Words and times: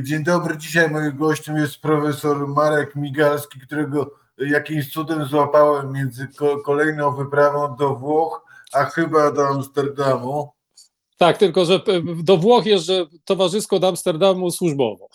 Dzień 0.00 0.24
dobry. 0.24 0.56
Dzisiaj 0.56 0.90
moim 0.90 1.16
gościem 1.16 1.56
jest 1.56 1.80
profesor 1.80 2.48
Marek 2.48 2.96
Migalski, 2.96 3.60
którego 3.60 4.14
jakimś 4.38 4.92
cudem 4.92 5.24
złapałem 5.24 5.92
między 5.92 6.28
kolejną 6.64 7.16
wyprawą 7.16 7.76
do 7.76 7.94
Włoch, 7.94 8.44
a 8.72 8.84
chyba 8.84 9.32
do 9.32 9.48
Amsterdamu. 9.48 10.50
Tak, 11.18 11.38
tylko 11.38 11.64
że 11.64 11.80
do 12.22 12.36
Włoch 12.36 12.66
jeżdżę 12.66 13.06
towarzysko 13.24 13.78
do 13.78 13.88
Amsterdamu 13.88 14.50
służbowo. 14.50 15.08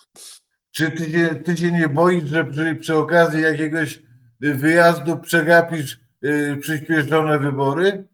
Czy 0.71 0.91
ty 0.91 1.11
się, 1.11 1.35
ty 1.45 1.57
się 1.57 1.71
nie 1.71 1.89
boisz, 1.89 2.23
że 2.29 2.45
przy, 2.45 2.75
przy 2.75 2.97
okazji 2.97 3.41
jakiegoś 3.41 4.01
wyjazdu 4.39 5.17
przegapisz 5.17 5.99
yy, 6.21 6.57
przyspieszone 6.57 7.39
wybory? 7.39 8.07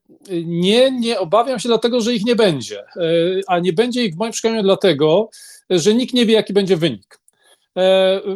Nie, 0.45 0.91
nie 0.91 1.19
obawiam 1.19 1.59
się 1.59 1.69
dlatego, 1.69 2.01
że 2.01 2.13
ich 2.13 2.25
nie 2.25 2.35
będzie. 2.35 2.83
A 3.47 3.59
nie 3.59 3.73
będzie 3.73 4.05
ich 4.05 4.13
w 4.13 4.17
moim 4.17 4.31
przekonaniu 4.31 4.63
dlatego, 4.63 5.29
że 5.69 5.93
nikt 5.93 6.13
nie 6.13 6.25
wie, 6.25 6.33
jaki 6.33 6.53
będzie 6.53 6.77
wynik. 6.77 7.19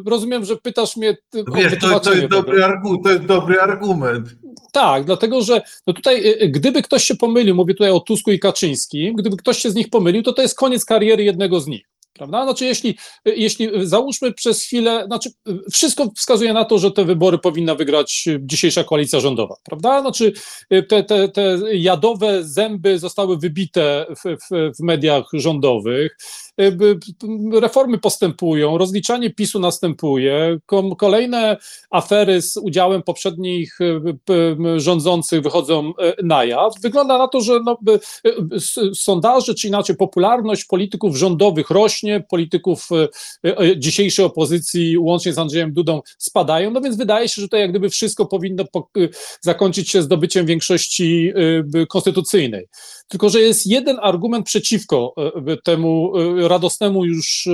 Rozumiem, 0.06 0.46
że 0.46 0.58
pytasz 0.58 0.98
mnie 0.98 1.18
o 1.48 1.56
Wiesz, 1.56 1.74
to, 1.82 2.00
to, 2.00 2.14
jest 2.14 2.28
dobry 2.28 2.64
argument, 2.64 3.04
to 3.04 3.10
jest 3.10 3.26
dobry 3.26 3.62
argument. 3.62 4.28
Tak, 4.72 5.04
dlatego 5.06 5.42
że 5.42 5.62
no 5.88 5.94
tutaj, 5.94 6.36
gdyby 6.50 6.82
ktoś 6.82 7.04
się 7.04 7.16
pomylił, 7.16 7.56
mówię 7.56 7.74
tutaj 7.74 7.92
o 7.92 8.00
Tusku 8.00 8.32
i 8.32 8.40
Kaczyńskim, 8.40 9.16
gdyby 9.16 9.38
ktoś 9.38 9.58
się 9.58 9.72
z 9.72 9.76
nich 9.76 9.90
pomylił, 9.90 10.24
to 10.24 10.34
to 10.34 10.42
jest 10.42 10.56
koniec 10.56 10.86
kariery 10.86 11.24
jednego 11.24 11.60
z 11.60 11.68
nich. 11.68 11.88
Prawda? 12.18 12.44
Znaczy, 12.44 12.66
jeśli, 12.66 12.98
jeśli 13.26 13.70
załóżmy 13.88 14.34
przez 14.34 14.64
chwilę, 14.64 15.04
znaczy, 15.06 15.30
wszystko 15.72 16.12
wskazuje 16.16 16.54
na 16.54 16.66
to, 16.66 16.80
że 16.80 16.92
te 16.92 17.06
wybory 17.06 17.38
powinna 17.38 17.76
wygrać 17.76 18.26
dzisiejsza 18.40 18.84
koalicja 18.84 19.20
rządowa, 19.20 19.56
prawda? 19.64 20.02
Znaczy, 20.02 20.34
te, 20.88 21.04
te, 21.04 21.30
te 21.30 21.58
jadowe 21.74 22.44
zęby 22.44 23.00
zostały 23.00 23.38
wybite 23.38 24.06
w, 24.10 24.38
w, 24.38 24.78
w 24.80 24.84
mediach 24.84 25.24
rządowych. 25.34 26.18
Reformy 27.54 27.98
postępują, 27.98 28.78
rozliczanie 28.78 29.30
PiSu 29.30 29.60
następuje, 29.60 30.60
kolejne 30.98 31.58
afery 31.90 32.42
z 32.42 32.58
udziałem 32.58 33.04
poprzednich 33.04 33.80
rządzących 34.78 35.42
wychodzą 35.42 35.94
na 36.24 36.46
jaw. 36.46 36.74
Wygląda 36.82 37.18
na 37.18 37.28
to, 37.28 37.42
że 37.42 37.60
no, 37.66 37.78
sondaże, 38.94 39.56
czy 39.56 39.68
inaczej 39.68 39.96
popularność 39.96 40.66
polityków 40.66 41.16
rządowych 41.16 41.70
rośnie, 41.70 42.24
polityków 42.30 42.90
dzisiejszej 43.78 44.26
opozycji 44.26 44.98
łącznie 44.98 45.34
z 45.34 45.38
Andrzejem 45.38 45.74
Dudą 45.74 46.02
spadają, 46.18 46.72
no 46.72 46.82
więc 46.82 46.98
wydaje 46.98 47.30
się, 47.30 47.42
że 47.42 47.48
to 47.48 47.58
jak 47.58 47.70
gdyby 47.70 47.90
wszystko 47.90 48.26
powinno 48.26 48.64
zakończyć 49.42 49.90
się 49.90 50.02
zdobyciem 50.02 50.46
większości 50.46 51.34
konstytucyjnej. 51.90 52.68
Tylko, 53.08 53.30
że 53.30 53.42
jest 53.42 53.68
jeden 53.68 53.98
argument 54.02 54.46
przeciwko 54.46 55.16
temu 55.64 56.14
radosnemu 56.48 57.06
już 57.06 57.48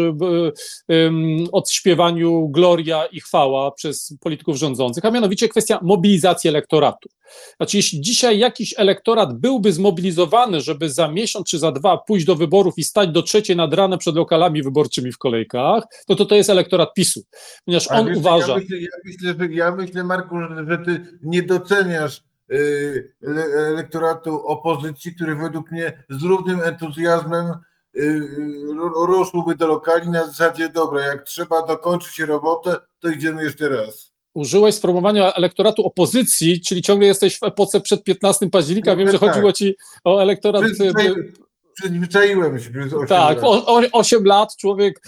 odśpiewaniu 1.52 2.50
gloria 2.50 3.06
i 3.06 3.20
chwała 3.20 3.72
przez 3.72 4.18
polityków 4.20 4.56
rządzących, 4.58 5.06
a 5.06 5.12
mianowicie 5.12 5.50
kwestia 5.50 5.80
mobilizacji 5.82 6.48
elektoratu. 6.48 7.10
Znaczy, 7.58 7.78
jeśli 7.78 8.02
dzisiaj 8.02 8.40
jakiś 8.40 8.74
elektorat 8.78 9.34
byłby 9.34 9.74
zmobilizowany, 9.74 10.62
żeby 10.62 10.90
za 10.90 11.08
miesiąc 11.08 11.48
czy 11.48 11.60
za 11.60 11.72
dwa 11.72 11.98
pójść 11.98 12.26
do 12.26 12.36
wyborów 12.36 12.74
i 12.78 12.84
stać 12.84 13.10
do 13.10 13.22
trzeciej 13.22 13.56
nad 13.56 13.74
ranem 13.74 14.00
przed 14.00 14.16
lokalami 14.16 14.64
wyborczymi 14.64 15.12
w 15.12 15.18
kolejkach, 15.18 15.84
no 16.10 16.16
to 16.16 16.26
to 16.26 16.36
jest 16.36 16.50
elektorat 16.50 16.94
PiSu. 16.94 17.22
Ponieważ 17.66 17.92
on 17.92 18.08
wiesz, 18.08 18.18
uważa. 18.18 18.54
Ja 18.54 18.56
myślę, 18.56 18.78
ja 18.80 18.90
myślę, 19.06 19.36
że, 19.40 19.54
ja 19.54 19.76
myślę 19.76 20.04
Marku, 20.04 20.36
że, 20.68 20.78
ty 20.78 21.20
nie 21.24 21.44
doceniasz 21.44 22.24
y, 22.52 23.14
elektoratu 23.68 24.48
opozycji, 24.48 25.16
który 25.16 25.36
według 25.36 25.72
mnie 25.72 26.04
z 26.10 26.24
równym 26.24 26.62
entuzjazmem 26.62 27.46
ruszyłby 29.08 29.56
do 29.56 29.68
lokali 29.68 30.10
na 30.10 30.26
zasadzie, 30.28 30.70
dobra, 30.70 31.02
jak 31.02 31.24
trzeba 31.24 31.68
dokończyć 31.68 32.20
robotę, 32.20 32.76
to 33.00 33.10
idziemy 33.10 33.44
jeszcze 33.44 33.70
raz 33.70 34.14
użyłeś 34.34 34.76
sformułowania 34.76 35.34
elektoratu 35.34 35.86
opozycji, 35.86 36.62
czyli 36.62 36.82
ciągle 36.82 37.08
jesteś 37.08 37.40
w 37.40 37.44
epoce 37.44 37.82
przed 37.82 38.04
15 38.04 38.50
października. 38.50 38.92
No, 38.92 38.98
Wiem, 38.98 39.12
że 39.12 39.20
tak. 39.20 39.30
chodziło 39.30 39.54
ci 39.54 39.76
o 40.04 40.20
elektorat. 40.20 40.64
Przyzwyczaiłem 41.76 42.60
się 42.60 42.70
przez 42.70 42.94
8 42.94 43.08
tak, 43.08 43.38
lat. 43.38 43.46
O, 43.46 43.66
o, 43.66 43.82
8 43.92 44.26
lat 44.26 44.56
człowiek, 44.56 45.02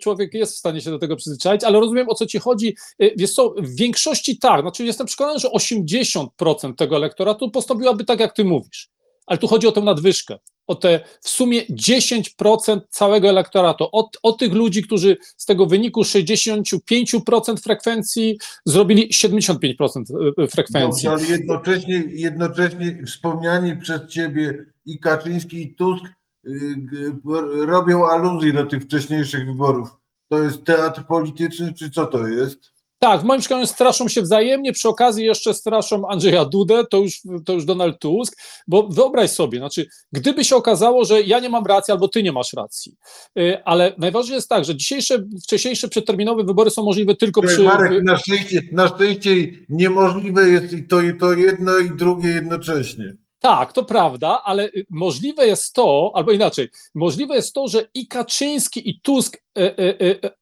człowiek 0.00 0.34
jest 0.34 0.54
w 0.54 0.58
stanie 0.58 0.80
się 0.80 0.90
do 0.90 0.98
tego 0.98 1.16
przyzwyczaić, 1.16 1.64
ale 1.64 1.80
rozumiem 1.80 2.08
o 2.08 2.14
co 2.14 2.26
ci 2.26 2.38
chodzi. 2.38 2.76
Wiesz 3.16 3.32
co, 3.32 3.54
w 3.58 3.76
większości 3.76 4.38
tak, 4.38 4.60
znaczy 4.60 4.84
jestem 4.84 5.06
przekonany, 5.06 5.38
że 5.38 5.48
80% 5.48 6.74
tego 6.76 6.96
elektoratu 6.96 7.50
postąpiłaby 7.50 8.04
tak, 8.04 8.20
jak 8.20 8.32
ty 8.32 8.44
mówisz. 8.44 8.88
Ale 9.26 9.38
tu 9.38 9.48
chodzi 9.48 9.66
o 9.66 9.72
tę 9.72 9.80
nadwyżkę 9.80 10.38
o 10.68 10.74
te 10.74 11.00
w 11.20 11.28
sumie 11.28 11.62
10% 11.66 12.80
całego 12.90 13.28
elektoratu, 13.28 13.88
o, 13.92 14.10
o 14.22 14.32
tych 14.32 14.52
ludzi, 14.52 14.82
którzy 14.82 15.16
z 15.36 15.46
tego 15.46 15.66
wyniku 15.66 16.02
65% 16.02 17.62
frekwencji 17.62 18.38
zrobili 18.64 19.08
75% 19.08 20.04
frekwencji. 20.50 21.08
Dobrze, 21.08 21.26
ale 21.26 21.36
jednocześnie, 21.36 22.04
jednocześnie 22.08 23.02
wspomniani 23.06 23.76
przez 23.76 24.10
ciebie 24.10 24.64
i 24.86 24.98
Kaczyński 24.98 25.62
i 25.62 25.74
Tusk 25.74 26.04
yy, 26.44 27.66
robią 27.66 28.06
aluzję 28.06 28.52
do 28.52 28.66
tych 28.66 28.82
wcześniejszych 28.82 29.46
wyborów. 29.46 29.88
To 30.28 30.42
jest 30.42 30.64
teatr 30.64 31.06
polityczny, 31.06 31.74
czy 31.74 31.90
co 31.90 32.06
to 32.06 32.28
jest? 32.28 32.77
Tak, 32.98 33.20
w 33.20 33.24
moim 33.24 33.40
przekonaniu 33.40 33.66
straszą 33.66 34.08
się 34.08 34.22
wzajemnie, 34.22 34.72
przy 34.72 34.88
okazji 34.88 35.24
jeszcze 35.24 35.54
straszą 35.54 36.08
Andrzeja 36.08 36.44
Dudę, 36.44 36.84
to 36.90 36.98
już, 36.98 37.20
to 37.44 37.52
już 37.52 37.64
Donald 37.64 37.98
Tusk, 37.98 38.36
bo 38.66 38.88
wyobraź 38.88 39.30
sobie, 39.30 39.58
znaczy, 39.58 39.86
gdyby 40.12 40.44
się 40.44 40.56
okazało, 40.56 41.04
że 41.04 41.22
ja 41.22 41.40
nie 41.40 41.48
mam 41.48 41.66
racji 41.66 41.92
albo 41.92 42.08
ty 42.08 42.22
nie 42.22 42.32
masz 42.32 42.52
racji, 42.52 42.96
yy, 43.34 43.64
ale 43.64 43.94
najważniejsze 43.98 44.34
jest 44.34 44.48
tak, 44.48 44.64
że 44.64 44.76
dzisiejsze, 44.76 45.24
wcześniejsze 45.42 45.88
przedterminowe 45.88 46.44
wybory 46.44 46.70
są 46.70 46.82
możliwe 46.82 47.14
tylko 47.14 47.42
przy... 47.42 47.62
Marek, 47.62 48.04
na 48.04 48.16
szczęście, 48.16 48.62
na 48.72 48.88
szczęście 48.88 49.30
niemożliwe 49.68 50.48
jest 50.48 50.72
i 50.72 50.88
to, 50.88 51.00
i 51.00 51.16
to 51.16 51.32
jedno 51.32 51.78
i 51.78 51.90
drugie 51.90 52.28
jednocześnie. 52.28 53.16
Tak, 53.40 53.72
to 53.72 53.84
prawda, 53.84 54.42
ale 54.44 54.70
możliwe 54.90 55.46
jest 55.46 55.72
to, 55.72 56.12
albo 56.14 56.32
inaczej, 56.32 56.68
możliwe 56.94 57.36
jest 57.36 57.54
to, 57.54 57.68
że 57.68 57.88
i 57.94 58.06
Kaczyński, 58.06 58.90
i 58.90 59.00
Tusk 59.00 59.36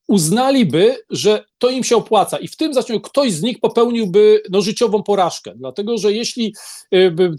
uznaliby, 0.08 0.96
że 1.10 1.44
to 1.58 1.70
im 1.70 1.84
się 1.84 1.96
opłaca. 1.96 2.38
I 2.38 2.48
w 2.48 2.56
tym 2.56 2.74
zaczął 2.74 3.00
ktoś 3.00 3.32
z 3.32 3.42
nich 3.42 3.60
popełniłby 3.60 4.42
no, 4.50 4.62
życiową 4.62 5.02
porażkę, 5.02 5.52
dlatego 5.56 5.98
że 5.98 6.12
jeśli 6.12 6.54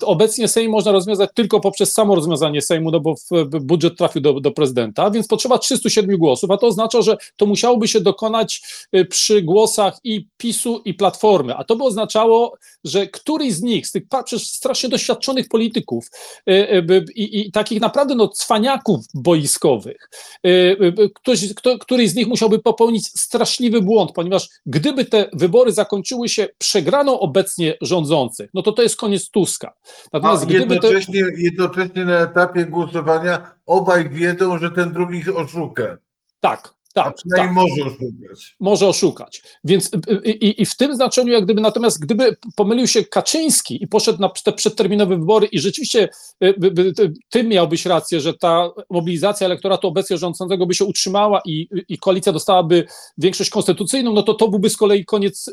obecnie 0.01 0.47
Sejm 0.47 0.71
można 0.71 0.91
rozwiązać 0.91 1.29
tylko 1.35 1.59
poprzez 1.59 1.93
samo 1.93 2.15
rozwiązanie 2.15 2.61
Sejmu, 2.61 2.91
no 2.91 2.99
bo 2.99 3.15
budżet 3.61 3.97
trafił 3.97 4.21
do, 4.21 4.39
do 4.39 4.51
prezydenta, 4.51 5.11
więc 5.11 5.27
potrzeba 5.27 5.57
307 5.57 6.17
głosów, 6.17 6.51
a 6.51 6.57
to 6.57 6.67
oznacza, 6.67 7.01
że 7.01 7.17
to 7.35 7.45
musiałoby 7.45 7.87
się 7.87 8.01
dokonać 8.01 8.61
przy 9.09 9.41
głosach 9.41 9.97
i 10.03 10.27
PiSu 10.37 10.81
i 10.85 10.93
Platformy, 10.93 11.55
a 11.55 11.63
to 11.63 11.75
by 11.75 11.83
oznaczało, 11.83 12.57
że 12.83 13.07
któryś 13.07 13.53
z 13.53 13.61
nich, 13.61 13.87
z 13.87 13.91
tych 13.91 14.03
przecież 14.25 14.47
strasznie 14.47 14.89
doświadczonych 14.89 15.47
polityków 15.47 16.05
i, 17.15 17.47
i 17.47 17.51
takich 17.51 17.81
naprawdę 17.81 18.15
no, 18.15 18.27
cwaniaków 18.27 19.05
boiskowych, 19.13 20.09
ktoś, 21.15 21.53
kto, 21.67 21.79
któryś 21.79 22.09
z 22.09 22.15
nich 22.15 22.27
musiałby 22.27 22.59
popełnić 22.59 23.07
straszliwy 23.07 23.81
błąd, 23.81 24.11
ponieważ 24.11 24.49
gdyby 24.65 25.05
te 25.05 25.29
wybory 25.33 25.71
zakończyły 25.71 26.29
się 26.29 26.47
przegraną 26.57 27.19
obecnie 27.19 27.77
rządzących, 27.81 28.49
no 28.53 28.61
to 28.61 28.71
to 28.71 28.81
jest 28.81 28.95
koniec 28.95 29.29
Tuska. 29.29 29.73
Natomiast 30.13 30.45
A 30.49 30.53
jednocześnie, 30.53 31.21
to... 31.21 31.29
jednocześnie 31.37 32.05
na 32.05 32.19
etapie 32.19 32.65
głosowania 32.65 33.51
obaj 33.65 34.09
wiedzą, 34.09 34.59
że 34.59 34.71
ten 34.71 34.93
drugi 34.93 35.31
oszuka. 35.31 35.97
Tak, 36.39 36.73
tak, 37.03 37.15
tak. 37.35 37.51
może 37.53 37.85
oszukać. 37.85 38.55
Może 38.59 38.87
oszukać. 38.87 39.41
Więc 39.63 39.91
i, 40.23 40.61
i, 40.61 40.65
w 40.65 40.77
tym 40.77 40.95
znaczeniu, 40.95 41.33
jak 41.33 41.45
gdyby 41.45 41.61
natomiast, 41.61 41.99
gdyby 41.99 42.35
pomylił 42.55 42.87
się 42.87 43.05
Kaczyński 43.05 43.83
i 43.83 43.87
poszedł 43.87 44.21
na 44.21 44.29
te 44.29 44.53
przedterminowe 44.53 45.17
wybory 45.17 45.47
i 45.47 45.59
rzeczywiście 45.59 46.09
ty 47.29 47.43
miałbyś 47.43 47.85
rację, 47.85 48.21
że 48.21 48.33
ta 48.33 48.69
mobilizacja 48.89 49.45
elektoratu 49.45 49.87
obecnie 49.87 50.17
rządzącego 50.17 50.65
by 50.65 50.73
się 50.73 50.85
utrzymała 50.85 51.41
i, 51.45 51.69
i 51.89 51.97
koalicja 51.97 52.33
dostałaby 52.33 52.87
większość 53.17 53.49
konstytucyjną, 53.49 54.13
no 54.13 54.23
to 54.23 54.33
to 54.33 54.47
byłby 54.47 54.69
z 54.69 54.77
kolei 54.77 55.05
koniec 55.05 55.51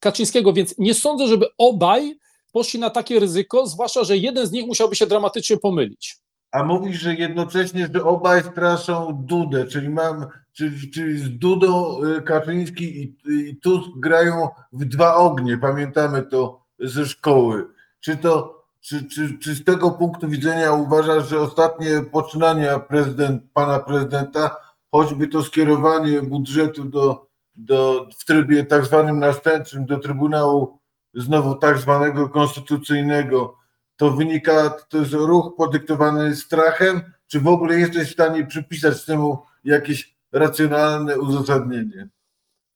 Kaczyńskiego. 0.00 0.52
Więc 0.52 0.74
nie 0.78 0.94
sądzę, 0.94 1.28
żeby 1.28 1.46
obaj 1.58 2.18
poszli 2.52 2.80
na 2.80 2.90
takie 2.90 3.20
ryzyko, 3.20 3.66
zwłaszcza, 3.66 4.04
że 4.04 4.16
jeden 4.16 4.46
z 4.46 4.52
nich 4.52 4.66
musiałby 4.66 4.96
się 4.96 5.06
dramatycznie 5.06 5.56
pomylić. 5.56 6.16
A 6.52 6.64
mówisz, 6.64 7.00
że 7.00 7.14
jednocześnie, 7.14 7.88
że 7.94 8.04
obaj 8.04 8.42
straszą 8.42 9.22
Dudę, 9.24 9.66
czyli 9.66 9.88
mam, 9.88 10.26
czyli, 10.52 10.90
czyli 10.90 11.18
z 11.18 11.38
Dudą 11.38 12.04
y, 12.04 12.22
Kaczyński 12.22 13.02
i, 13.02 13.16
i 13.28 13.56
Tusk 13.56 13.90
grają 13.96 14.48
w 14.72 14.84
dwa 14.84 15.14
ognie, 15.14 15.58
pamiętamy 15.58 16.22
to 16.22 16.64
ze 16.78 17.06
szkoły. 17.06 17.66
Czy 18.00 18.16
to, 18.16 18.64
czy, 18.80 19.04
czy, 19.04 19.38
czy 19.38 19.54
z 19.54 19.64
tego 19.64 19.90
punktu 19.90 20.28
widzenia 20.28 20.72
uważasz, 20.72 21.28
że 21.28 21.40
ostatnie 21.40 22.02
poczynania 22.12 22.78
prezydent, 22.78 23.42
pana 23.52 23.78
prezydenta, 23.78 24.56
choćby 24.90 25.28
to 25.28 25.42
skierowanie 25.42 26.22
budżetu 26.22 26.84
do, 26.84 27.26
do, 27.54 28.08
w 28.18 28.24
trybie 28.24 28.64
tak 28.64 28.84
zwanym 28.84 29.18
następczym 29.18 29.86
do 29.86 29.98
Trybunału 29.98 30.78
znowu 31.14 31.54
tak 31.54 31.78
zwanego 31.78 32.28
konstytucyjnego, 32.28 33.59
to 34.00 34.10
wynika, 34.10 34.70
to 34.88 34.98
jest 34.98 35.12
ruch 35.12 35.54
podyktowany 35.56 36.36
strachem, 36.36 37.00
czy 37.26 37.40
w 37.40 37.48
ogóle 37.48 37.78
jesteś 37.78 38.08
w 38.08 38.12
stanie 38.12 38.46
przypisać 38.46 39.04
temu 39.04 39.38
jakieś 39.64 40.14
racjonalne 40.32 41.20
uzasadnienie. 41.20 42.08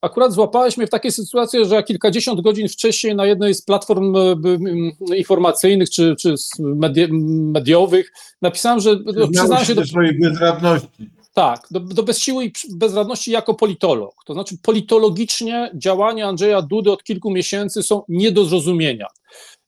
Akurat 0.00 0.32
złapałeś 0.32 0.76
mnie 0.76 0.86
w 0.86 0.90
takiej 0.90 1.12
sytuacji, 1.12 1.64
że 1.64 1.82
kilkadziesiąt 1.82 2.40
godzin 2.40 2.68
wcześniej 2.68 3.14
na 3.16 3.26
jednej 3.26 3.54
z 3.54 3.62
platform 3.62 4.16
e, 4.16 5.16
informacyjnych 5.16 5.90
czy, 5.90 6.16
czy 6.20 6.36
z 6.36 6.58
medie, 6.58 7.08
mediowych 7.52 8.12
napisałem, 8.42 8.80
że 8.80 8.96
przyznałem 9.32 9.64
się 9.64 9.74
do, 9.74 9.86
swojej 9.86 10.18
bezradności. 10.20 11.10
tak, 11.34 11.66
do, 11.70 11.80
do 11.80 12.02
bezsiły 12.02 12.44
i 12.44 12.52
bezradności 12.70 13.30
jako 13.30 13.54
politolog. 13.54 14.14
To 14.26 14.34
znaczy 14.34 14.56
politologicznie 14.62 15.70
działania 15.74 16.28
Andrzeja 16.28 16.62
Dudy 16.62 16.92
od 16.92 17.04
kilku 17.04 17.30
miesięcy 17.30 17.82
są 17.82 18.02
nie 18.08 18.32
do 18.32 18.44
zrozumienia. 18.44 19.06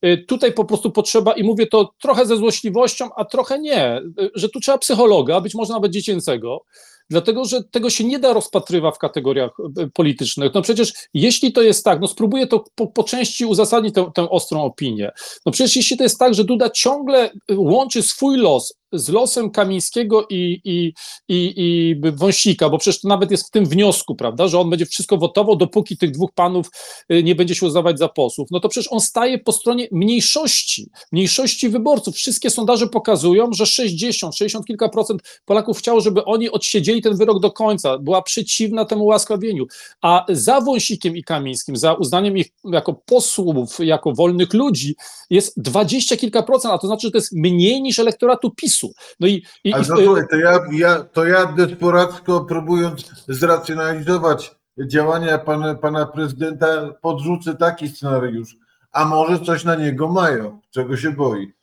Y, 0.07 0.25
Tutaj 0.29 0.53
po 0.53 0.65
prostu 0.65 0.91
potrzeba, 0.91 1.33
i 1.33 1.45
mówię 1.45 1.67
to 1.67 1.91
trochę 2.03 2.27
ze 2.27 2.37
złośliwością, 2.37 3.09
a 3.17 3.25
trochę 3.25 3.59
nie, 3.59 3.99
y, 3.99 4.31
że 4.35 4.49
tu 4.49 4.61
trzeba 4.61 4.79
psychologa, 4.79 5.41
być 5.41 5.55
może 5.55 5.73
nawet 5.73 5.93
dziecięcego, 5.93 6.65
dlatego 7.11 7.45
że 7.45 7.65
tego 7.65 7.91
się 7.91 8.05
nie 8.05 8.19
da 8.19 8.33
rozpatrywać 8.33 8.95
w 8.95 8.99
kategoriach 8.99 9.51
y, 9.79 9.91
politycznych. 9.91 10.55
No 10.55 10.63
przecież 10.63 10.93
jeśli 11.15 11.53
to 11.53 11.63
jest 11.63 11.85
tak, 11.85 12.01
no 12.01 12.09
spróbuję 12.09 12.47
to 12.47 12.65
po, 12.75 12.87
po 12.87 13.05
części 13.05 13.47
uzasadnić 13.47 13.95
tę, 13.95 14.11
tę 14.15 14.31
ostrą 14.31 14.63
opinię. 14.63 15.11
No 15.47 15.53
przecież 15.53 15.77
jeśli 15.77 15.97
to 15.97 16.03
jest 16.03 16.19
tak, 16.19 16.35
że 16.35 16.45
Duda 16.45 16.71
ciągle 16.71 17.31
łączy 17.51 18.03
swój 18.03 18.37
los 18.37 18.75
z 18.99 19.09
losem 19.09 19.51
Kamińskiego 19.51 20.27
i, 20.31 20.61
i, 20.65 20.93
i, 21.29 21.55
i 21.57 21.97
Wąsika, 22.13 22.71
bo 22.71 22.79
przecież 22.79 23.01
to 23.01 23.09
nawet 23.09 23.31
jest 23.31 23.49
w 23.49 23.51
tym 23.51 23.67
wniosku, 23.67 24.15
prawda, 24.15 24.49
że 24.49 24.61
on 24.61 24.71
będzie 24.71 24.87
wszystko 24.87 25.17
wotował, 25.17 25.57
dopóki 25.57 25.97
tych 25.97 26.11
dwóch 26.11 26.33
panów 26.35 26.71
y, 27.13 27.23
nie 27.23 27.35
będzie 27.35 27.55
się 27.55 27.67
uznawać 27.67 27.99
za 27.99 28.09
posłów, 28.09 28.49
no 28.51 28.61
to 28.61 28.69
przecież 28.69 28.93
on 28.93 29.01
staje 29.01 29.39
po 29.39 29.53
stronie 29.53 29.89
mniejszości, 29.93 30.91
mniejszości 31.13 31.69
wyborców. 31.69 32.17
Wszystkie 32.17 32.51
sondaże 32.51 32.87
pokazują, 32.87 33.53
że 33.53 33.67
60, 33.67 34.37
60 34.37 34.67
kilka 34.67 34.89
procent 34.89 35.23
Polaków 35.45 35.79
chciało, 35.79 36.01
żeby 36.01 36.25
oni 36.25 36.51
odsiedzieli 36.51 37.03
ten 37.03 37.17
wyrok 37.17 37.41
do 37.41 37.51
końca, 37.51 37.99
była 37.99 38.23
przeciwna 38.23 38.85
temu 38.85 39.05
ułaskawieniu, 39.05 39.67
a 40.03 40.25
za 40.29 40.61
Wąsikiem 40.61 41.17
i 41.17 41.25
Kamińskim, 41.25 41.77
za 41.77 41.93
uznaniem 41.95 42.39
ich 42.39 42.47
jako 42.65 42.95
posłów, 42.95 43.79
jako 43.79 44.13
wolnych 44.13 44.55
ludzi 44.55 44.95
jest 45.31 45.63
dwadzieścia 45.63 46.17
kilka 46.17 46.43
procent, 46.43 46.75
a 46.75 46.79
to 46.79 46.87
znaczy, 46.87 47.07
że 47.07 47.11
to 47.11 47.19
jest 47.19 47.33
mniej 47.33 47.83
niż 47.83 47.99
elektoratu 47.99 48.51
PiSu. 48.51 48.86
No 49.21 49.27
i, 49.27 49.45
i, 49.65 49.73
Ale 49.73 49.85
no, 49.89 49.97
słuchaj, 49.97 50.23
to 50.31 50.37
ja, 50.37 50.61
ja, 50.73 51.05
to 51.05 51.25
ja 51.25 51.47
desperacko 51.47 52.45
próbując 52.45 53.25
zracjonalizować 53.29 54.57
działania 54.87 55.39
pana, 55.39 55.75
pana 55.75 56.07
prezydenta, 56.07 56.67
podrzucę 57.01 57.55
taki 57.55 57.89
scenariusz. 57.89 58.57
A 58.93 59.05
może 59.05 59.41
coś 59.41 59.65
na 59.65 59.75
niego 59.75 60.09
mają, 60.09 60.61
czego 60.71 60.97
się 60.97 61.11
boi. 61.11 61.56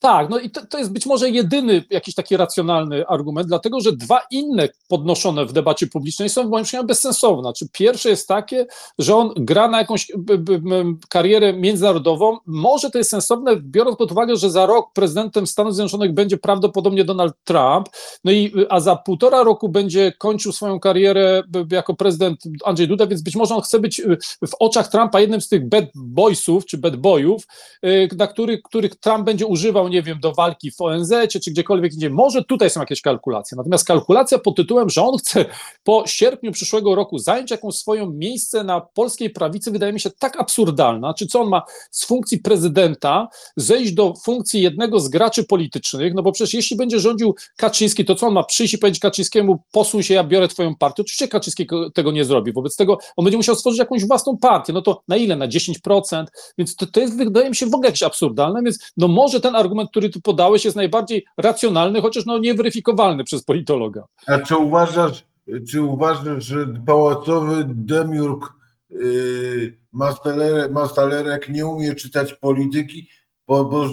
Tak, 0.00 0.30
no 0.30 0.38
i 0.38 0.50
to, 0.50 0.66
to 0.66 0.78
jest 0.78 0.92
być 0.92 1.06
może 1.06 1.30
jedyny 1.30 1.84
jakiś 1.90 2.14
taki 2.14 2.36
racjonalny 2.36 3.06
argument, 3.06 3.48
dlatego 3.48 3.80
że 3.80 3.92
dwa 3.92 4.20
inne 4.30 4.68
podnoszone 4.88 5.46
w 5.46 5.52
debacie 5.52 5.86
publicznej 5.86 6.28
są 6.28 6.48
moim 6.48 6.64
zdaniem 6.64 6.86
bezsensowne. 6.86 7.42
Znaczy, 7.42 7.66
pierwsze 7.72 8.08
jest 8.08 8.28
takie, 8.28 8.66
że 8.98 9.16
on 9.16 9.32
gra 9.36 9.68
na 9.68 9.78
jakąś 9.78 10.12
b, 10.18 10.38
b, 10.38 10.58
b, 10.58 10.84
karierę 11.08 11.52
międzynarodową. 11.52 12.36
Może 12.46 12.90
to 12.90 12.98
jest 12.98 13.10
sensowne, 13.10 13.56
biorąc 13.56 13.96
pod 13.96 14.12
uwagę, 14.12 14.36
że 14.36 14.50
za 14.50 14.66
rok 14.66 14.92
prezydentem 14.92 15.46
Stanów 15.46 15.74
Zjednoczonych 15.74 16.14
będzie 16.14 16.36
prawdopodobnie 16.36 17.04
Donald 17.04 17.34
Trump, 17.44 17.88
no 18.24 18.32
i 18.32 18.52
a 18.68 18.80
za 18.80 18.96
półtora 18.96 19.42
roku 19.42 19.68
będzie 19.68 20.12
kończył 20.18 20.52
swoją 20.52 20.80
karierę 20.80 21.42
jako 21.70 21.94
prezydent 21.94 22.40
Andrzej 22.64 22.88
Duda, 22.88 23.06
więc 23.06 23.22
być 23.22 23.36
może 23.36 23.54
on 23.54 23.62
chce 23.62 23.80
być 23.80 24.00
y, 24.00 24.18
w 24.48 24.54
oczach 24.60 24.88
Trumpa 24.88 25.20
jednym 25.20 25.40
z 25.40 25.48
tych 25.48 25.68
bad 25.68 25.84
boysów 25.94 26.66
czy 26.66 26.78
bad 26.78 26.96
boyów, 26.96 27.42
y, 27.84 28.08
na 28.16 28.26
których, 28.26 28.62
których 28.62 28.96
Trump 28.96 29.24
będzie 29.24 29.46
używał 29.46 29.87
nie 29.88 30.02
wiem, 30.02 30.20
do 30.20 30.32
walki 30.32 30.70
w 30.70 30.80
ONZ 30.80 31.12
czy 31.42 31.50
gdziekolwiek 31.50 31.92
indziej. 31.92 32.10
Może 32.10 32.44
tutaj 32.44 32.70
są 32.70 32.80
jakieś 32.80 33.00
kalkulacje. 33.00 33.56
Natomiast 33.56 33.86
kalkulacja 33.86 34.38
pod 34.38 34.56
tytułem, 34.56 34.90
że 34.90 35.02
on 35.02 35.18
chce 35.18 35.44
po 35.84 36.04
sierpniu 36.06 36.52
przyszłego 36.52 36.94
roku 36.94 37.18
zająć 37.18 37.50
jakąś 37.50 37.74
swoją 37.74 38.10
miejsce 38.10 38.64
na 38.64 38.80
polskiej 38.80 39.30
prawicy, 39.30 39.70
wydaje 39.70 39.92
mi 39.92 40.00
się 40.00 40.10
tak 40.10 40.40
absurdalna. 40.40 41.14
Czy 41.14 41.26
co 41.26 41.40
on 41.40 41.48
ma 41.48 41.62
z 41.90 42.06
funkcji 42.06 42.38
prezydenta 42.38 43.28
zejść 43.56 43.92
do 43.92 44.14
funkcji 44.24 44.62
jednego 44.62 45.00
z 45.00 45.08
graczy 45.08 45.44
politycznych? 45.44 46.14
No 46.14 46.22
bo 46.22 46.32
przecież 46.32 46.54
jeśli 46.54 46.76
będzie 46.76 47.00
rządził 47.00 47.34
Kaczyński, 47.56 48.04
to 48.04 48.14
co 48.14 48.26
on 48.26 48.32
ma 48.32 48.44
przyjść 48.44 48.74
i 48.74 48.78
powiedzieć 48.78 49.00
Kaczyńskiemu, 49.00 49.58
posuń 49.72 50.02
się, 50.02 50.14
ja 50.14 50.24
biorę 50.24 50.48
twoją 50.48 50.76
partię? 50.76 51.02
Oczywiście 51.02 51.28
Kaczyński 51.28 51.66
tego 51.94 52.12
nie 52.12 52.24
zrobi. 52.24 52.52
Wobec 52.52 52.76
tego 52.76 52.98
on 53.16 53.24
będzie 53.24 53.36
musiał 53.36 53.54
stworzyć 53.54 53.78
jakąś 53.78 54.06
własną 54.06 54.36
partię. 54.36 54.72
No 54.72 54.82
to 54.82 55.02
na 55.08 55.16
ile? 55.16 55.36
Na 55.36 55.48
10%? 55.48 56.24
Więc 56.58 56.76
to, 56.76 56.86
to 56.86 57.00
jest, 57.00 57.16
wydaje 57.16 57.48
mi 57.48 57.56
się, 57.56 57.66
w 57.66 57.74
ogóle 57.74 57.88
jakieś 57.88 58.02
absurdalne, 58.02 58.62
więc 58.62 58.78
no 58.96 59.08
może 59.08 59.40
ten 59.40 59.56
argument, 59.56 59.77
który 59.86 60.10
tu 60.10 60.20
podałeś, 60.20 60.64
jest 60.64 60.76
najbardziej 60.76 61.24
racjonalny, 61.36 62.00
chociaż 62.00 62.26
no 62.26 62.38
nieweryfikowalny 62.38 63.24
przez 63.24 63.42
politologa. 63.44 64.04
A 64.26 64.38
czy 64.38 64.56
uważasz, 64.56 65.24
czy 65.70 65.82
uważasz, 65.82 66.44
że 66.44 66.66
pałacowy 66.86 67.64
demiurg 67.68 68.52
yy, 68.90 69.78
Mastalerek, 69.92 70.72
Mastalerek 70.72 71.48
nie 71.48 71.66
umie 71.66 71.94
czytać 71.94 72.34
polityki? 72.34 73.08
Bo, 73.46 73.64
bo 73.64 73.86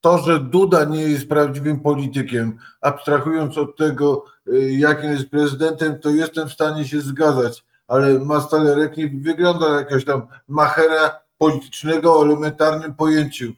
to, 0.00 0.18
że 0.18 0.40
Duda 0.40 0.84
nie 0.84 1.02
jest 1.02 1.28
prawdziwym 1.28 1.80
politykiem, 1.80 2.58
abstrahując 2.80 3.58
od 3.58 3.76
tego, 3.76 4.24
yy, 4.46 4.72
jakim 4.72 5.10
jest 5.10 5.30
prezydentem, 5.30 6.00
to 6.00 6.10
jestem 6.10 6.48
w 6.48 6.52
stanie 6.52 6.84
się 6.84 7.00
zgadzać, 7.00 7.64
ale 7.88 8.18
Mastalerek 8.18 8.96
nie 8.96 9.08
wygląda 9.08 9.68
na 9.68 9.76
jakiegoś 9.76 10.04
tam 10.04 10.26
machera 10.48 11.20
politycznego 11.38 12.18
o 12.18 12.24
elementarnym 12.24 12.94
pojęciu 12.94 13.52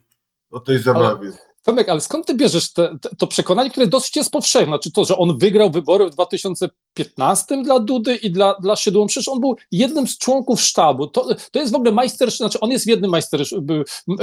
o 0.50 0.60
tej 0.60 0.78
zabawie. 0.78 1.32
Tomek, 1.68 1.88
ale 1.88 2.00
skąd 2.00 2.26
ty 2.26 2.34
bierzesz 2.34 2.72
te, 2.72 2.98
te, 3.00 3.08
to 3.18 3.26
przekonanie, 3.26 3.70
które 3.70 3.86
dosyć 3.86 4.16
jest 4.16 4.30
powszechne? 4.30 4.66
Znaczy 4.66 4.92
to, 4.92 5.04
że 5.04 5.16
on 5.16 5.38
wygrał 5.38 5.70
wybory 5.70 6.06
w 6.06 6.10
2015 6.10 7.62
dla 7.62 7.80
Dudy 7.80 8.16
i 8.16 8.30
dla, 8.30 8.54
dla 8.54 8.76
Szydło? 8.76 9.06
Przecież 9.06 9.28
on 9.28 9.40
był 9.40 9.56
jednym 9.72 10.08
z 10.08 10.18
członków 10.18 10.60
sztabu. 10.60 11.06
To, 11.06 11.34
to 11.52 11.58
jest 11.58 11.72
w 11.72 11.74
ogóle 11.74 11.92
majster, 11.92 12.30
znaczy 12.30 12.60
on 12.60 12.70
jest 12.70 12.86
jednym 12.86 13.10
majster, 13.10 13.42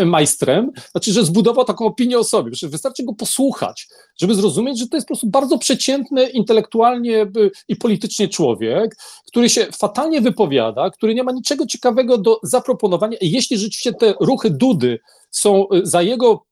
majstrem, 0.05 0.71
znaczy, 0.91 1.13
że 1.13 1.23
zbudował 1.25 1.65
taką 1.65 1.85
opinię 1.85 2.19
o 2.19 2.23
sobie. 2.23 2.51
Przecież 2.51 2.69
wystarczy 2.69 3.03
go 3.03 3.13
posłuchać, 3.13 3.87
żeby 4.21 4.35
zrozumieć, 4.35 4.79
że 4.79 4.87
to 4.87 4.97
jest 4.97 5.07
po 5.07 5.13
prostu 5.13 5.27
bardzo 5.27 5.57
przeciętny 5.57 6.29
intelektualnie 6.29 7.31
i 7.67 7.75
politycznie 7.75 8.27
człowiek, 8.27 8.95
który 9.27 9.49
się 9.49 9.67
fatalnie 9.79 10.21
wypowiada, 10.21 10.89
który 10.89 11.15
nie 11.15 11.23
ma 11.23 11.31
niczego 11.31 11.65
ciekawego 11.65 12.17
do 12.17 12.39
zaproponowania. 12.43 13.17
I 13.17 13.31
jeśli 13.31 13.57
rzeczywiście 13.57 13.93
te 13.93 14.13
ruchy 14.19 14.49
Dudy 14.49 14.99
są 15.31 15.65
za 15.83 16.01
jego 16.01 16.45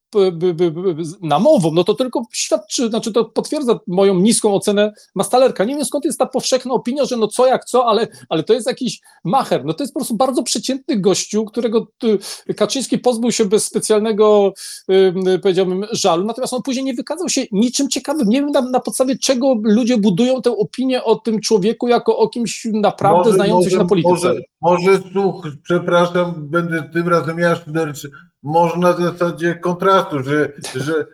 namową, 1.21 1.71
no 1.71 1.83
to 1.83 1.93
tylko 1.93 2.23
świadczy, 2.31 2.89
znaczy 2.89 3.11
to 3.11 3.25
potwierdza 3.25 3.79
moją 3.87 4.19
niską 4.19 4.53
ocenę 4.53 4.93
Mastalerka. 5.15 5.63
Nie 5.63 5.75
wiem 5.75 5.85
skąd 5.85 6.05
jest 6.05 6.19
ta 6.19 6.25
powszechna 6.25 6.73
opinia, 6.73 7.05
że 7.05 7.17
no 7.17 7.27
co 7.27 7.47
jak 7.47 7.65
co, 7.65 7.85
ale, 7.85 8.07
ale 8.29 8.43
to 8.43 8.53
jest 8.53 8.67
jakiś 8.67 9.01
macher. 9.23 9.65
No 9.65 9.73
to 9.73 9.83
jest 9.83 9.93
po 9.93 9.99
prostu 9.99 10.15
bardzo 10.15 10.43
przeciętny 10.43 10.99
gościu, 10.99 11.45
którego 11.45 11.87
Kaczyński 12.57 12.97
pozbył 12.97 13.31
się 13.31 13.45
bez 13.45 13.65
specjalnego, 13.65 14.53
powiedziałbym, 15.41 15.85
żalu, 15.91 16.25
natomiast 16.25 16.53
on 16.53 16.61
później 16.61 16.85
nie 16.85 16.93
wykazał 16.93 17.29
się 17.29 17.45
niczym 17.51 17.89
ciekawym. 17.89 18.29
Nie 18.29 18.41
wiem 18.41 18.51
na, 18.51 18.61
na 18.61 18.79
podstawie 18.79 19.17
czego 19.17 19.55
ludzie 19.63 19.97
budują 19.97 20.41
tę 20.41 20.51
opinię 20.57 21.03
o 21.03 21.15
tym 21.15 21.41
człowieku 21.41 21.87
jako 21.87 22.17
o 22.17 22.29
kimś 22.29 22.67
naprawdę 22.73 23.33
znającym 23.33 23.71
się 23.71 23.77
na 23.77 23.85
polityce. 23.85 24.27
Może, 24.27 24.41
może 24.61 24.99
słuch, 25.13 25.47
przepraszam, 25.63 26.33
będę 26.37 26.83
tym 26.93 27.07
razem 27.07 27.39
ja 27.39 27.55
szyderczy, 27.55 28.11
może 28.43 28.77
na 28.77 28.93
zasadzie 28.93 29.55
kontrastu, 29.55 30.23
że, 30.23 30.51
że 30.75 31.05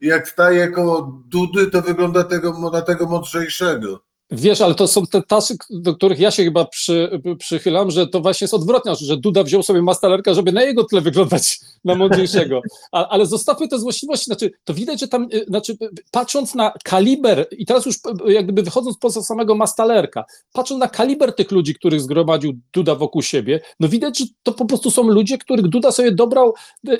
jak 0.00 0.28
staje 0.28 0.68
koło 0.68 1.22
Dudy, 1.26 1.70
to 1.70 1.82
wygląda 1.82 2.24
tego, 2.24 2.70
na 2.72 2.82
tego 2.82 3.06
mądrzejszego. 3.06 4.00
Wiesz, 4.30 4.60
ale 4.60 4.74
to 4.74 4.88
są 4.88 5.06
te 5.06 5.22
tasy, 5.22 5.56
do 5.70 5.94
których 5.94 6.18
ja 6.18 6.30
się 6.30 6.44
chyba 6.44 6.64
przy, 6.64 7.20
przychylam, 7.38 7.90
że 7.90 8.06
to 8.06 8.20
właśnie 8.20 8.44
jest 8.44 8.54
odwrotnie, 8.54 8.94
że 8.94 9.16
Duda 9.16 9.42
wziął 9.42 9.62
sobie 9.62 9.82
Mastalerka, 9.82 10.34
żeby 10.34 10.52
na 10.52 10.62
jego 10.62 10.84
tle 10.84 11.00
wyglądać 11.00 11.60
na 11.84 11.94
mądrzejszego. 11.94 12.60
A, 12.92 13.08
ale 13.08 13.26
zostawmy 13.26 13.68
te 13.68 13.78
złośliwości, 13.78 14.24
znaczy 14.24 14.50
to 14.64 14.74
widać, 14.74 15.00
że 15.00 15.08
tam, 15.08 15.28
znaczy 15.48 15.76
patrząc 16.10 16.54
na 16.54 16.72
kaliber, 16.84 17.46
i 17.58 17.66
teraz 17.66 17.86
już 17.86 17.96
jak 18.26 18.44
gdyby 18.44 18.62
wychodząc 18.62 18.98
poza 18.98 19.22
samego 19.22 19.54
Mastalerka, 19.54 20.24
patrząc 20.52 20.80
na 20.80 20.88
kaliber 20.88 21.32
tych 21.34 21.50
ludzi, 21.50 21.74
których 21.74 22.00
zgromadził 22.00 22.52
Duda 22.72 22.94
wokół 22.94 23.22
siebie, 23.22 23.60
no 23.80 23.88
widać, 23.88 24.18
że 24.18 24.24
to 24.42 24.52
po 24.52 24.64
prostu 24.64 24.90
są 24.90 25.02
ludzie, 25.02 25.38
których 25.38 25.68
Duda 25.68 25.92
sobie 25.92 26.12
dobrał 26.12 26.54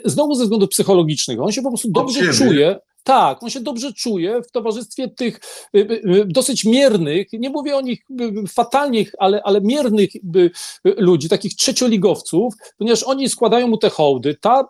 znowu 0.04 0.34
ze 0.34 0.42
względów 0.42 0.68
psychologicznych. 0.68 1.40
On 1.40 1.52
się 1.52 1.62
po 1.62 1.68
prostu 1.68 1.90
dobrze 1.90 2.32
czuje. 2.32 2.78
Tak, 3.06 3.42
on 3.42 3.50
się 3.50 3.60
dobrze 3.60 3.92
czuje 3.92 4.42
w 4.42 4.50
towarzystwie 4.50 5.08
tych 5.08 5.40
y, 5.76 5.78
y, 5.78 6.24
dosyć 6.26 6.64
miernych, 6.64 7.32
nie 7.32 7.50
mówię 7.50 7.76
o 7.76 7.80
nich 7.80 8.00
y, 8.20 8.48
fatalnych, 8.48 9.12
ale, 9.18 9.42
ale 9.42 9.60
miernych 9.60 10.10
ludzi, 10.84 11.28
takich 11.28 11.54
trzecioligowców, 11.54 12.54
ponieważ 12.78 13.02
oni 13.02 13.28
składają 13.28 13.68
mu 13.68 13.78
te 13.78 13.90
hołdy. 13.90 14.34
Ta 14.40 14.68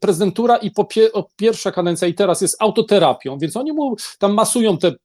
prezydentura 0.00 0.56
i 0.56 0.70
po 0.70 0.84
pie, 0.84 1.10
pierwsza 1.36 1.72
kadencja 1.72 2.08
i 2.08 2.14
teraz 2.14 2.40
jest 2.40 2.56
autoterapią, 2.58 3.38
więc 3.38 3.56
oni 3.56 3.72
mu 3.72 3.96
tam 4.18 4.34
masują 4.34 4.78
te 4.78 4.88
y, 4.88 4.92
y, 4.92 4.96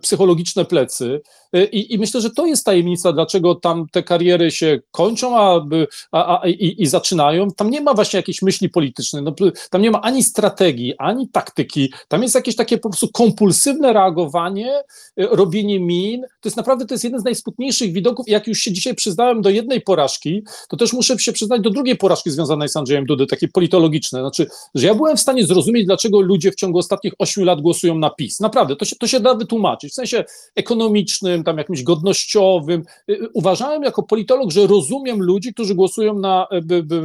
psychologiczne 0.00 0.64
plecy 0.64 1.20
y, 1.56 1.64
i, 1.64 1.94
i 1.94 1.98
myślę, 1.98 2.20
że 2.20 2.30
to 2.30 2.46
jest 2.46 2.64
tajemnica, 2.64 3.12
dlaczego 3.12 3.54
tam 3.54 3.86
te 3.92 4.02
kariery 4.02 4.50
się 4.50 4.80
kończą 4.90 5.38
a, 5.38 5.66
a, 6.12 6.42
a, 6.42 6.48
i, 6.48 6.82
i 6.82 6.86
zaczynają. 6.86 7.50
Tam 7.50 7.70
nie 7.70 7.80
ma 7.80 7.94
właśnie 7.94 8.16
jakiejś 8.16 8.42
myśli 8.42 8.68
politycznej, 8.68 9.22
no, 9.22 9.34
tam 9.70 9.82
nie 9.82 9.90
ma 9.90 10.00
ani 10.00 10.22
strategii, 10.22 10.94
ani 10.98 11.28
taktyki, 11.28 11.92
tam 12.08 12.22
jest 12.22 12.34
jakieś 12.34 12.56
takie 12.56 12.78
po 12.78 12.88
prostu 12.88 13.08
kompulsywne 13.08 13.92
reagowanie, 13.92 14.72
y, 15.20 15.26
robienie 15.30 15.80
min. 15.80 16.22
To 16.22 16.48
jest 16.48 16.56
naprawdę, 16.56 16.86
to 16.86 16.94
jest 16.94 17.04
jeden 17.04 17.20
z 17.20 17.24
najsmutniejszych 17.24 17.92
widoków. 17.92 18.28
Jak 18.28 18.46
już 18.46 18.58
się 18.58 18.72
dzisiaj 18.72 18.94
przyznałem 18.94 19.42
do 19.42 19.50
jednej 19.50 19.80
porażki, 19.80 20.42
to 20.68 20.76
też 20.76 20.92
muszę 20.92 21.18
się 21.18 21.32
przyznać 21.32 21.60
do 21.60 21.70
drugiej 21.70 21.96
porażki 21.96 22.30
związanej 22.30 22.68
z 22.68 22.76
Andrzejem 22.76 23.06
Dudy, 23.06 23.26
takiej 23.26 23.48
politologicznej. 23.48 24.22
Znaczy, 24.22 24.46
że 24.74 24.86
ja 24.86 24.94
byłem 24.94 25.16
w 25.16 25.20
stanie 25.20 25.46
zrozumieć, 25.46 25.86
dlaczego 25.86 26.20
ludzie 26.20 26.52
w 26.52 26.54
ciągu 26.54 26.78
ostatnich 26.78 27.12
ośmiu 27.18 27.44
lat 27.44 27.60
głosują 27.60 27.98
na 27.98 28.10
PiS. 28.10 28.40
Naprawdę, 28.40 28.76
to 28.76 28.84
się, 28.84 28.96
to 28.96 29.06
się 29.06 29.20
da 29.20 29.34
wytłumaczyć. 29.44 29.92
W 29.92 29.94
sensie 29.94 30.24
ekonomicznym, 30.56 31.44
tam 31.44 31.58
jakimś 31.58 31.82
godnościowym. 31.82 32.82
Y, 33.10 33.28
Uważałem 33.34 33.82
jako 33.82 34.02
politolog, 34.02 34.50
że 34.50 34.66
rozumiem 34.66 35.22
ludzi, 35.22 35.54
którzy 35.54 35.74
głosują 35.74 36.18
na 36.18 36.46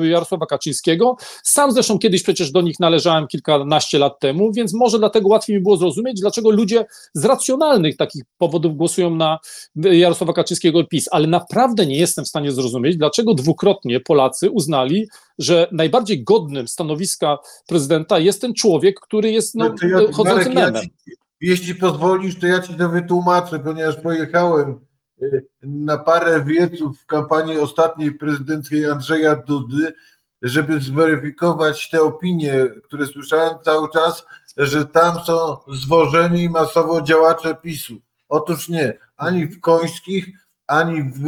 y, 0.01 0.07
Jarosława 0.07 0.45
Kaczyńskiego. 0.45 1.15
Sam 1.43 1.71
zresztą 1.71 1.99
kiedyś 1.99 2.23
przecież 2.23 2.51
do 2.51 2.61
nich 2.61 2.79
należałem 2.79 3.27
kilkanaście 3.27 3.99
lat 3.99 4.19
temu, 4.19 4.51
więc 4.53 4.73
może 4.73 4.99
dlatego 4.99 5.27
łatwiej 5.27 5.55
mi 5.55 5.61
było 5.61 5.77
zrozumieć, 5.77 6.21
dlaczego 6.21 6.49
ludzie 6.49 6.85
z 7.13 7.25
racjonalnych 7.25 7.97
takich 7.97 8.23
powodów 8.37 8.75
głosują 8.75 9.15
na 9.15 9.39
y, 9.85 9.97
Jarosława 9.97 10.33
Kaczyńskiego 10.33 10.83
PiS, 10.83 11.05
ale 11.11 11.27
naprawdę 11.27 11.85
nie 11.85 11.97
jestem 11.97 12.25
w 12.25 12.27
stanie 12.27 12.51
zrozumieć, 12.51 12.97
dlaczego 12.97 13.33
dwukrotnie 13.33 13.99
Polacy 13.99 14.49
uznali, 14.49 15.07
że 15.39 15.67
najbardziej 15.71 16.23
godnym 16.23 16.67
stanowiska 16.67 17.37
prezydenta 17.67 18.19
jest 18.19 18.41
ten 18.41 18.53
człowiek, 18.53 18.99
który 18.99 19.31
jest 19.31 19.55
no, 19.55 19.65
ja- 19.65 20.11
chodzącym 20.11 20.53
Marek, 20.53 20.75
ja 20.75 20.81
ci- 20.81 21.18
Jeśli 21.41 21.75
pozwolisz, 21.75 22.39
to 22.39 22.47
ja 22.47 22.59
ci 22.61 22.75
to 22.75 22.89
wytłumaczę, 22.89 23.59
ponieważ 23.59 23.95
pojechałem 23.95 24.79
y, 25.21 25.47
na 25.61 25.97
parę 25.97 26.43
wieców 26.43 27.01
w 27.01 27.05
kampanii 27.05 27.59
ostatniej 27.59 28.11
prezydenckiej 28.11 28.85
Andrzeja 28.85 29.35
Dudy, 29.35 29.93
żeby 30.41 30.79
zweryfikować 30.79 31.89
te 31.89 32.01
opinie, 32.01 32.53
które 32.83 33.05
słyszałem 33.05 33.55
cały 33.63 33.89
czas, 33.89 34.25
że 34.57 34.85
tam 34.85 35.19
są 35.25 35.57
zwożeni 35.67 36.49
masowo 36.49 37.01
działacze 37.01 37.55
PiSu. 37.55 37.93
Otóż 38.29 38.69
nie, 38.69 38.97
ani 39.17 39.45
w 39.45 39.61
Końskich, 39.61 40.27
ani 40.67 41.03
w, 41.03 41.19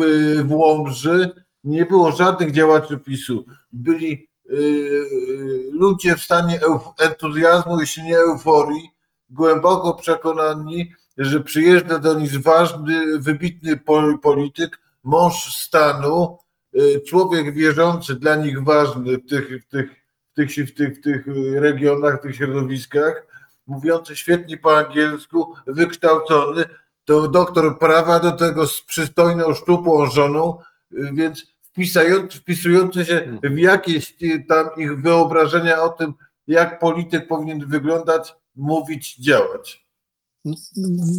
w 0.43 0.51
Łomży 0.51 1.31
nie 1.63 1.85
było 1.85 2.11
żadnych 2.11 2.51
działaczy 2.51 2.97
PiSu. 2.97 3.45
Byli 3.73 4.27
y, 4.49 5.69
ludzie 5.71 6.15
w 6.15 6.23
stanie 6.23 6.59
entuzjazmu, 6.99 7.79
jeśli 7.79 8.03
nie 8.03 8.17
euforii, 8.17 8.89
głęboko 9.31 9.93
przekonani, 9.93 10.93
że 11.17 11.39
przyjeżdża 11.39 11.99
do 11.99 12.13
nich 12.13 12.41
ważny, 12.41 13.19
wybitny 13.19 13.77
pol- 13.77 14.19
polityk, 14.19 14.79
mąż 15.03 15.55
stanu, 15.55 16.37
y, 16.75 17.01
człowiek 17.07 17.53
wierzący, 17.53 18.15
dla 18.15 18.35
nich 18.35 18.63
ważny 18.63 19.17
w 19.17 19.29
tych, 19.29 19.65
w 19.65 19.67
tych, 19.67 19.89
w 20.31 20.35
tych, 20.35 20.69
w 20.69 20.73
tych, 20.73 20.97
w 20.97 21.01
tych 21.01 21.25
regionach, 21.55 22.19
w 22.19 22.23
tych 22.23 22.35
środowiskach, 22.35 23.27
mówiący 23.67 24.15
świetnie 24.15 24.57
po 24.57 24.77
angielsku, 24.77 25.53
wykształcony, 25.67 26.65
to 27.05 27.27
doktor 27.27 27.79
prawa 27.79 28.19
do 28.19 28.31
tego 28.31 28.67
z 28.67 28.81
przystojną, 28.81 29.53
szczupłą 29.53 30.05
żoną, 30.05 30.57
y, 30.93 31.11
więc 31.13 31.45
wpisający, 31.61 32.37
wpisujący 32.37 33.05
się 33.05 33.39
w 33.43 33.57
jakieś 33.57 34.15
y, 34.21 34.45
tam 34.49 34.69
ich 34.77 35.01
wyobrażenia 35.01 35.81
o 35.81 35.89
tym, 35.89 36.13
jak 36.47 36.79
polityk 36.79 37.27
powinien 37.27 37.67
wyglądać, 37.67 38.35
mówić, 38.55 39.17
działać. 39.17 39.85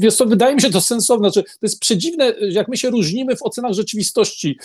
Wiesz 0.00 0.16
co, 0.16 0.26
wydaje 0.26 0.54
mi 0.54 0.60
się 0.60 0.70
to 0.70 0.80
sensowne, 0.80 1.30
znaczy, 1.30 1.48
to 1.48 1.58
jest 1.62 1.80
przedziwne, 1.80 2.34
jak 2.50 2.68
my 2.68 2.76
się 2.76 2.90
różnimy 2.90 3.36
w 3.36 3.42
ocenach 3.42 3.72
rzeczywistości, 3.72 4.58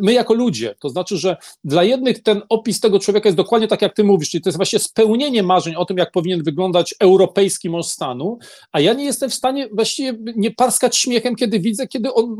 my 0.00 0.12
jako 0.12 0.34
ludzie, 0.34 0.74
to 0.78 0.88
znaczy, 0.88 1.16
że 1.16 1.36
dla 1.64 1.84
jednych 1.84 2.22
ten 2.22 2.42
opis 2.48 2.80
tego 2.80 2.98
człowieka 2.98 3.28
jest 3.28 3.36
dokładnie 3.36 3.68
tak, 3.68 3.82
jak 3.82 3.94
ty 3.94 4.04
mówisz, 4.04 4.30
czyli 4.30 4.42
to 4.42 4.48
jest 4.48 4.56
właśnie 4.56 4.78
spełnienie 4.78 5.42
marzeń 5.42 5.74
o 5.74 5.84
tym, 5.84 5.96
jak 5.96 6.12
powinien 6.12 6.42
wyglądać 6.42 6.94
europejski 7.00 7.70
mąż 7.70 7.86
stanu, 7.86 8.38
a 8.72 8.80
ja 8.80 8.92
nie 8.92 9.04
jestem 9.04 9.30
w 9.30 9.34
stanie 9.34 9.68
właściwie 9.72 10.18
nie 10.36 10.50
parskać 10.50 10.96
śmiechem, 10.96 11.36
kiedy 11.36 11.60
widzę, 11.60 11.86
kiedy 11.86 12.14
on, 12.14 12.36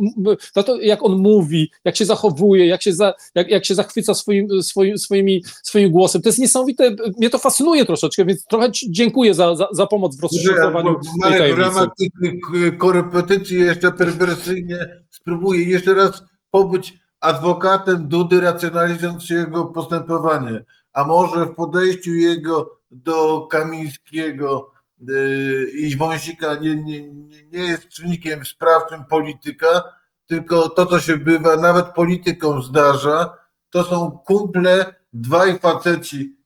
to, 0.53 0.81
jak 0.81 1.03
on 1.03 1.17
mówi, 1.17 1.71
jak 1.85 1.97
się 1.97 2.05
zachowuje, 2.05 2.67
jak 2.67 2.83
się, 2.83 2.93
za, 2.93 3.15
jak, 3.35 3.51
jak 3.51 3.65
się 3.65 3.75
zachwyca 3.75 4.15
swoim, 4.15 4.63
swoim, 4.63 4.99
swoimi, 4.99 5.45
swoim 5.63 5.91
głosem, 5.91 6.23
to 6.23 6.29
jest 6.29 6.39
niesamowite, 6.39 6.97
mnie 7.19 7.31
to 7.31 7.39
fascynuje 7.39 7.85
troszeczkę, 7.85 8.25
więc 8.25 8.45
trochę 8.45 8.71
dziękuję 8.89 9.35
za, 9.35 9.57
za, 9.57 9.69
za 9.73 9.87
pomoc 9.87 10.17
w 10.17 10.23
rozszyfrowaniu 10.23 10.97
tej 11.39 11.54
w 11.55 11.59
ramach 11.59 11.89
tych 11.99 12.79
korepetycji 12.79 13.61
jeszcze 13.61 13.93
perwersyjnie 13.93 15.03
spróbuję 15.11 15.65
jeszcze 15.65 15.95
raz 15.95 16.23
pobyć 16.51 16.95
adwokatem 17.21 18.09
Dudy, 18.09 18.41
racjonalizując 18.41 19.31
jego 19.31 19.65
postępowanie. 19.65 20.65
A 20.93 21.05
może 21.05 21.47
w 21.47 21.55
podejściu 21.55 22.11
jego 22.11 22.79
do 22.91 23.47
Kamińskiego 23.51 24.73
yy, 25.01 25.71
i 25.75 25.97
Wąsika 25.97 26.55
nie, 26.55 26.77
nie, 26.77 27.13
nie- 27.13 27.59
jest 27.59 27.89
czynnikiem 27.89 28.45
sprawczym 28.45 29.05
polityka, 29.05 29.83
tylko 30.27 30.69
to, 30.69 30.87
co 30.87 31.01
się 31.01 31.17
bywa, 31.17 31.57
nawet 31.57 31.87
politykom 31.87 32.63
zdarza, 32.63 33.35
to 33.71 33.85
są 33.85 34.11
kumple, 34.11 34.95
dwaj 35.13 35.59
faceci, 35.59 36.37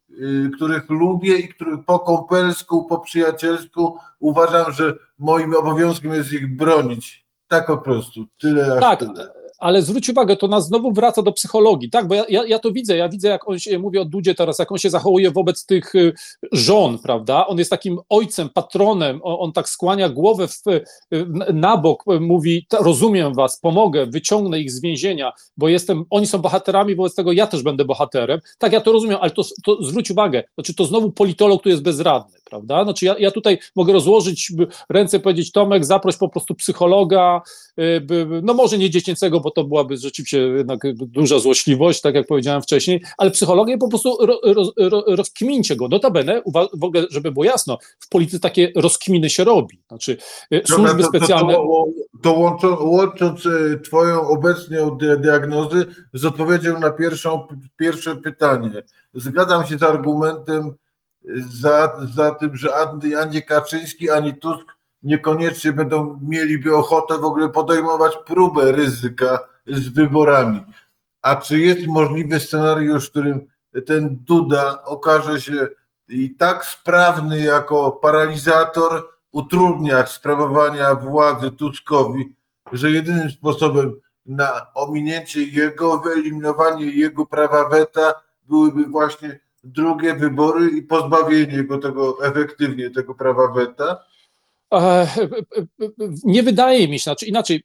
których 0.56 0.90
lubię 0.90 1.36
i 1.36 1.48
których 1.48 1.84
po 1.84 1.98
kąpelsku, 1.98 2.84
po 2.84 2.98
przyjacielsku 2.98 3.98
uważam, 4.20 4.72
że 4.72 4.94
moim 5.18 5.54
obowiązkiem 5.54 6.12
jest 6.14 6.32
ich 6.32 6.56
bronić. 6.56 7.26
Tak 7.48 7.66
po 7.66 7.78
prostu. 7.78 8.26
Tyle 8.40 8.80
Tak, 8.80 8.98
tyle. 8.98 9.37
Ale 9.58 9.82
zwróć 9.82 10.08
uwagę, 10.08 10.36
to 10.36 10.48
nas 10.48 10.66
znowu 10.66 10.92
wraca 10.92 11.22
do 11.22 11.32
psychologii, 11.32 11.90
tak? 11.90 12.08
Bo 12.08 12.14
ja, 12.14 12.24
ja, 12.28 12.44
ja 12.46 12.58
to 12.58 12.72
widzę, 12.72 12.96
ja 12.96 13.08
widzę, 13.08 13.28
jak 13.28 13.48
on 13.48 13.58
się, 13.58 13.78
mówię 13.78 14.00
o 14.00 14.04
Dudzie 14.04 14.34
teraz, 14.34 14.58
jak 14.58 14.72
on 14.72 14.78
się 14.78 14.90
zachowuje 14.90 15.30
wobec 15.30 15.66
tych 15.66 15.94
y, 15.94 16.12
żon, 16.52 16.98
prawda? 16.98 17.46
On 17.46 17.58
jest 17.58 17.70
takim 17.70 17.98
ojcem, 18.08 18.48
patronem, 18.48 19.20
on, 19.22 19.36
on 19.40 19.52
tak 19.52 19.68
skłania 19.68 20.08
głowę 20.08 20.48
w, 20.48 20.62
y, 20.68 20.84
na 21.52 21.76
bok, 21.76 22.04
y, 22.12 22.20
mówi, 22.20 22.66
"Ta- 22.68 22.78
rozumiem 22.78 23.34
was, 23.34 23.60
pomogę, 23.60 24.06
wyciągnę 24.06 24.60
ich 24.60 24.70
z 24.72 24.80
więzienia, 24.80 25.32
bo 25.56 25.68
jestem, 25.68 26.04
oni 26.10 26.26
są 26.26 26.38
bohaterami, 26.38 26.94
wobec 26.94 27.14
tego 27.14 27.32
ja 27.32 27.46
też 27.46 27.62
będę 27.62 27.84
bohaterem. 27.84 28.40
Tak, 28.58 28.72
ja 28.72 28.80
to 28.80 28.92
rozumiem, 28.92 29.18
ale 29.20 29.30
to, 29.30 29.42
to 29.64 29.82
zwróć 29.82 30.10
uwagę, 30.10 30.44
znaczy 30.54 30.74
to 30.74 30.84
znowu 30.84 31.12
politolog 31.12 31.62
tu 31.62 31.68
jest 31.68 31.82
bezradny, 31.82 32.37
prawda? 32.50 32.84
Znaczy 32.84 33.04
ja, 33.06 33.18
ja 33.18 33.30
tutaj 33.30 33.58
mogę 33.76 33.92
rozłożyć 33.92 34.52
ręce 34.90 35.16
i 35.16 35.20
powiedzieć, 35.20 35.52
Tomek, 35.52 35.84
zaproś 35.84 36.16
po 36.16 36.28
prostu 36.28 36.54
psychologa, 36.54 37.42
y, 37.80 38.06
no 38.42 38.54
może 38.54 38.78
nie 38.78 38.90
dziecięcego, 38.90 39.40
bo 39.40 39.50
to 39.50 39.64
byłaby 39.64 39.96
rzeczywiście 39.96 40.38
jednak 40.38 40.80
duża 40.94 41.38
złośliwość, 41.38 42.00
tak 42.00 42.14
jak 42.14 42.26
powiedziałem 42.26 42.62
wcześniej, 42.62 43.02
ale 43.18 43.30
psychologię 43.30 43.78
po 43.78 43.88
prostu 43.88 44.26
ro, 44.26 44.40
ro, 44.44 44.72
ro, 44.78 45.04
rozkmincie 45.06 45.76
go. 45.76 45.88
Notabene, 45.88 46.42
uwa- 46.42 46.68
w 46.74 46.84
ogóle, 46.84 47.06
żeby 47.10 47.32
było 47.32 47.44
jasno, 47.44 47.78
w 47.98 48.08
polityce 48.08 48.40
takie 48.40 48.72
rozkminy 48.76 49.30
się 49.30 49.44
robi. 49.44 49.80
Znaczy 49.88 50.16
y, 50.52 50.62
służby 50.66 51.02
to, 51.02 51.10
to, 51.10 51.16
specjalne... 51.18 51.52
to, 51.54 51.84
to 52.22 52.32
łączą, 52.32 52.76
łącząc 52.80 53.46
e, 53.46 53.78
Twoją 53.78 54.28
obecną 54.28 54.90
dia- 54.90 55.20
diagnozy 55.20 55.86
z 56.14 56.24
odpowiedzią 56.24 56.80
na 56.80 56.90
pierwszą, 56.90 57.46
pierwsze 57.76 58.16
pytanie. 58.16 58.82
Zgadzam 59.14 59.66
się 59.66 59.78
z 59.78 59.82
argumentem 59.82 60.74
za, 61.60 61.96
za 62.14 62.30
tym, 62.34 62.56
że 62.56 62.76
ani, 62.76 63.14
ani 63.14 63.42
Kaczyński, 63.42 64.10
ani 64.10 64.34
Tusk 64.34 64.66
niekoniecznie 65.02 65.72
będą 65.72 66.18
mieliby 66.22 66.76
ochotę 66.76 67.18
w 67.18 67.24
ogóle 67.24 67.48
podejmować 67.48 68.18
próbę 68.26 68.72
ryzyka 68.72 69.38
z 69.66 69.88
wyborami. 69.88 70.64
A 71.22 71.36
czy 71.36 71.58
jest 71.58 71.86
możliwy 71.86 72.40
scenariusz, 72.40 73.06
w 73.06 73.10
którym 73.10 73.46
ten 73.86 74.16
Duda 74.24 74.82
okaże 74.84 75.40
się 75.40 75.68
i 76.08 76.34
tak 76.34 76.64
sprawny 76.64 77.40
jako 77.40 77.92
paralizator, 77.92 79.08
utrudniać 79.32 80.10
sprawowania 80.10 80.94
władzy 80.94 81.50
Tuskowi, 81.50 82.34
że 82.72 82.90
jedynym 82.90 83.30
sposobem 83.30 84.00
na 84.26 84.66
ominięcie 84.74 85.42
jego, 85.42 85.98
wyeliminowanie 85.98 86.84
jego 86.86 87.26
prawa 87.26 87.68
weta 87.68 88.14
byłyby 88.48 88.84
właśnie 88.84 89.40
drugie 89.72 90.14
wybory 90.14 90.68
i 90.68 90.82
pozbawienie 90.82 91.64
go 91.64 91.78
tego 91.78 92.26
efektywnie 92.26 92.90
tego 92.90 93.14
prawa 93.14 93.52
weta? 93.52 94.04
E, 94.74 94.76
e, 94.76 95.06
e, 95.82 95.86
Nie 96.24 96.42
wydaje 96.42 96.88
mi 96.88 96.98
się, 96.98 97.02
znaczy 97.02 97.26
inaczej, 97.26 97.62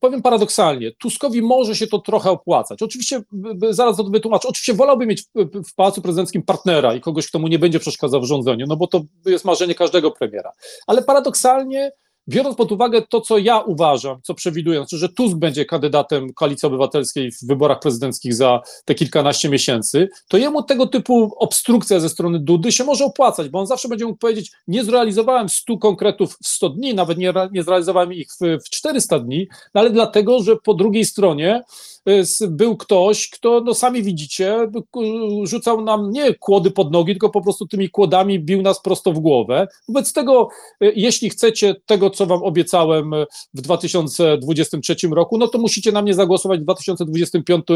powiem 0.00 0.22
paradoksalnie, 0.22 0.92
Tuskowi 0.92 1.42
może 1.42 1.76
się 1.76 1.86
to 1.86 1.98
trochę 1.98 2.30
opłacać. 2.30 2.82
Oczywiście, 2.82 3.22
zaraz 3.70 3.96
to 3.96 4.04
wytłumaczę, 4.04 4.48
oczywiście 4.48 4.74
wolałby 4.74 5.06
mieć 5.06 5.24
w 5.70 5.74
Pałacu 5.74 6.02
Prezydenckim 6.02 6.42
partnera 6.42 6.94
i 6.94 7.00
kogoś, 7.00 7.28
kto 7.28 7.38
mu 7.38 7.48
nie 7.48 7.58
będzie 7.58 7.80
przeszkadzał 7.80 8.20
w 8.20 8.24
rządzeniu, 8.24 8.66
no 8.68 8.76
bo 8.76 8.86
to 8.86 9.02
jest 9.26 9.44
marzenie 9.44 9.74
każdego 9.74 10.10
premiera. 10.10 10.52
Ale 10.86 11.02
paradoksalnie 11.02 11.92
biorąc 12.28 12.56
pod 12.56 12.72
uwagę 12.72 13.02
to, 13.02 13.20
co 13.20 13.38
ja 13.38 13.60
uważam, 13.60 14.20
co 14.22 14.34
przewiduję, 14.34 14.78
znaczy, 14.78 14.98
że 14.98 15.08
Tusk 15.08 15.36
będzie 15.36 15.64
kandydatem 15.64 16.32
Koalicji 16.32 16.66
Obywatelskiej 16.66 17.32
w 17.32 17.46
wyborach 17.46 17.80
prezydenckich 17.80 18.34
za 18.34 18.60
te 18.84 18.94
kilkanaście 18.94 19.48
miesięcy, 19.48 20.08
to 20.28 20.36
jemu 20.36 20.62
tego 20.62 20.86
typu 20.86 21.32
obstrukcja 21.38 22.00
ze 22.00 22.08
strony 22.08 22.38
Dudy 22.38 22.72
się 22.72 22.84
może 22.84 23.04
opłacać, 23.04 23.48
bo 23.48 23.60
on 23.60 23.66
zawsze 23.66 23.88
będzie 23.88 24.04
mógł 24.04 24.18
powiedzieć, 24.18 24.52
nie 24.68 24.84
zrealizowałem 24.84 25.48
100 25.48 25.78
konkretów 25.78 26.36
w 26.42 26.48
100 26.48 26.68
dni, 26.68 26.94
nawet 26.94 27.18
nie, 27.18 27.32
nie 27.52 27.62
zrealizowałem 27.62 28.12
ich 28.12 28.28
w, 28.40 28.64
w 28.64 28.70
400 28.70 29.18
dni, 29.18 29.48
no 29.74 29.80
ale 29.80 29.90
dlatego, 29.90 30.42
że 30.42 30.56
po 30.56 30.74
drugiej 30.74 31.04
stronie 31.04 31.64
był 32.48 32.76
ktoś, 32.76 33.30
kto, 33.30 33.60
no 33.60 33.74
sami 33.74 34.02
widzicie, 34.02 34.70
rzucał 35.44 35.84
nam 35.84 36.10
nie 36.10 36.34
kłody 36.34 36.70
pod 36.70 36.92
nogi, 36.92 37.12
tylko 37.12 37.30
po 37.30 37.42
prostu 37.42 37.66
tymi 37.66 37.90
kłodami 37.90 38.40
bił 38.40 38.62
nas 38.62 38.82
prosto 38.82 39.12
w 39.12 39.18
głowę. 39.18 39.68
Wobec 39.88 40.12
tego, 40.12 40.48
jeśli 40.80 41.30
chcecie 41.30 41.74
tego, 41.86 42.10
co 42.10 42.26
wam 42.26 42.42
obiecałem 42.42 43.10
w 43.54 43.60
2023 43.60 44.96
roku, 45.12 45.38
no 45.38 45.48
to 45.48 45.58
musicie 45.58 45.92
na 45.92 46.02
mnie 46.02 46.14
zagłosować 46.14 46.60
w 46.60 46.62
2025 46.62 47.66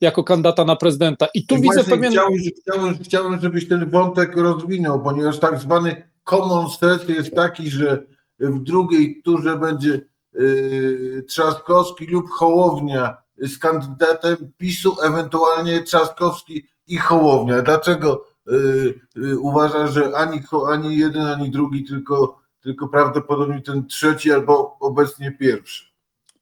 jako 0.00 0.24
kandydata 0.24 0.64
na 0.64 0.76
prezydenta. 0.76 1.28
I 1.34 1.46
tu 1.46 1.54
I 1.54 1.60
widzę 1.60 1.74
właśnie 1.74 1.96
pewien... 1.96 2.12
Chciałem, 2.12 2.34
chciałem, 2.60 2.98
chciałem, 3.04 3.40
żebyś 3.40 3.68
ten 3.68 3.90
wątek 3.90 4.36
rozwinął, 4.36 5.02
ponieważ 5.02 5.38
tak 5.38 5.60
zwany 5.60 6.08
common 6.24 6.70
sense 6.70 7.12
jest 7.12 7.34
taki, 7.34 7.70
że 7.70 8.06
w 8.40 8.62
drugiej 8.62 9.22
turze 9.24 9.58
będzie 9.58 10.00
yy, 10.34 11.24
Trzaskowski 11.28 12.06
lub 12.06 12.30
Hołownia 12.30 13.27
z 13.40 13.58
kandydatem 13.58 14.36
PiSu, 14.56 14.96
ewentualnie 15.02 15.82
Trzaskowski 15.82 16.66
i 16.86 16.96
Hołownia. 16.96 17.62
Dlaczego 17.62 18.24
yy, 18.46 19.00
yy, 19.16 19.38
uważasz, 19.38 19.92
że 19.92 20.16
ani, 20.16 20.40
ani 20.68 20.98
jeden, 20.98 21.26
ani 21.26 21.50
drugi, 21.50 21.84
tylko, 21.84 22.40
tylko 22.60 22.88
prawdopodobnie 22.88 23.60
ten 23.62 23.86
trzeci 23.86 24.32
albo 24.32 24.76
obecnie 24.80 25.32
pierwszy? 25.32 25.88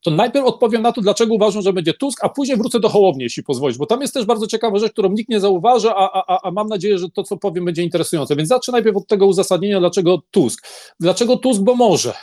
to 0.06 0.10
najpierw 0.10 0.46
odpowiem 0.46 0.82
na 0.82 0.92
to, 0.92 1.00
dlaczego 1.00 1.34
uważam, 1.34 1.62
że 1.62 1.72
będzie 1.72 1.94
Tusk, 1.94 2.24
a 2.24 2.28
później 2.28 2.58
wrócę 2.58 2.80
do 2.80 2.88
Hołowni, 2.88 3.22
jeśli 3.22 3.42
pozwolisz, 3.42 3.78
bo 3.78 3.86
tam 3.86 4.00
jest 4.00 4.14
też 4.14 4.24
bardzo 4.24 4.46
ciekawa 4.46 4.78
rzecz, 4.78 4.92
którą 4.92 5.08
nikt 5.08 5.30
nie 5.30 5.40
zauważy, 5.40 5.90
a, 5.90 6.10
a, 6.12 6.40
a 6.42 6.50
mam 6.50 6.68
nadzieję, 6.68 6.98
że 6.98 7.10
to, 7.10 7.22
co 7.22 7.36
powiem, 7.36 7.64
będzie 7.64 7.82
interesujące. 7.82 8.36
Więc 8.36 8.48
zacznę 8.48 8.72
najpierw 8.72 8.96
od 8.96 9.06
tego 9.06 9.26
uzasadnienia, 9.26 9.80
dlaczego 9.80 10.22
Tusk. 10.30 10.66
Dlaczego 11.00 11.36
Tusk, 11.36 11.62
bo 11.62 11.74
może. 11.74 12.14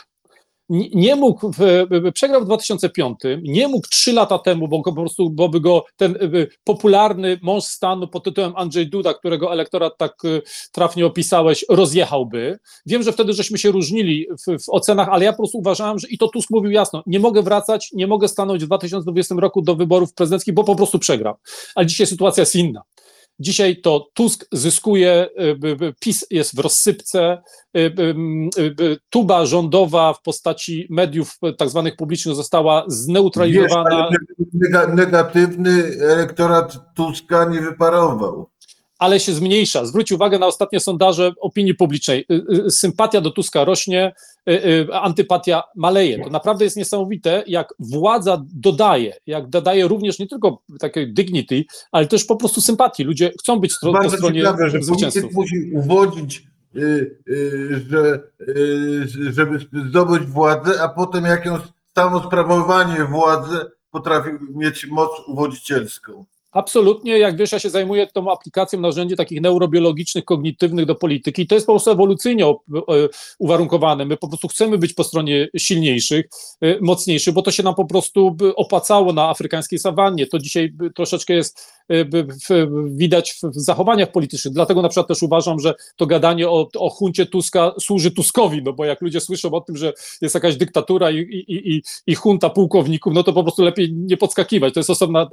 Nie, 0.68 1.16
mógł, 1.16 1.50
przegrał 2.14 2.40
w 2.40 2.44
2005, 2.44 3.18
nie 3.42 3.68
mógł 3.68 3.88
trzy 3.88 4.12
lata 4.12 4.38
temu, 4.38 4.68
bo 4.68 4.82
po 4.82 4.92
prostu, 4.92 5.30
bo 5.30 5.48
by 5.48 5.60
go 5.60 5.84
ten 5.96 6.16
y, 6.16 6.48
popularny 6.64 7.38
mąż 7.42 7.64
stanu 7.64 8.08
pod 8.08 8.24
tytułem 8.24 8.52
Andrzej 8.56 8.90
Duda, 8.90 9.14
którego 9.14 9.52
elektorat 9.52 9.98
tak 9.98 10.24
y, 10.24 10.42
trafnie 10.72 11.06
opisałeś, 11.06 11.64
rozjechałby. 11.68 12.58
Wiem, 12.86 13.02
że 13.02 13.12
wtedy 13.12 13.32
żeśmy 13.32 13.58
się 13.58 13.70
różnili 13.70 14.26
w, 14.30 14.62
w 14.64 14.68
ocenach, 14.68 15.08
ale 15.08 15.24
ja 15.24 15.32
po 15.32 15.38
prostu 15.38 15.58
uważałem, 15.58 15.98
że 15.98 16.08
i 16.08 16.18
to 16.18 16.28
Tusk 16.28 16.50
mówił 16.50 16.70
jasno, 16.70 17.02
nie 17.06 17.20
mogę 17.20 17.42
wracać, 17.42 17.90
nie 17.92 18.06
mogę 18.06 18.28
stanąć 18.28 18.62
w 18.62 18.66
2020 18.66 19.34
roku 19.38 19.62
do 19.62 19.76
wyborów 19.76 20.14
prezydenckich, 20.14 20.54
bo 20.54 20.64
po 20.64 20.76
prostu 20.76 20.98
przegram. 20.98 21.34
Ale 21.74 21.86
dzisiaj 21.86 22.06
sytuacja 22.06 22.40
jest 22.42 22.56
inna. 22.56 22.82
Dzisiaj 23.38 23.76
to 23.80 24.08
Tusk 24.14 24.46
zyskuje, 24.52 25.28
y, 25.40 25.42
y, 25.82 25.84
y, 25.86 25.94
PiS 26.00 26.26
jest 26.30 26.56
w 26.56 26.58
rozsypce, 26.58 27.42
tuba 29.10 29.46
rządowa 29.46 30.12
w 30.12 30.22
postaci 30.22 30.86
mediów 30.90 31.38
tak 31.58 31.68
zwanych 31.68 31.96
publicznych 31.96 32.34
została 32.34 32.80
Wiesz, 32.82 32.92
zneutralizowana. 32.94 33.90
ale 33.90 34.16
nega- 34.54 34.94
negatywny 34.94 35.82
elektorat 36.00 36.76
Tuska 36.96 37.44
nie 37.44 37.60
wyparował. 37.60 38.50
ale 38.98 39.20
się 39.20 39.32
zmniejsza. 39.32 39.86
Zwróć 39.86 40.12
uwagę 40.12 40.38
na 40.38 40.46
ostatnie 40.46 40.80
sondaże 40.80 41.32
opinii 41.40 41.74
publicznej. 41.74 42.26
Sympatia 42.68 43.20
do 43.20 43.30
Tuska 43.30 43.64
rośnie, 43.64 44.12
antypatia 44.92 45.62
maleje. 45.76 46.24
To 46.24 46.30
naprawdę 46.30 46.64
jest 46.64 46.76
niesamowite, 46.76 47.42
jak 47.46 47.74
władza 47.78 48.42
dodaje, 48.54 49.16
jak 49.26 49.48
dodaje 49.48 49.88
również 49.88 50.18
nie 50.18 50.26
tylko 50.26 50.62
takiej 50.78 51.12
dignity, 51.14 51.64
ale 51.92 52.06
też 52.06 52.24
po 52.24 52.36
prostu 52.36 52.60
sympatii. 52.60 53.04
Ludzie 53.04 53.32
chcą 53.40 53.60
być 53.60 53.72
stro- 53.72 54.02
po 54.02 54.10
stronie 54.10 54.40
ciekawe, 54.40 54.70
że 54.70 54.82
zwycięzców. 54.82 55.32
musi 55.32 55.70
uwodzić, 55.74 56.46
y, 56.76 56.80
y, 57.28 57.84
że, 57.90 58.20
y, 58.48 59.32
żeby 59.32 59.58
zdobyć 59.88 60.22
władzę, 60.22 60.82
a 60.82 60.88
potem 60.88 61.24
jak 61.24 61.46
ją 61.46 61.58
samo 61.94 62.22
sprawowanie 62.22 63.04
władzy 63.04 63.58
potrafi 63.90 64.30
mieć 64.54 64.86
moc 64.86 65.10
uwodzicielską. 65.26 66.24
Absolutnie, 66.54 67.18
jak 67.18 67.36
wiesz, 67.36 67.52
ja 67.52 67.58
się 67.58 67.70
zajmuję 67.70 68.06
tą 68.06 68.32
aplikacją 68.32 68.80
narzędzi 68.80 69.16
takich 69.16 69.40
neurobiologicznych, 69.40 70.24
kognitywnych 70.24 70.86
do 70.86 70.94
polityki. 70.94 71.46
To 71.46 71.54
jest 71.54 71.66
po 71.66 71.72
prostu 71.72 71.90
ewolucyjnie 71.90 72.46
e, 72.46 72.54
uwarunkowane. 73.38 74.04
My 74.04 74.16
po 74.16 74.28
prostu 74.28 74.48
chcemy 74.48 74.78
być 74.78 74.92
po 74.92 75.04
stronie 75.04 75.48
silniejszych, 75.56 76.26
e, 76.60 76.80
mocniejszych, 76.80 77.34
bo 77.34 77.42
to 77.42 77.50
się 77.50 77.62
nam 77.62 77.74
po 77.74 77.84
prostu 77.84 78.30
by 78.30 78.54
opłacało 78.56 79.12
na 79.12 79.28
afrykańskiej 79.28 79.78
sawannie. 79.78 80.26
To 80.26 80.38
dzisiaj 80.38 80.72
troszeczkę 80.94 81.34
jest 81.34 81.60
e, 81.60 81.73
widać 82.86 83.34
w 83.42 83.60
zachowaniach 83.60 84.12
politycznych. 84.12 84.54
Dlatego 84.54 84.82
na 84.82 84.88
przykład 84.88 85.08
też 85.08 85.22
uważam, 85.22 85.60
że 85.60 85.74
to 85.96 86.06
gadanie 86.06 86.48
o, 86.48 86.68
o 86.78 86.90
huncie 86.90 87.26
Tuska 87.26 87.72
służy 87.80 88.10
Tuskowi, 88.10 88.62
no 88.62 88.72
bo 88.72 88.84
jak 88.84 89.00
ludzie 89.00 89.20
słyszą 89.20 89.52
o 89.52 89.60
tym, 89.60 89.76
że 89.76 89.92
jest 90.20 90.34
jakaś 90.34 90.56
dyktatura 90.56 91.10
i, 91.10 91.16
i, 91.18 91.74
i, 91.74 91.82
i 92.06 92.14
hunta 92.14 92.50
pułkowników, 92.50 93.14
no 93.14 93.22
to 93.22 93.32
po 93.32 93.42
prostu 93.42 93.62
lepiej 93.62 93.92
nie 93.92 94.16
podskakiwać. 94.16 94.74
To 94.74 94.80
jest 94.80 94.90
osobna, 94.90 95.22
e, 95.22 95.26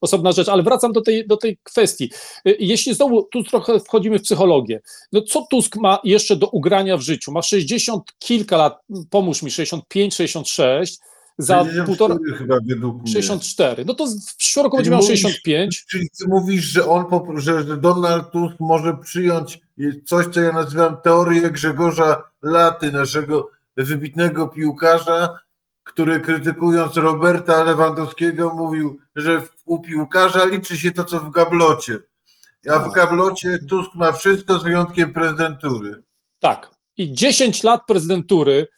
osobna 0.00 0.32
rzecz, 0.32 0.48
ale 0.48 0.62
wracam 0.62 0.92
do 0.92 1.00
tej, 1.00 1.26
do 1.26 1.36
tej 1.36 1.58
kwestii. 1.62 2.10
Y, 2.46 2.56
Jeśli 2.60 2.94
znowu 2.94 3.22
tu 3.22 3.44
trochę 3.44 3.80
wchodzimy 3.80 4.18
w 4.18 4.22
psychologię, 4.22 4.80
no 5.12 5.22
co 5.22 5.46
Tusk 5.50 5.76
ma 5.76 5.98
jeszcze 6.04 6.36
do 6.36 6.48
ugrania 6.48 6.96
w 6.96 7.00
życiu? 7.00 7.32
Ma 7.32 7.42
60 7.42 8.02
kilka 8.18 8.56
lat, 8.56 8.78
pomóż 9.10 9.42
mi, 9.42 9.50
65, 9.50 10.14
66, 10.14 10.98
za 11.42 11.64
64 11.64 11.86
półtora, 11.86 12.38
chyba 12.38 12.56
według 12.66 13.02
mnie. 13.02 13.12
64. 13.12 13.84
No 13.84 13.94
to 13.94 14.06
w 14.06 14.36
przyszłym 14.36 14.64
roku 14.64 14.76
będzie 14.76 14.90
miał 14.90 15.00
mówisz- 15.00 15.20
65. 15.20 15.84
Czyli 15.90 16.10
ty 16.18 16.28
mówisz, 16.28 16.64
że 16.64 16.86
on, 16.86 17.04
że, 17.36 17.76
Donald 17.76 18.30
Tusk 18.30 18.56
może 18.60 18.96
przyjąć 18.96 19.60
coś, 20.04 20.26
co 20.26 20.40
ja 20.40 20.52
nazywam 20.52 20.96
teorię 21.04 21.50
Grzegorza 21.50 22.22
Laty, 22.42 22.92
naszego 22.92 23.50
wybitnego 23.76 24.48
piłkarza, 24.48 25.38
który 25.84 26.20
krytykując 26.20 26.96
Roberta 26.96 27.64
Lewandowskiego 27.64 28.54
mówił, 28.54 28.98
że 29.16 29.42
u 29.64 29.80
piłkarza 29.80 30.44
liczy 30.44 30.78
się 30.78 30.92
to, 30.92 31.04
co 31.04 31.20
w 31.20 31.30
gablocie. 31.30 31.98
A 32.70 32.78
w 32.78 32.92
gablocie 32.92 33.58
Tusk 33.68 33.94
ma 33.94 34.12
wszystko 34.12 34.58
z 34.58 34.62
wyjątkiem 34.62 35.12
prezydentury. 35.12 36.02
Tak. 36.40 36.70
I 36.96 37.12
10 37.14 37.62
lat 37.62 37.80
prezydentury, 37.86 38.68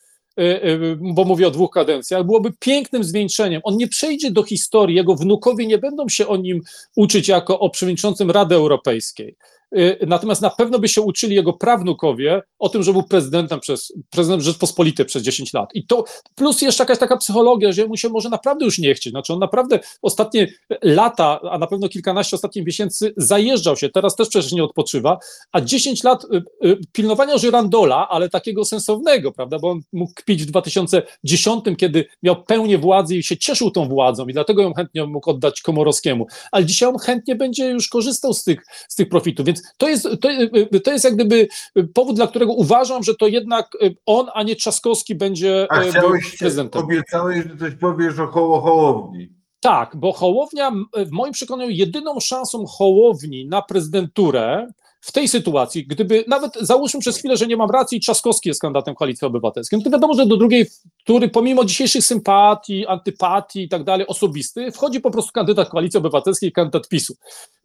bo 1.01 1.25
mówię 1.25 1.47
o 1.47 1.51
dwóch 1.51 1.71
kadencjach, 1.71 2.25
byłoby 2.25 2.53
pięknym 2.61 3.05
zwieńczeniem. 3.05 3.61
On 3.65 3.77
nie 3.77 3.89
przejdzie 3.89 4.31
do 4.31 4.43
historii, 4.43 4.97
jego 4.97 5.15
wnukowie 5.15 5.67
nie 5.67 5.79
będą 5.79 6.09
się 6.09 6.27
o 6.27 6.37
nim 6.37 6.61
uczyć 6.97 7.29
jako 7.29 7.59
o 7.59 7.71
przewodniczącym 7.71 8.31
Rady 8.31 8.55
Europejskiej. 8.55 9.37
Y, 9.77 9.99
Natomiast 10.07 10.43
na 10.43 10.51
pewno 10.51 10.79
by 10.79 10.89
się 10.89 11.03
uczyli 11.03 11.35
jego 11.37 11.53
prawnukowie 11.53 12.43
o 12.59 12.69
tym, 12.69 12.83
że 12.83 12.93
był 12.93 13.03
prezydentem 13.03 13.61
przez 13.61 13.93
prezydent 14.11 14.43
Rzeczpospolitej 14.43 15.07
przez 15.07 15.23
10 15.23 15.53
lat. 15.53 15.71
I 15.75 15.87
to 15.87 16.05
plus 16.35 16.63
jeszcze 16.63 16.83
jakaś 16.83 16.99
taka 16.99 17.17
psychologia, 17.17 17.73
że 17.73 17.87
mu 17.87 17.97
się 17.97 18.09
może 18.09 18.29
naprawdę 18.29 18.65
już 18.65 18.79
nie 18.79 18.95
chcieć. 18.95 19.11
Znaczy 19.11 19.33
on 19.33 19.39
naprawdę 19.39 19.81
ostatnie 20.03 20.49
lata, 20.83 21.41
a 21.51 21.59
na 21.59 21.67
pewno 21.67 21.89
kilkanaście 21.89 22.37
ostatnich 22.37 22.67
miesięcy 22.67 23.15
zajeżdżał 23.17 23.77
się, 23.77 23.89
teraz 23.89 24.17
też 24.17 24.29
przecież 24.29 24.53
nie 24.53 24.65
odpoczywa, 24.65 25.19
a 25.53 25.61
10 25.61 26.05
lat 26.05 26.25
y, 26.25 26.69
y, 26.69 26.79
pilnowania 26.93 27.39
Żyrandola, 27.39 28.09
ale 28.09 28.29
takiego 28.29 28.65
sensownego, 28.65 29.33
prawda, 29.33 29.59
bo 29.59 29.71
on 29.71 29.81
mógł 29.93 30.13
kpić 30.15 30.43
w 30.43 30.47
2010, 30.47 31.65
kiedy 31.79 32.05
miał 32.23 32.43
pełnię 32.43 32.79
władzy 32.79 33.17
i 33.17 33.23
się 33.23 33.37
cieszył 33.37 33.71
tą 33.71 33.89
władzą 33.89 34.27
i 34.27 34.33
dlatego 34.33 34.63
ją 34.63 34.75
chętnie 34.75 35.07
mógł 35.07 35.31
oddać 35.31 35.63
Komorowskiemu, 35.63 36.27
ale 36.53 36.65
dzisiaj 36.65 36.89
on 36.89 36.99
chętnie 36.99 37.35
będzie 37.35 37.71
już 37.71 37.89
korzystał 37.89 38.35
z 38.35 38.45
tych, 38.45 38.67
z 38.89 38.95
tych 38.95 39.09
profitów, 39.09 39.47
więc 39.47 39.64
to 39.77 39.89
jest, 39.89 40.09
to, 40.21 40.31
y, 40.75 40.81
to 40.81 40.93
jest 40.93 41.05
jak 41.05 41.15
gdyby 41.15 41.49
powód, 41.95 42.17
dla 42.17 42.27
którego 42.27 42.53
uważam, 42.53 43.03
że 43.03 43.15
to 43.15 43.27
jednak 43.27 43.69
y, 43.83 43.97
on, 44.07 44.27
a 44.35 44.43
nie 44.43 44.57
Trzaskowski 44.57 45.15
będzie 45.15 45.67
A 45.71 45.83
y, 45.83 45.91
chciałeś, 45.91 46.39
prezydentem. 46.39 46.83
obiecałeś, 46.83 47.45
że 47.45 47.57
coś 47.57 47.75
powiesz 47.75 48.19
o 48.19 48.27
Hoło 48.27 48.61
Hołowni. 48.61 49.29
Tak, 49.61 49.97
bo 49.97 50.13
Hołownia, 50.13 50.73
w 50.97 51.11
moim 51.11 51.33
przekonaniu, 51.33 51.71
jedyną 51.71 52.21
szansą 52.21 52.67
Hołowni 52.67 53.47
na 53.47 53.63
prezydenturę 53.63 54.67
w 55.05 55.13
tej 55.13 55.29
sytuacji, 55.29 55.87
gdyby 55.87 56.25
nawet 56.29 56.55
załóżmy 56.61 57.01
przez 57.01 57.19
chwilę, 57.19 57.37
że 57.37 57.47
nie 57.47 57.57
mam 57.57 57.71
racji, 57.71 58.01
Trzaskowski 58.01 58.49
jest 58.49 58.61
kandydatem 58.61 58.95
Koalicji 58.95 59.27
Obywatelskiej, 59.27 59.79
no 59.79 59.85
to 59.85 59.91
wiadomo, 59.91 60.15
że 60.15 60.27
do 60.27 60.37
drugiej 60.37 60.67
tury, 61.05 61.29
pomimo 61.29 61.65
dzisiejszych 61.65 62.05
sympatii, 62.05 62.87
antypatii 62.87 63.63
i 63.63 63.69
tak 63.69 63.85
dalej, 63.85 64.07
osobistych, 64.07 64.75
wchodzi 64.75 65.01
po 65.01 65.11
prostu 65.11 65.33
kandydat 65.33 65.69
Koalicji 65.69 65.99
Obywatelskiej 65.99 66.49
i 66.49 66.53
kandydat 66.53 66.89
PiSu. 66.89 67.15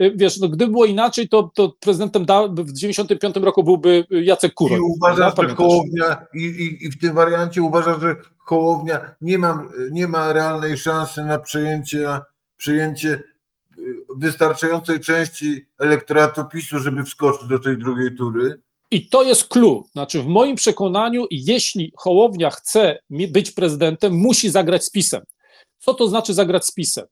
Y, 0.01 0.13
Wiesz, 0.15 0.39
no, 0.39 0.49
gdyby 0.49 0.71
było 0.71 0.85
inaczej, 0.85 1.29
to, 1.29 1.51
to 1.55 1.73
prezydentem 1.79 2.25
da, 2.25 2.47
w 2.47 2.73
95 2.73 3.35
roku 3.35 3.63
byłby 3.63 4.05
Jacek 4.09 4.51
I 4.51 4.55
Kuroń. 4.55 4.79
uważasz, 4.79 5.33
prawda? 5.33 5.49
że? 5.49 5.55
Hołownia 5.55 6.25
i, 6.33 6.43
i, 6.43 6.85
i 6.85 6.91
w 6.91 6.99
tym 6.99 7.15
wariancie 7.15 7.61
uważasz, 7.61 8.01
że 8.01 8.15
Hołownia 8.37 9.15
nie 9.21 9.37
ma, 9.37 9.63
nie 9.91 10.07
ma 10.07 10.33
realnej 10.33 10.77
szansy 10.77 11.25
na 11.25 11.39
przejęcie, 11.39 12.19
przejęcie 12.57 13.09
y, 13.09 13.23
wystarczającej 14.17 14.99
części 14.99 15.65
elektoratu 15.79 16.45
PiSu, 16.45 16.79
żeby 16.79 17.03
wskoczyć 17.03 17.47
do 17.47 17.59
tej 17.59 17.77
drugiej 17.77 18.15
tury? 18.15 18.61
I 18.91 19.09
to 19.09 19.23
jest 19.23 19.47
clue. 19.47 19.83
Znaczy, 19.91 20.21
w 20.21 20.27
moim 20.27 20.55
przekonaniu, 20.55 21.25
jeśli 21.31 21.93
Hołownia 21.97 22.49
chce 22.49 22.99
być 23.09 23.51
prezydentem, 23.51 24.13
musi 24.13 24.49
zagrać 24.49 24.83
z 24.83 24.91
PiSem. 24.91 25.21
Co 25.77 25.93
to 25.93 26.07
znaczy 26.07 26.33
zagrać 26.33 26.65
z 26.65 26.71
PiSem? 26.71 27.05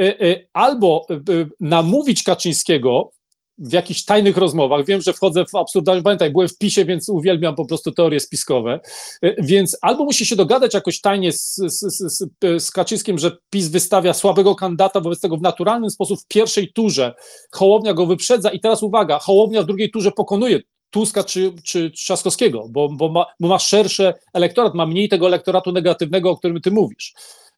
Y, 0.00 0.04
y, 0.04 0.48
Albo 0.52 1.06
y, 1.10 1.48
namówić 1.60 2.22
Kaczyńskiego 2.22 3.10
w 3.58 3.72
jakichś 3.72 4.04
tajnych 4.04 4.36
rozmowach. 4.36 4.86
Wiem, 4.86 5.02
że 5.02 5.12
wchodzę 5.12 5.44
w 5.44 5.54
absurdalne. 5.54 6.02
Pamiętaj, 6.02 6.30
byłem 6.30 6.48
w 6.48 6.58
PiSie, 6.58 6.84
więc 6.84 7.08
uwielbiam 7.08 7.54
po 7.54 7.64
prostu 7.64 7.92
teorie 7.92 8.20
spiskowe. 8.20 8.80
Y, 9.24 9.36
Więc 9.38 9.78
albo 9.82 10.04
musi 10.04 10.26
się 10.26 10.36
dogadać 10.36 10.74
jakoś 10.74 11.00
tajnie 11.00 11.32
z, 11.32 11.54
z, 11.56 11.80
z, 11.80 12.64
z, 12.64 12.70
Kaczyńskim, 12.70 13.18
że 13.18 13.36
PiS 13.50 13.68
wystawia 13.68 14.14
słabego 14.14 14.54
kandydata, 14.54 15.00
wobec 15.00 15.20
tego 15.20 15.36
w 15.36 15.42
naturalny 15.42 15.90
sposób 15.90 16.20
w 16.20 16.26
pierwszej 16.26 16.72
turze 16.72 17.14
Hołownia 17.52 17.94
go 17.94 18.06
wyprzedza 18.06 18.50
i 18.50 18.60
teraz 18.60 18.82
uwaga, 18.82 19.18
Hołownia 19.18 19.62
w 19.62 19.66
drugiej 19.66 19.90
turze 19.90 20.10
pokonuje 20.12 20.60
Tuska 20.90 21.24
czy, 21.24 21.52
czy 21.64 21.90
Trzaskowskiego, 21.90 22.66
bo, 22.70 22.88
bo, 22.88 23.08
ma, 23.08 23.26
bo 23.40 23.48
ma 23.48 23.58
szerszy 23.58 24.14
elektorat, 24.32 24.74
ma 24.74 24.86
mniej 24.86 25.08
tego 25.08 25.26
elektoratu 25.26 25.72
negatywnego, 25.72 26.30
o 26.30 26.36
którym 26.36 26.60
ty 26.60 26.70
mówisz. 26.70 27.14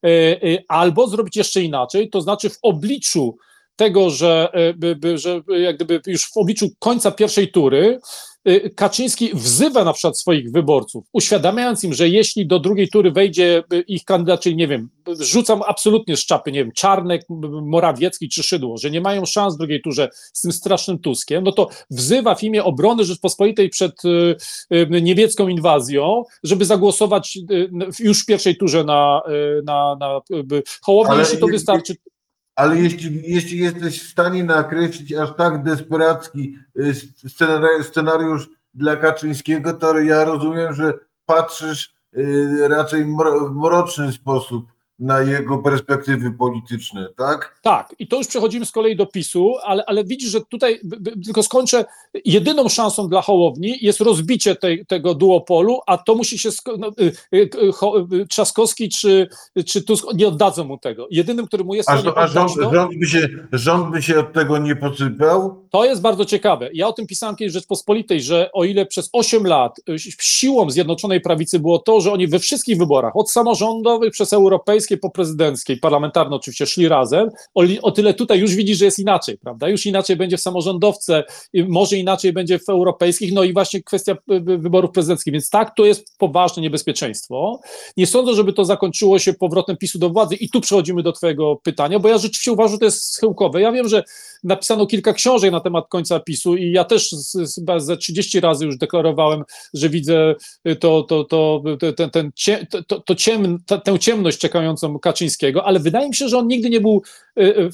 Y, 0.07 0.09
y, 0.09 0.65
Albo 0.69 1.09
zrobić 1.09 1.37
jeszcze 1.37 1.63
inaczej, 1.63 2.11
to 2.11 2.21
znaczy 2.21 2.51
w 2.51 2.59
obliczu 2.63 3.37
tego, 3.77 4.11
że, 4.11 4.53
by, 4.97 5.19
że 5.19 5.41
jak 5.49 5.77
gdyby 5.77 6.01
już 6.07 6.31
w 6.31 6.37
obliczu 6.37 6.69
końca 6.79 7.11
pierwszej 7.11 7.49
tury 7.49 7.99
y, 8.49 8.71
Kaczyński 8.77 9.31
wzywa 9.35 9.85
na 9.85 9.93
przykład 9.93 10.19
swoich 10.19 10.53
wyborców, 10.53 11.05
uświadamiając 11.13 11.85
im, 11.85 11.95
że 11.95 12.09
jeśli 12.09 12.47
do 12.47 12.59
drugiej 12.59 12.89
tury 12.89 13.11
wejdzie 13.11 13.63
y, 13.73 13.81
ich 13.81 14.05
kandydat, 14.05 14.41
czyli 14.41 14.57
nie 14.57 14.69
wiem, 14.69 14.89
rzucam 15.21 15.63
absolutnie 15.67 16.17
z 16.17 16.27
czapy, 16.27 16.53
nie 16.53 16.65
wiem, 16.65 16.73
Czarnek, 16.73 17.23
Morawiecki 17.63 18.29
czy 18.29 18.43
Szydło, 18.43 18.79
że 18.79 18.91
nie 18.91 19.01
mają 19.01 19.27
szans 19.27 19.55
w 19.55 19.59
drugiej 19.59 19.83
turze 19.83 20.09
z 20.33 20.41
tym 20.41 20.53
strasznym 20.53 20.99
Tuskiem, 20.99 21.45
no 21.45 21.53
to 21.53 21.69
wzywa 21.91 22.35
w 22.35 22.43
imię 22.43 22.65
obrony 22.65 23.05
Rzeczpospolitej 23.05 23.69
przed 23.69 24.03
niemiecką 24.91 25.49
inwazją, 25.49 26.23
żeby 26.45 26.65
zagłosować 26.65 27.39
już 28.01 28.23
w 28.23 28.27
pierwszej 28.27 28.57
turze 28.57 28.85
na, 28.85 29.23
na, 29.65 29.97
na 30.01 30.21
Hołownię, 30.83 31.19
jeśli 31.19 31.39
to 31.39 31.47
wystarczy. 31.47 31.97
Ale 32.57 32.79
jeśli, 32.79 33.23
jeśli 33.33 33.59
jesteś 33.59 34.03
w 34.03 34.11
stanie 34.11 34.45
nakreślić 34.45 35.13
aż 35.13 35.37
tak 35.37 35.63
desperacki 35.63 36.59
y, 36.77 36.93
scenari- 37.27 37.83
scenariusz 37.83 38.49
dla 38.75 38.97
Kaczyńskiego, 38.97 39.73
to 39.75 40.01
ja 40.01 40.25
rozumiem, 40.25 40.75
że 40.75 40.95
patrzysz 41.27 41.95
y, 42.17 42.69
raczej 42.69 43.05
w 43.05 43.55
mroczny 43.55 44.13
sposób 44.13 44.76
na 44.99 45.21
jego 45.21 45.59
perspektywy 45.59 46.31
polityczne, 46.31 47.09
tak? 47.17 47.59
Tak, 47.63 47.95
i 47.99 48.09
to 48.09 48.17
już 48.17 48.27
przechodzimy 48.27 48.67
z 48.67 48.73
kolei 48.73 48.97
do 48.97 49.07
PiSu, 49.07 49.55
ale, 49.65 49.85
ale 49.87 50.05
widzisz, 50.05 50.31
że 50.31 50.41
tutaj 50.41 50.81
tylko 51.25 51.43
skończę. 51.43 51.85
Jedyną 52.25 52.69
szansą 52.69 53.09
dla 53.09 53.23
Hołowni 53.23 53.79
jest 53.81 54.01
rozbicie 54.01 54.57
tej, 54.57 54.87
tego 54.87 55.15
duopolu, 55.15 55.81
a 55.87 55.99
to 55.99 56.15
musi 56.15 56.39
się. 56.39 56.49
No, 56.79 56.89
y, 57.01 57.13
y, 57.35 57.51
y, 58.13 58.27
Trzaskowski 58.27 58.89
czy, 58.89 59.29
czy 59.67 59.83
Tusk 59.83 60.07
nie 60.15 60.29
oddadzą 60.29 60.65
mu 60.65 60.79
tego. 60.79 61.07
Jedynym, 61.11 61.47
który 61.47 61.65
mu 61.65 61.75
jest 61.75 61.91
A, 61.91 61.93
a 62.17 62.27
rząd, 62.27 62.53
rząd, 62.73 62.99
by 62.99 63.07
się, 63.07 63.29
rząd 63.53 63.91
by 63.91 64.03
się 64.03 64.19
od 64.19 64.33
tego 64.33 64.59
nie 64.59 64.77
posypał? 64.77 65.67
to 65.77 65.85
jest 65.85 66.01
bardzo 66.03 66.25
ciekawe. 66.25 66.71
Ja 66.75 66.89
o 66.89 66.93
tym 66.93 67.07
pisałem 67.07 67.37
kiedyś 67.37 67.53
w 67.53 67.55
Rzeczpospolitej, 67.55 68.21
że 68.21 68.51
o 68.53 68.65
ile 68.65 68.87
przez 68.87 69.11
8 69.13 69.47
lat 69.47 69.81
siłą 70.21 70.71
Zjednoczonej 70.71 71.21
Prawicy 71.21 71.61
było 71.61 71.79
to, 71.79 72.01
że 72.01 72.13
oni 72.13 72.27
we 72.29 72.39
wszystkich 72.39 72.79
wyborach, 72.79 73.17
od 73.17 73.31
samorządowych 73.31 74.13
przez 74.13 74.33
europejskie 74.33 74.86
prezydenckie 75.15 75.73
i 75.73 75.77
parlamentarne 75.77 76.37
oczywiście 76.37 76.67
szli 76.67 76.89
razem, 76.89 77.29
o, 77.55 77.63
o 77.83 77.91
tyle 77.91 78.15
tutaj 78.15 78.39
już 78.39 78.55
widzisz, 78.55 78.79
że 78.79 78.85
jest 78.85 78.99
inaczej, 78.99 79.39
prawda? 79.39 79.69
Już 79.69 79.87
inaczej 79.87 80.17
będzie 80.17 80.37
w 80.37 80.41
samorządowce, 80.41 81.25
y, 81.57 81.67
może 81.69 81.97
inaczej 81.97 82.33
będzie 82.33 82.59
w 82.59 82.69
europejskich, 82.69 83.33
no 83.33 83.43
i 83.43 83.53
właśnie 83.53 83.83
kwestia 83.83 84.13
y, 84.13 84.35
y, 84.35 84.41
wyborów 84.41 84.91
prezydenckich, 84.91 85.33
więc 85.33 85.51
tak, 85.51 85.77
to 85.77 85.85
jest 85.85 86.19
poważne 86.19 86.63
niebezpieczeństwo. 86.63 87.61
Nie 87.97 88.07
sądzę, 88.07 88.35
żeby 88.35 88.53
to 88.53 88.65
zakończyło 88.65 89.19
się 89.19 89.35
powrotem 89.35 89.77
PiSu 89.77 89.99
do 89.99 90.11
władzy 90.11 90.35
i 90.35 90.51
tu 90.51 90.61
przechodzimy 90.61 91.03
do 91.03 91.13
twojego 91.13 91.57
pytania, 91.57 91.99
bo 91.99 92.09
ja 92.09 92.19
rzeczywiście 92.19 92.53
uważam, 92.53 92.73
że 92.73 92.79
to 92.79 92.85
jest 92.85 93.15
schyłkowe. 93.15 93.61
Ja 93.61 93.73
wiem, 93.73 93.89
że 93.89 94.03
napisano 94.45 94.87
kilka 94.87 95.13
książek 95.13 95.53
na 95.53 95.61
temat 95.61 95.89
końca 95.89 96.21
PiSu 96.21 96.57
i 96.57 96.73
ja 96.73 96.85
też 96.85 97.15
chyba 97.55 97.81
ze 97.81 97.97
30 97.97 98.41
razy 98.41 98.65
już 98.67 98.77
deklarowałem, 98.77 99.45
że 99.75 99.89
widzę 99.89 100.35
to, 100.81 101.03
to, 101.03 101.25
to, 101.25 101.63
to, 101.81 101.93
ten, 101.93 102.11
ten, 102.11 102.31
to, 102.87 103.01
to, 103.01 103.15
ciem, 103.15 103.59
tę 103.85 103.99
ciemność 103.99 104.39
czekającą 104.39 104.76
Kaczyńskiego, 104.99 105.65
ale 105.65 105.81
wydaje 105.81 106.09
mi 106.09 106.15
się, 106.15 106.29
że 106.29 106.39
on 106.39 106.49
nigdy 106.49 106.71
nie 106.71 106.81
był 106.81 107.03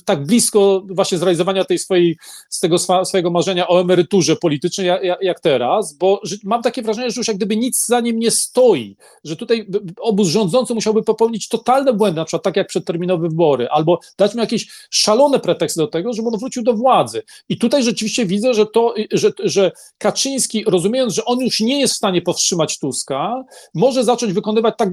tak 0.04 0.26
blisko 0.26 0.82
właśnie 0.90 1.18
zrealizowania 1.18 1.64
tej 1.64 1.78
swojej, 1.78 2.16
z 2.50 2.60
tego 2.60 2.78
swojego 2.78 3.30
marzenia 3.30 3.68
o 3.68 3.80
emeryturze 3.80 4.36
politycznej 4.36 4.86
jak, 5.20 5.40
teraz, 5.40 5.94
bo 5.94 6.20
mam 6.44 6.62
takie 6.62 6.82
wrażenie, 6.82 7.10
że 7.10 7.20
już 7.20 7.28
jak 7.28 7.36
gdyby 7.36 7.56
nic 7.56 7.86
za 7.86 8.00
nim 8.00 8.18
nie 8.18 8.30
stoi, 8.30 8.96
że 9.24 9.36
tutaj 9.36 9.66
obóz 10.00 10.28
rządzący 10.28 10.74
musiałby 10.74 11.02
popełnić 11.02 11.48
totalne 11.48 11.92
błędy, 11.92 12.16
na 12.16 12.24
przykład 12.24 12.42
tak 12.42 12.56
jak 12.56 12.66
przedterminowe 12.66 13.28
wybory, 13.28 13.68
albo 13.68 13.98
dać 14.18 14.34
mu 14.34 14.40
jakieś 14.40 14.68
szalone 14.90 15.40
preteksty 15.40 15.80
do 15.80 15.86
tego, 15.86 16.12
żeby 16.12 16.28
on 16.28 16.38
wrócił 16.38 16.62
do 16.62 16.74
władzy. 16.74 17.22
I 17.48 17.58
tutaj 17.58 17.82
rzeczywiście 17.82 18.26
widzę, 18.26 18.54
że 18.54 18.66
to, 18.66 18.94
że, 19.12 19.30
że 19.44 19.72
Kaczyński, 19.98 20.64
rozumiejąc, 20.64 21.14
że 21.14 21.24
on 21.24 21.40
już 21.40 21.60
nie 21.60 21.80
jest 21.80 21.94
w 21.94 21.96
stanie 21.96 22.22
powstrzymać 22.22 22.78
Tuska, 22.78 23.44
może 23.74 24.04
zacząć 24.04 24.32
wykonywać 24.32 24.74
tak 24.78 24.90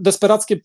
desperackie 0.00 0.60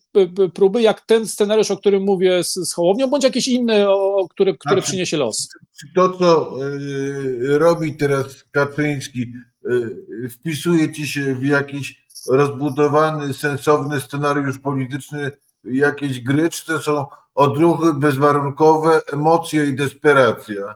próby, 0.54 0.82
jak 0.82 1.00
ten 1.00 1.28
scenariusz, 1.28 1.70
o 1.70 1.76
którym 1.76 2.02
mówię 2.02 2.44
z, 2.44 2.54
z 2.54 2.72
Hołownią, 2.72 3.06
bądź 3.06 3.23
jakieś 3.24 3.48
inne, 3.48 3.88
o, 3.88 4.28
które, 4.30 4.54
które 4.54 4.74
Znaczy- 4.74 4.86
przyniesie 4.88 5.16
los. 5.16 5.48
To, 5.94 6.10
co 6.10 6.56
y, 6.68 7.58
robi 7.58 7.96
teraz 7.96 8.44
Kaczyński, 8.50 9.32
y, 10.24 10.28
wpisuje 10.30 10.92
ci 10.92 11.06
się 11.06 11.34
w 11.34 11.44
jakiś 11.46 12.04
rozbudowany, 12.28 13.34
sensowny 13.34 14.00
scenariusz 14.00 14.58
polityczny 14.58 15.30
jakiejś 15.64 16.20
gry, 16.20 16.50
czy 16.50 16.66
to 16.66 16.78
są 16.78 17.06
odruchy 17.34 17.94
bezwarunkowe, 17.94 19.00
emocje 19.12 19.66
i 19.66 19.76
desperacja? 19.76 20.74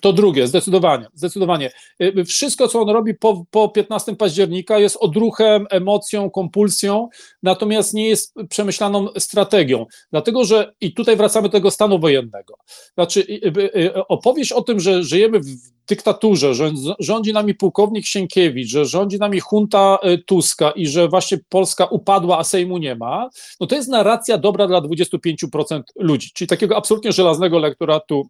To 0.00 0.12
drugie, 0.12 0.46
zdecydowanie, 0.46 1.06
zdecydowanie. 1.14 1.70
Y, 2.02 2.24
Wszystko, 2.24 2.68
co 2.68 2.80
on 2.80 2.88
robi 2.88 3.14
po, 3.14 3.44
po 3.50 3.68
15 3.68 4.16
października 4.16 4.78
jest 4.78 4.96
odruchem, 4.96 5.66
emocją, 5.70 6.30
kompulsją, 6.30 7.08
natomiast 7.42 7.94
nie 7.94 8.08
jest 8.08 8.34
przemyślaną 8.50 9.08
strategią. 9.18 9.86
Dlatego, 10.10 10.44
że 10.44 10.72
i 10.80 10.94
tutaj 10.94 11.16
wracamy 11.16 11.48
do 11.48 11.52
tego 11.52 11.70
stanu 11.70 11.98
wojennego. 11.98 12.54
Znaczy, 12.94 13.20
y, 13.20 13.76
y, 13.76 14.06
opowieść 14.06 14.52
o 14.52 14.62
tym, 14.62 14.80
że 14.80 15.02
żyjemy 15.02 15.40
w 15.40 15.46
dyktaturze, 15.88 16.54
że 16.54 16.72
rządzi 16.98 17.32
nami 17.32 17.54
pułkownik 17.54 18.06
Sienkiewicz, 18.06 18.68
że 18.68 18.84
rządzi 18.84 19.18
nami 19.18 19.40
junta 19.52 19.98
Tuska 20.26 20.70
i 20.70 20.86
że 20.86 21.08
właśnie 21.08 21.38
Polska 21.48 21.84
upadła, 21.86 22.38
a 22.38 22.44
Sejmu 22.44 22.78
nie 22.78 22.94
ma, 22.94 23.28
no 23.60 23.66
to 23.66 23.74
jest 23.74 23.88
narracja 23.88 24.38
dobra 24.38 24.66
dla 24.66 24.80
25% 24.80 25.82
ludzi, 25.96 26.30
czyli 26.34 26.48
takiego 26.48 26.76
absolutnie 26.76 27.12
żelaznego 27.12 27.56
elektoratu 27.56 28.28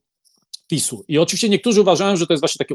PiSu. 0.69 1.05
I 1.09 1.19
oczywiście 1.19 1.49
niektórzy 1.49 1.81
uważają, 1.81 2.17
że 2.17 2.27
to 2.27 2.33
jest 2.33 2.43
właśnie 2.43 2.59
takie 2.67 2.75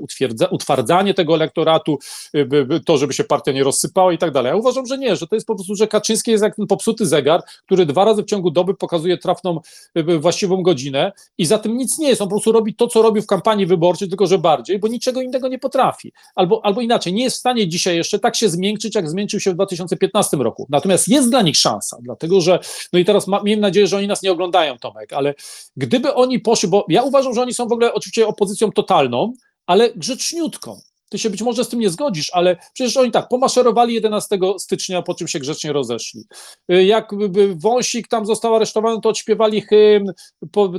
utwardzanie 0.51 1.13
tego 1.13 1.35
elektoratu, 1.35 1.99
y, 2.35 2.79
to, 2.85 2.97
żeby 2.97 3.13
się 3.13 3.23
partia 3.23 3.51
nie 3.51 3.63
rozsypała 3.63 4.13
i 4.13 4.17
tak 4.17 4.31
dalej. 4.31 4.49
Ja 4.49 4.55
uważam, 4.55 4.85
że 4.85 4.97
nie, 4.97 5.15
że 5.15 5.27
to 5.27 5.35
jest 5.35 5.47
po 5.47 5.55
prostu, 5.55 5.75
że 5.75 5.87
Kaczyński 5.87 6.31
jest 6.31 6.43
jak 6.43 6.55
ten 6.55 6.67
popsuty 6.67 7.05
zegar, 7.05 7.41
który 7.65 7.85
dwa 7.85 8.05
razy 8.05 8.23
w 8.23 8.25
ciągu 8.25 8.51
doby 8.51 8.73
pokazuje 8.73 9.17
trafną, 9.17 9.59
y, 9.97 9.99
y, 9.99 10.19
właściwą 10.19 10.63
godzinę 10.63 11.11
i 11.37 11.45
za 11.45 11.57
tym 11.57 11.77
nic 11.77 11.99
nie 11.99 12.09
jest. 12.09 12.21
On 12.21 12.27
po 12.27 12.35
prostu 12.35 12.51
robi 12.51 12.75
to, 12.75 12.87
co 12.87 13.01
robił 13.01 13.23
w 13.23 13.27
kampanii 13.27 13.65
wyborczej, 13.65 14.09
tylko 14.09 14.27
że 14.27 14.37
bardziej, 14.37 14.79
bo 14.79 14.87
niczego 14.87 15.21
innego 15.21 15.47
nie 15.47 15.59
potrafi. 15.59 16.13
Albo, 16.35 16.65
albo 16.65 16.81
inaczej, 16.81 17.13
nie 17.13 17.23
jest 17.23 17.35
w 17.35 17.39
stanie 17.39 17.67
dzisiaj 17.67 17.95
jeszcze 17.95 18.19
tak 18.19 18.35
się 18.35 18.49
zmiękczyć, 18.49 18.95
jak 18.95 19.09
zmiękczył 19.09 19.39
się 19.39 19.51
w 19.51 19.53
2015 19.53 20.37
roku. 20.37 20.67
Natomiast 20.69 21.07
jest 21.07 21.29
dla 21.29 21.41
nich 21.41 21.57
szansa, 21.57 21.97
dlatego 22.01 22.41
że, 22.41 22.59
no 22.93 22.99
i 22.99 23.05
teraz 23.05 23.27
ma, 23.27 23.43
miejmy 23.43 23.61
nadzieję, 23.61 23.87
że 23.87 23.97
oni 23.97 24.07
nas 24.07 24.21
nie 24.21 24.31
oglądają, 24.31 24.77
Tomek, 24.77 25.13
ale 25.13 25.33
gdyby 25.77 26.13
oni 26.13 26.39
poszli, 26.39 26.69
bo 26.69 26.85
ja 26.89 27.03
uważam, 27.03 27.33
że 27.33 27.41
oni 27.41 27.53
są 27.53 27.67
w 27.67 27.71
ogóle 27.71 27.82
oczywiście 27.93 28.27
opozycją 28.27 28.71
totalną, 28.71 29.33
ale 29.65 29.93
grzeczniutką. 29.93 30.79
Ty 31.13 31.19
się 31.19 31.29
być 31.29 31.41
może 31.41 31.63
z 31.63 31.69
tym 31.69 31.79
nie 31.79 31.89
zgodzisz, 31.89 32.29
ale 32.33 32.57
przecież 32.73 32.97
oni 32.97 33.11
tak 33.11 33.27
pomaszerowali 33.27 33.93
11 33.93 34.39
stycznia, 34.59 35.01
po 35.01 35.15
czym 35.15 35.27
się 35.27 35.39
grzecznie 35.39 35.73
rozeszli. 35.73 36.23
Y, 36.71 36.83
Jak 36.83 37.11
Wąsik 37.55 38.07
tam 38.07 38.25
został 38.25 38.55
aresztowany, 38.55 39.01
to 39.01 39.09
odśpiewali 39.09 39.61
hymn, 39.61 40.11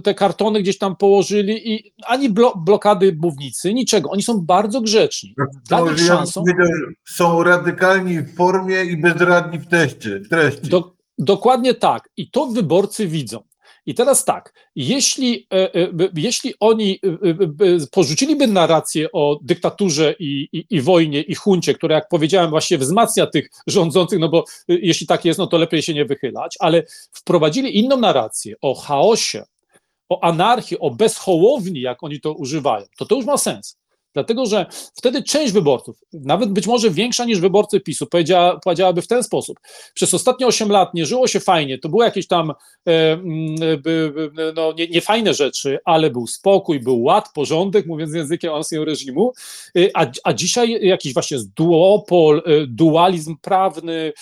te 0.05 0.14
kartony 0.14 0.62
gdzieś 0.62 0.79
tam 0.79 0.97
położyli 0.97 1.73
i 1.73 1.93
ani 2.07 2.31
blo, 2.31 2.53
blokady 2.57 3.17
mównicy, 3.21 3.75
niczego. 3.75 4.11
Oni 4.11 4.23
są 4.23 4.40
bardzo 4.40 4.81
grzeczni. 4.81 5.35
To, 5.69 5.97
że 5.97 6.05
ja 6.05 6.17
szansą, 6.17 6.45
są 7.09 7.43
radykalni 7.43 8.21
w 8.21 8.37
formie 8.37 8.85
i 8.85 8.97
bezradni 8.97 9.59
w 9.59 9.67
teście, 9.67 10.21
treści. 10.31 10.69
Do, 10.69 10.95
dokładnie 11.19 11.75
tak. 11.75 12.09
I 12.17 12.31
to 12.31 12.47
wyborcy 12.47 13.07
widzą. 13.07 13.43
I 13.87 13.94
teraz 13.94 14.25
tak, 14.25 14.70
jeśli, 14.77 15.47
e, 15.53 15.75
e, 15.75 15.88
jeśli 16.16 16.55
oni 16.61 17.01
e, 17.03 17.87
porzuciliby 17.90 18.47
narrację 18.47 19.12
o 19.12 19.38
dyktaturze 19.42 20.14
i, 20.18 20.49
i, 20.53 20.66
i 20.70 20.81
wojnie 20.81 21.20
i 21.20 21.35
huncie, 21.35 21.75
która, 21.75 21.94
jak 21.94 22.09
powiedziałem, 22.09 22.51
właśnie 22.51 22.79
wzmacnia 22.79 23.27
tych 23.27 23.49
rządzących, 23.66 24.18
no 24.18 24.29
bo 24.29 24.44
jeśli 24.68 25.07
tak 25.07 25.25
jest, 25.25 25.38
no 25.38 25.47
to 25.47 25.59
lepiej 25.59 25.83
się 25.83 25.94
nie 25.94 26.05
wychylać, 26.05 26.57
ale 26.61 26.83
wprowadzili 27.12 27.79
inną 27.79 27.97
narrację 27.97 28.55
o 28.61 28.75
chaosie, 28.75 29.44
o 30.09 30.25
anarchii, 30.25 30.79
o 30.79 30.90
bezhołowni, 30.90 31.81
jak 31.81 32.03
oni 32.03 32.20
to 32.20 32.33
używają, 32.33 32.87
to 32.99 33.07
to 33.07 33.14
już 33.16 33.25
ma 33.25 33.38
sens. 33.38 33.77
Dlatego, 34.14 34.46
że 34.46 34.66
wtedy 34.94 35.22
część 35.22 35.53
wyborców, 35.53 35.96
nawet 36.12 36.53
być 36.53 36.66
może 36.66 36.90
większa 36.90 37.24
niż 37.24 37.40
wyborcy 37.40 37.81
PiSu, 37.81 38.07
powiedziała, 38.07 38.61
powiedziałaby 38.64 39.03
w 39.03 39.07
ten 39.07 39.22
sposób. 39.22 39.61
Przez 39.94 40.14
ostatnie 40.14 40.46
8 40.46 40.70
lat 40.70 40.94
nie 40.94 41.07
żyło 41.07 41.27
się 41.27 41.40
fajnie, 41.40 41.79
to 41.79 41.88
były 41.88 42.05
jakieś 42.05 42.27
tam 42.27 42.50
e, 42.50 43.12
mm, 43.12 43.57
no, 44.55 44.72
nie, 44.72 44.88
niefajne 44.88 45.35
rzeczy, 45.35 45.79
ale 45.85 46.11
był 46.11 46.27
spokój, 46.27 46.81
był 46.81 47.03
ład, 47.03 47.33
porządek, 47.35 47.87
mówiąc 47.87 48.14
językiem 48.14 48.55
ancien 48.55 48.83
reżimu, 48.83 49.33
e, 49.79 49.81
a, 49.94 50.07
a 50.24 50.33
dzisiaj 50.33 50.79
jakiś 50.83 51.14
właśnie 51.14 51.38
duopol, 51.57 52.42
e, 52.46 52.66
dualizm 52.66 53.37
prawny, 53.42 54.12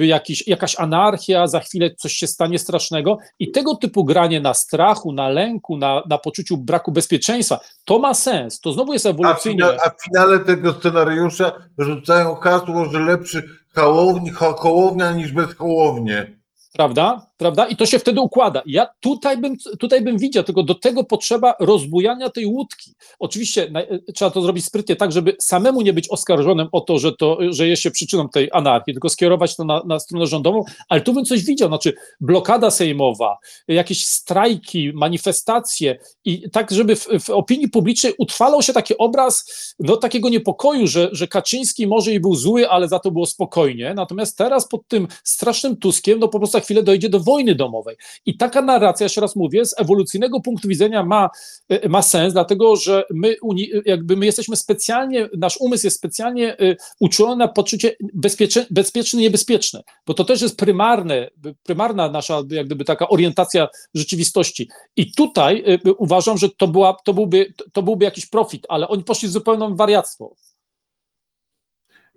e, 0.00 0.06
jakiś, 0.06 0.48
jakaś 0.48 0.78
anarchia, 0.78 1.46
za 1.46 1.60
chwilę 1.60 1.94
coś 1.94 2.12
się 2.12 2.26
stanie 2.26 2.58
strasznego. 2.58 3.18
I 3.38 3.50
tego 3.50 3.74
typu 3.74 4.04
granie 4.04 4.40
na 4.40 4.54
strachu, 4.54 5.12
na 5.12 5.28
lęku, 5.28 5.76
na, 5.76 6.02
na 6.08 6.18
poczuciu 6.18 6.56
braku 6.56 6.92
bezpieczeństwa, 6.92 7.60
to 7.84 7.98
ma 7.98 8.14
sens, 8.14 8.60
to 8.60 8.72
znowu 8.72 8.92
jest 8.92 9.06
A 9.32 9.34
w, 9.34 9.46
ewolucyjne. 9.46 9.66
fina- 9.66 9.78
a 9.84 9.90
w 9.90 10.02
finale 10.04 10.38
tego 10.38 10.72
scenariusza 10.72 11.52
rzucają 11.78 12.34
hasło, 12.34 12.84
że 12.84 12.98
lepszy 13.00 13.42
hołowni, 13.74 14.30
ho, 14.30 14.52
hołownia 14.52 15.12
niż 15.12 15.32
bez 15.32 15.54
hołownie. 15.54 16.41
Prawda? 16.72 17.26
Prawda? 17.36 17.66
I 17.66 17.76
to 17.76 17.86
się 17.86 17.98
wtedy 17.98 18.20
układa. 18.20 18.62
Ja 18.66 18.86
tutaj 19.00 19.38
bym, 19.38 19.56
tutaj 19.78 20.02
bym 20.02 20.18
widział, 20.18 20.44
tylko 20.44 20.62
do 20.62 20.74
tego 20.74 21.04
potrzeba 21.04 21.54
rozbujania 21.60 22.30
tej 22.30 22.46
łódki. 22.46 22.94
Oczywiście 23.18 23.70
na, 23.70 23.82
trzeba 24.14 24.30
to 24.30 24.42
zrobić 24.42 24.64
sprytnie, 24.64 24.96
tak, 24.96 25.12
żeby 25.12 25.36
samemu 25.40 25.82
nie 25.82 25.92
być 25.92 26.08
oskarżonym 26.08 26.68
o 26.72 26.80
to, 26.80 26.98
że, 26.98 27.12
to, 27.16 27.38
że 27.48 27.68
jest 27.68 27.82
się 27.82 27.90
przyczyną 27.90 28.28
tej 28.28 28.48
anarchii, 28.52 28.94
tylko 28.94 29.08
skierować 29.08 29.56
to 29.56 29.64
na, 29.64 29.82
na 29.86 29.98
stronę 29.98 30.26
rządową, 30.26 30.64
ale 30.88 31.00
tu 31.00 31.12
bym 31.12 31.24
coś 31.24 31.44
widział, 31.44 31.68
znaczy 31.68 31.94
blokada 32.20 32.70
sejmowa, 32.70 33.38
jakieś 33.68 34.06
strajki, 34.06 34.92
manifestacje 34.94 35.98
i 36.24 36.50
tak, 36.50 36.70
żeby 36.70 36.96
w, 36.96 37.06
w 37.20 37.30
opinii 37.30 37.68
publicznej 37.68 38.12
utrwalał 38.18 38.62
się 38.62 38.72
taki 38.72 38.98
obraz 38.98 39.44
no, 39.80 39.96
takiego 39.96 40.28
niepokoju, 40.28 40.86
że, 40.86 41.08
że 41.12 41.28
Kaczyński 41.28 41.86
może 41.86 42.12
i 42.12 42.20
był 42.20 42.34
zły, 42.34 42.68
ale 42.68 42.88
za 42.88 42.98
to 42.98 43.10
było 43.10 43.26
spokojnie. 43.26 43.94
Natomiast 43.94 44.38
teraz 44.38 44.68
pod 44.68 44.88
tym 44.88 45.08
strasznym 45.24 45.76
Tuskiem, 45.76 46.18
no 46.18 46.28
po 46.28 46.38
prostu 46.38 46.61
chwilę 46.62 46.82
dojdzie 46.82 47.08
do 47.08 47.20
wojny 47.20 47.54
domowej. 47.54 47.96
I 48.26 48.36
taka 48.36 48.62
narracja, 48.62 49.04
jeszcze 49.04 49.20
raz 49.20 49.36
mówię, 49.36 49.64
z 49.66 49.74
ewolucyjnego 49.80 50.40
punktu 50.40 50.68
widzenia 50.68 51.04
ma, 51.04 51.30
e, 51.68 51.88
ma 51.88 52.02
sens, 52.02 52.32
dlatego 52.32 52.76
że 52.76 53.04
my, 53.10 53.36
jakby 53.84 54.16
my 54.16 54.26
jesteśmy 54.26 54.56
specjalnie, 54.56 55.28
nasz 55.36 55.56
umysł 55.60 55.86
jest 55.86 55.96
specjalnie 55.96 56.60
y, 56.60 56.76
uczulony 57.00 57.36
na 57.36 57.48
poczucie 57.48 57.96
bezpiecze, 58.14 58.66
bezpieczne, 58.70 59.20
niebezpieczne, 59.20 59.82
bo 60.06 60.14
to 60.14 60.24
też 60.24 60.42
jest 60.42 60.58
prymarne, 60.58 61.30
prymarna 61.62 62.08
nasza 62.08 62.42
jak 62.50 62.66
gdyby 62.66 62.84
taka 62.84 63.08
orientacja 63.08 63.68
rzeczywistości. 63.94 64.68
I 64.96 65.12
tutaj 65.12 65.64
y, 65.86 65.94
uważam, 65.94 66.38
że 66.38 66.48
to, 66.48 66.68
była, 66.68 66.96
to, 67.04 67.14
byłby, 67.14 67.54
to 67.72 67.82
byłby 67.82 68.04
jakiś 68.04 68.26
profit, 68.26 68.66
ale 68.68 68.88
oni 68.88 69.04
poszli 69.04 69.28
w 69.28 69.32
zupełne 69.32 69.76
wariactwo. 69.76 70.34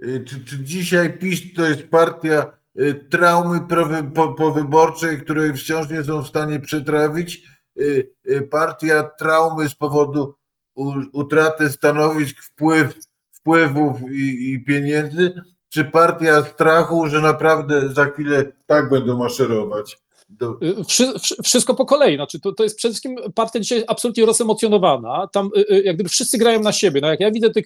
Y, 0.03 0.25
Czy, 0.27 0.45
czy 0.45 0.63
dzisiaj 0.63 1.17
PiS 1.17 1.41
to 1.55 1.65
jest 1.65 1.84
partia 1.88 2.64
traumy 3.09 3.59
prowy- 3.59 4.11
po- 4.11 4.33
powyborczej, 4.33 5.21
której 5.21 5.53
wciąż 5.53 5.89
nie 5.89 6.03
są 6.03 6.21
w 6.23 6.27
stanie 6.27 6.59
przetrawić? 6.59 7.43
Y, 7.79 8.11
y, 8.29 8.41
Partia 8.41 9.03
traumy 9.03 9.69
z 9.69 9.75
powodu 9.75 10.35
utraty 11.13 11.69
stanowisk, 11.69 12.41
wpływ, 12.43 12.95
wpływów 13.31 14.01
i, 14.11 14.53
i 14.53 14.63
pieniędzy? 14.63 15.41
Czy 15.69 15.85
partia 15.85 16.43
strachu, 16.43 17.07
że 17.07 17.21
naprawdę 17.21 17.89
za 17.89 18.05
chwilę 18.05 18.51
tak 18.65 18.89
będą 18.89 19.17
maszerować? 19.17 20.04
Do, 20.29 20.57
Y, 20.61 20.83
Wszy, 20.83 21.19
wszy- 21.19 21.43
wszystko 21.43 21.73
po 21.75 21.85
kolei. 21.85 22.15
Znaczy, 22.15 22.39
to, 22.39 22.51
to 22.51 22.63
jest 22.63 22.77
przede 22.77 22.91
wszystkim 22.93 23.15
partia 23.35 23.59
dzisiaj 23.59 23.83
absolutnie 23.88 24.25
rozemocjonowana. 24.25 25.27
Tam 25.31 25.49
y, 25.57 25.75
y, 25.75 25.83
jak 25.83 25.95
gdyby 25.95 26.09
wszyscy 26.09 26.38
grają 26.38 26.59
na 26.59 26.71
siebie. 26.71 27.01
No 27.01 27.07
jak 27.07 27.19
ja 27.19 27.31
widzę 27.31 27.49
tych 27.49 27.65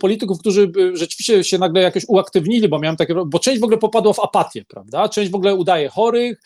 polityków, 0.00 0.38
którzy 0.38 0.72
rzeczywiście 0.92 1.44
się 1.44 1.58
nagle 1.58 1.82
jakoś 1.82 2.04
uaktywnili, 2.08 2.68
bo 2.68 2.78
miałem 2.78 2.96
takie, 2.96 3.14
bo 3.26 3.38
część 3.38 3.60
w 3.60 3.64
ogóle 3.64 3.78
popadła 3.78 4.12
w 4.12 4.20
apatię, 4.20 4.64
prawda? 4.68 5.08
Część 5.08 5.30
w 5.30 5.34
ogóle 5.34 5.54
udaje 5.54 5.88
chorych, 5.88 6.38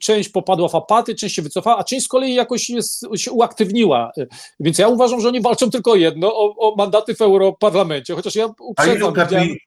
część 0.00 0.28
popadła 0.28 0.68
w 0.68 0.74
apatię, 0.74 1.14
część 1.14 1.34
się 1.34 1.42
wycofała, 1.42 1.78
a 1.78 1.84
część 1.84 2.06
z 2.06 2.08
kolei 2.08 2.34
jakoś 2.34 2.70
jest, 2.70 3.06
się 3.16 3.32
uaktywniła. 3.32 4.12
Więc 4.60 4.78
ja 4.78 4.88
uważam, 4.88 5.20
że 5.20 5.28
oni 5.28 5.40
walczą 5.40 5.70
tylko 5.70 5.94
jedno, 5.96 6.34
o, 6.34 6.54
o 6.56 6.74
mandaty 6.76 7.14
w 7.14 7.20
Europarlamencie, 7.20 8.14
chociaż 8.14 8.36
ja 8.36 8.44
a 8.44 8.46
ilu 8.46 8.54
uprzedzam, 8.58 9.12
widziałem, 9.14 9.48
kapi, 9.48 9.58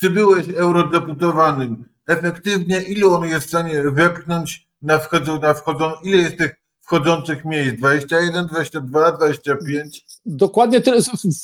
ty 0.00 0.10
byłeś 0.10 0.46
eurodeputowanym? 0.56 1.84
Efektywnie, 2.06 2.82
ilu 2.82 3.14
on 3.14 3.28
jest 3.28 3.46
w 3.46 3.48
stanie 3.48 3.82
wepchnąć 3.82 4.69
na, 4.82 4.98
wchodzą, 4.98 5.40
na 5.40 5.54
wchodzą, 5.54 5.92
ile 6.04 6.16
jest 6.16 6.38
tych 6.38 6.54
wchodzących 6.80 7.44
miejsc? 7.44 7.76
21, 7.76 8.46
22, 8.46 9.12
25? 9.12 10.04
Dokładnie 10.26 10.80
tyle. 10.80 10.98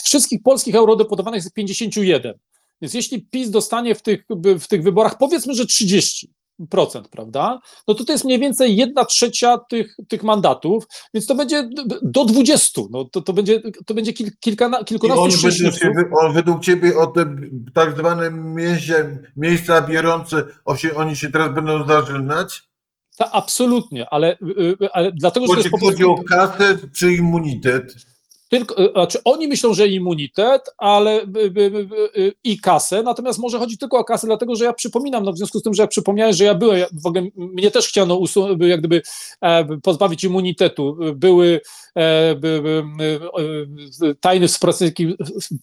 Wszystkich 0.04 0.42
polskich 0.42 0.74
eurodeputowanych 0.74 1.38
jest 1.44 1.54
51. 1.54 2.34
Więc 2.82 2.94
jeśli 2.94 3.26
PiS 3.30 3.50
dostanie 3.50 3.94
w 3.94 4.02
tych, 4.02 4.24
w 4.60 4.66
tych 4.68 4.82
wyborach, 4.82 5.18
powiedzmy, 5.18 5.54
że 5.54 5.64
30%, 5.64 6.26
prawda? 7.10 7.60
No 7.88 7.94
to 7.94 8.04
to 8.04 8.12
jest 8.12 8.24
mniej 8.24 8.38
więcej 8.38 8.76
jedna 8.76 9.04
trzecia 9.04 9.58
tych, 9.58 9.96
tych 10.08 10.22
mandatów, 10.22 10.84
więc 11.14 11.26
to 11.26 11.34
będzie 11.34 11.68
do 12.02 12.24
20. 12.24 12.82
No 12.90 13.04
to, 13.04 13.22
to 13.22 13.32
będzie, 13.32 13.62
to 13.86 13.94
będzie 13.94 14.12
kil, 14.12 14.30
kilkana, 14.40 14.80
I 14.80 14.84
kilkunastu 14.84 15.50
się, 15.50 15.70
wy- 15.94 16.10
on, 16.20 16.32
według 16.32 16.62
ciebie 16.62 16.98
o 16.98 17.06
te 17.06 17.36
tak 17.74 17.98
zwane 17.98 18.30
miejsca, 18.30 18.94
miejsca 19.36 19.86
o 20.64 20.76
się, 20.76 20.94
oni 20.94 21.16
się 21.16 21.30
teraz 21.30 21.54
będą 21.54 21.86
zażynać? 21.86 22.68
Ta, 23.16 23.32
absolutnie, 23.32 24.10
ale, 24.10 24.36
y, 24.42 24.76
y, 24.82 24.92
ale 24.92 25.12
dlatego, 25.12 25.46
że 25.54 25.70
to 25.70 25.78
Chodzi, 25.78 26.04
o 26.04 26.24
kasę 26.24 26.78
czy 26.92 27.12
immunitet? 27.12 27.94
Tylko, 28.48 28.84
y, 28.84 28.92
znaczy 28.92 29.18
oni 29.24 29.48
myślą, 29.48 29.74
że 29.74 29.88
immunitet, 29.88 30.62
ale 30.78 31.22
y, 31.22 31.26
y, 31.56 31.60
y, 32.16 32.20
y, 32.20 32.32
i 32.44 32.60
kasę, 32.60 33.02
natomiast 33.02 33.38
może 33.38 33.58
chodzi 33.58 33.78
tylko 33.78 33.98
o 33.98 34.04
kasę, 34.04 34.26
dlatego 34.26 34.56
że 34.56 34.64
ja 34.64 34.72
przypominam, 34.72 35.24
no 35.24 35.32
w 35.32 35.36
związku 35.36 35.58
z 35.58 35.62
tym, 35.62 35.74
że 35.74 35.82
jak 35.82 35.90
przypomniałeś, 35.90 36.36
że 36.36 36.44
ja 36.44 36.54
byłem, 36.54 36.78
ja- 36.78 36.86
w 37.02 37.06
ogóle 37.06 37.26
mnie 37.36 37.70
też 37.70 37.88
chciano 37.88 38.14
usu- 38.14 38.64
jak 38.66 38.80
gdyby 38.80 39.02
e, 39.40 39.64
pozbawić 39.82 40.24
immunitetu. 40.24 40.96
Były 41.14 41.60
e, 41.94 42.34
by, 42.34 42.62
by, 42.62 42.82
e, 44.08 44.14
tajny, 44.20 44.48
współpracownik, 44.48 44.96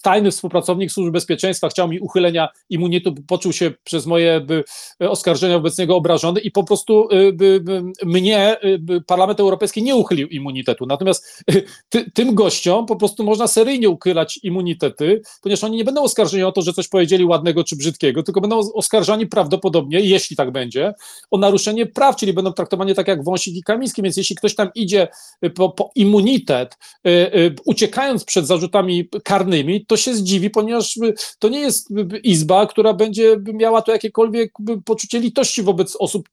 tajny 0.02 0.32
współpracownik 0.32 0.92
Służby 0.92 1.12
Bezpieczeństwa 1.12 1.70
chciał 1.70 1.88
mi 1.88 2.00
uchylenia 2.00 2.50
immunitetu, 2.70 3.16
poczuł 3.28 3.54
się 3.54 3.72
przez 3.84 4.06
moje 4.06 4.42
by, 4.42 4.64
oskarżenia 5.00 5.58
wobec 5.58 5.78
niego 5.78 5.96
obrażony 5.96 6.40
i 6.40 6.52
po 6.52 6.64
prostu 6.64 7.08
by, 7.34 7.60
by, 7.62 7.84
mnie 8.04 8.58
by 8.80 9.02
Parlament 9.02 9.40
Europejski 9.40 9.84
nie 9.84 9.96
uchylił 9.96 10.28
immunitetu. 10.28 10.86
Natomiast 10.86 11.44
ty, 11.90 12.12
tym 12.12 12.36
gościom 12.36 12.73
po 12.82 12.96
prostu 12.96 13.24
można 13.24 13.48
seryjnie 13.48 13.90
uchylać 13.90 14.40
immunitety, 14.44 15.22
ponieważ 15.42 15.64
oni 15.64 15.78
nie 15.78 15.84
będą 15.84 16.04
oskarżeni 16.04 16.44
o 16.44 16.52
to, 16.52 16.62
że 16.62 16.74
coś 16.74 16.88
powiedzieli 16.88 17.26
ładnego 17.26 17.64
czy 17.64 17.76
brzydkiego, 17.76 18.24
tylko 18.24 18.42
będą 18.42 18.60
oskarżani 18.74 19.28
prawdopodobnie, 19.28 20.00
jeśli 20.00 20.36
tak 20.36 20.52
będzie, 20.52 20.94
o 21.32 21.38
naruszenie 21.38 21.86
praw, 21.86 22.16
czyli 22.16 22.34
będą 22.34 22.54
traktowani 22.54 22.96
tak 22.96 23.08
jak 23.08 23.24
Wąsik 23.24 23.56
i 23.56 23.64
Kamiński, 23.64 24.02
więc 24.02 24.18
jeśli 24.18 24.36
ktoś 24.36 24.56
tam 24.56 24.70
idzie 24.76 25.08
y, 25.46 25.50
po, 25.50 25.70
po 25.70 25.92
immunitet, 25.96 26.78
y, 27.08 27.10
y, 27.10 27.56
uciekając 27.66 28.24
przed 28.26 28.48
zarzutami 28.48 29.10
karnymi, 29.24 29.86
to 29.86 29.98
się 29.98 30.14
zdziwi, 30.16 30.50
ponieważ 30.50 31.00
to 31.40 31.50
nie 31.50 31.60
jest 31.60 31.90
izba, 32.24 32.68
która 32.68 32.94
będzie 32.94 33.38
miała 33.54 33.82
tu 33.82 33.92
jakiekolwiek 33.92 34.52
poczucie 34.86 35.20
litości 35.20 35.64
wobec 35.64 35.96
osób 36.00 36.30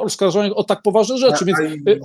oskarżonych 0.00 0.58
o 0.58 0.64
tak 0.64 0.82
poważne 0.82 1.18
rzeczy, 1.18 1.44
więc 1.44 1.58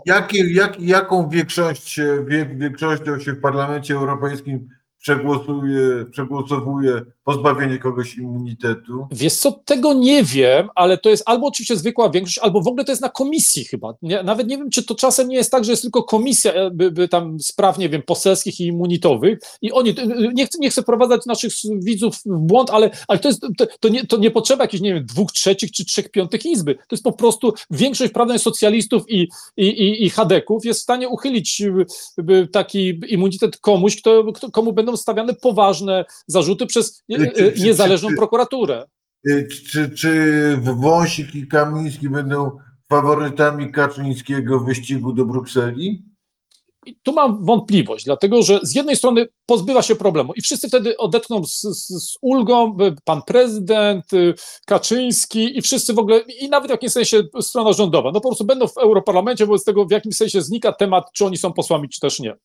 jakie, 0.05 0.53
jak, 0.53 0.79
jaką 0.81 1.29
większość, 1.29 1.89
się- 1.89 2.25
wie, 2.27 2.45
większością 2.45 3.19
się 3.19 3.31
w 3.33 3.41
Parlamencie 3.41 3.68
Europejskim 3.93 4.69
przegłosuje, 4.99 6.05
przegłosowuje 6.11 7.01
pozbawienie 7.23 7.77
kogoś 7.77 8.17
immunitetu? 8.17 9.07
Wiesz 9.11 9.33
co, 9.33 9.51
tego 9.51 9.93
nie 9.93 10.23
wiem, 10.23 10.69
ale 10.75 10.97
to 10.97 11.09
jest 11.09 11.23
albo 11.25 11.47
oczywiście 11.47 11.77
zwykła 11.77 12.09
większość, 12.09 12.37
albo 12.37 12.61
w 12.61 12.67
ogóle 12.67 12.85
to 12.85 12.91
jest 12.91 13.01
na 13.01 13.09
komisji 13.09 13.65
chyba. 13.65 13.93
Nie, 14.01 14.23
nawet 14.23 14.47
nie 14.47 14.57
wiem, 14.57 14.69
czy 14.69 14.83
to 14.83 14.95
czasem 14.95 15.27
nie 15.27 15.35
jest 15.35 15.51
tak, 15.51 15.65
że 15.65 15.71
jest 15.71 15.81
tylko 15.81 16.03
komisja 16.03 16.53
e, 16.53 16.71
by, 16.71 16.91
by 16.91 17.07
tam 17.07 17.39
spraw, 17.39 17.77
nie 17.77 17.89
wiem, 17.89 18.01
poselskich 18.01 18.59
i 18.59 18.65
immunitowych 18.65 19.39
i 19.61 19.71
oni, 19.71 19.89
e, 19.89 20.33
nie 20.33 20.45
chcę, 20.45 20.57
nie 20.59 20.69
chcę 20.69 20.81
wprowadzać 20.81 21.25
naszych 21.25 21.51
widzów 21.83 22.15
w 22.25 22.39
błąd, 22.39 22.69
ale, 22.69 22.89
ale 23.07 23.19
to, 23.19 23.27
jest, 23.27 23.41
to, 23.57 23.65
to, 23.79 23.89
nie, 23.89 24.07
to 24.07 24.17
nie 24.17 24.31
potrzeba 24.31 24.63
jakichś, 24.63 24.81
nie 24.81 24.93
wiem, 24.93 25.05
dwóch 25.05 25.31
trzecich 25.31 25.71
czy 25.71 25.85
trzech 25.85 26.11
piątych 26.11 26.45
izby. 26.45 26.75
To 26.75 26.81
jest 26.91 27.03
po 27.03 27.13
prostu 27.13 27.53
większość, 27.71 28.13
prawda, 28.13 28.37
socjalistów 28.37 29.03
i, 29.07 29.27
i, 29.57 29.65
i, 29.65 30.05
i 30.05 30.09
chadeków 30.09 30.65
jest 30.65 30.79
w 30.79 30.83
stanie 30.83 31.09
uchylić 31.09 31.63
taki 32.51 32.99
immunitet 33.07 33.57
komuś, 33.57 34.01
kto, 34.01 34.33
kto, 34.33 34.51
komu 34.51 34.73
będą 34.73 34.88
stawiane 34.97 35.33
poważne 35.33 36.05
zarzuty 36.27 36.65
przez 36.65 37.03
Czy- 37.11 37.31
czy- 37.35 37.51
czy- 37.51 37.63
niezależną 37.63 38.09
czy- 38.09 38.15
prokuraturę. 38.15 38.85
Y, 39.29 39.47
Czy, 39.71 39.89
czy 39.89 40.57
Wąsik 40.61 41.35
i 41.35 41.47
Kamiński 41.47 42.09
będą 42.09 42.51
faworytami 42.89 43.71
Kaczyńskiego 43.71 44.59
w 44.59 44.65
wyścigu 44.65 45.13
do 45.13 45.25
Brukseli? 45.25 46.03
I 46.85 46.95
tu 47.03 47.13
mam 47.13 47.45
wątpliwość, 47.45 48.05
dlatego 48.05 48.43
że 48.43 48.59
z 48.63 48.75
jednej 48.75 48.95
strony 48.95 49.27
pozbywa 49.45 49.81
się 49.81 49.95
problemu 49.95 50.33
i 50.33 50.41
wszyscy 50.41 50.67
wtedy 50.67 50.97
odetchną 50.97 51.45
z, 51.45 51.61
z, 51.61 51.87
z 51.87 52.17
ulgą, 52.21 52.77
pan 53.05 53.21
prezydent, 53.21 54.13
y, 54.13 54.33
Kaczyński 54.65 55.57
i 55.57 55.61
wszyscy 55.61 55.93
w 55.93 55.99
ogóle, 55.99 56.19
i 56.19 56.49
nawet 56.49 56.67
w 56.67 56.71
jakimś 56.71 56.91
sensie 56.91 57.23
strona 57.41 57.73
rządowa, 57.73 58.11
no 58.11 58.21
po 58.21 58.29
prostu 58.29 58.45
będą 58.45 58.67
w 58.67 58.77
Europarlamencie, 58.77 59.45
wobec 59.45 59.63
tego 59.63 59.85
w 59.85 59.91
jakimś 59.91 60.15
sensie 60.15 60.41
znika 60.41 60.71
temat, 60.73 61.05
czy 61.13 61.25
oni 61.25 61.37
są 61.37 61.53
posłami, 61.53 61.89
czy 61.89 61.99
też 61.99 62.19
nie. 62.19 62.35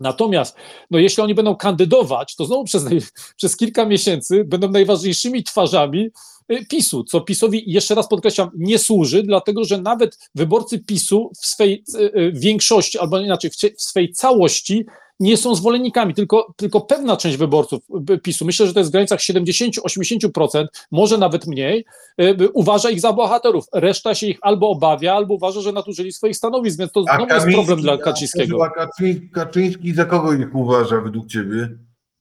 Natomiast, 0.00 0.56
no 0.90 0.98
jeśli 0.98 1.22
oni 1.22 1.34
będą 1.34 1.56
kandydować, 1.56 2.36
to 2.36 2.44
znowu 2.44 2.64
przez, 2.64 2.84
przez 3.36 3.56
kilka 3.56 3.86
miesięcy 3.86 4.44
będą 4.44 4.68
najważniejszymi 4.68 5.44
twarzami 5.44 6.08
y, 6.52 6.66
PiSu, 6.66 7.04
co 7.04 7.20
PiSowi, 7.20 7.62
jeszcze 7.66 7.94
raz 7.94 8.08
podkreślam, 8.08 8.50
nie 8.54 8.78
służy, 8.78 9.22
dlatego 9.22 9.64
że 9.64 9.80
nawet 9.80 10.18
wyborcy 10.34 10.78
PiSu 10.78 11.30
w 11.40 11.46
swej 11.46 11.84
y, 11.94 11.98
y, 11.98 12.32
większości, 12.32 12.98
albo 12.98 13.18
inaczej, 13.18 13.50
w, 13.50 13.82
swej 13.82 14.12
całości 14.12 14.86
nie 15.20 15.36
są 15.36 15.54
zwolennikami, 15.54 16.14
tylko, 16.14 16.54
tylko 16.56 16.80
pewna 16.80 17.16
część 17.16 17.36
wyborców 17.36 17.82
PiSu, 18.22 18.44
myślę, 18.44 18.66
że 18.66 18.72
to 18.72 18.80
jest 18.80 18.90
w 18.90 18.92
granicach 18.92 19.20
70-80%, 19.20 20.66
może 20.90 21.18
nawet 21.18 21.46
mniej, 21.46 21.84
y, 22.20 22.50
uważa 22.52 22.90
ich 22.90 23.00
za 23.00 23.12
bohaterów. 23.12 23.64
Reszta 23.72 24.14
się 24.14 24.26
ich 24.26 24.38
albo 24.42 24.68
obawia, 24.68 25.14
albo 25.14 25.34
uważa, 25.34 25.60
że 25.60 25.72
nadużyli 25.72 26.12
swoich 26.12 26.36
stanowisk, 26.36 26.78
więc 26.78 26.92
to 26.92 27.04
A 27.08 27.16
znowu 27.16 27.34
jest 27.34 27.46
problem 27.52 27.80
dla 27.80 27.98
Kaczyńskiego. 27.98 28.64
A 28.64 28.70
Kaczyński, 28.70 29.30
Kaczyński 29.30 29.94
za 29.94 30.04
kogo 30.04 30.32
ich 30.32 30.54
uważa 30.54 31.00
według 31.00 31.26
ciebie? 31.26 31.68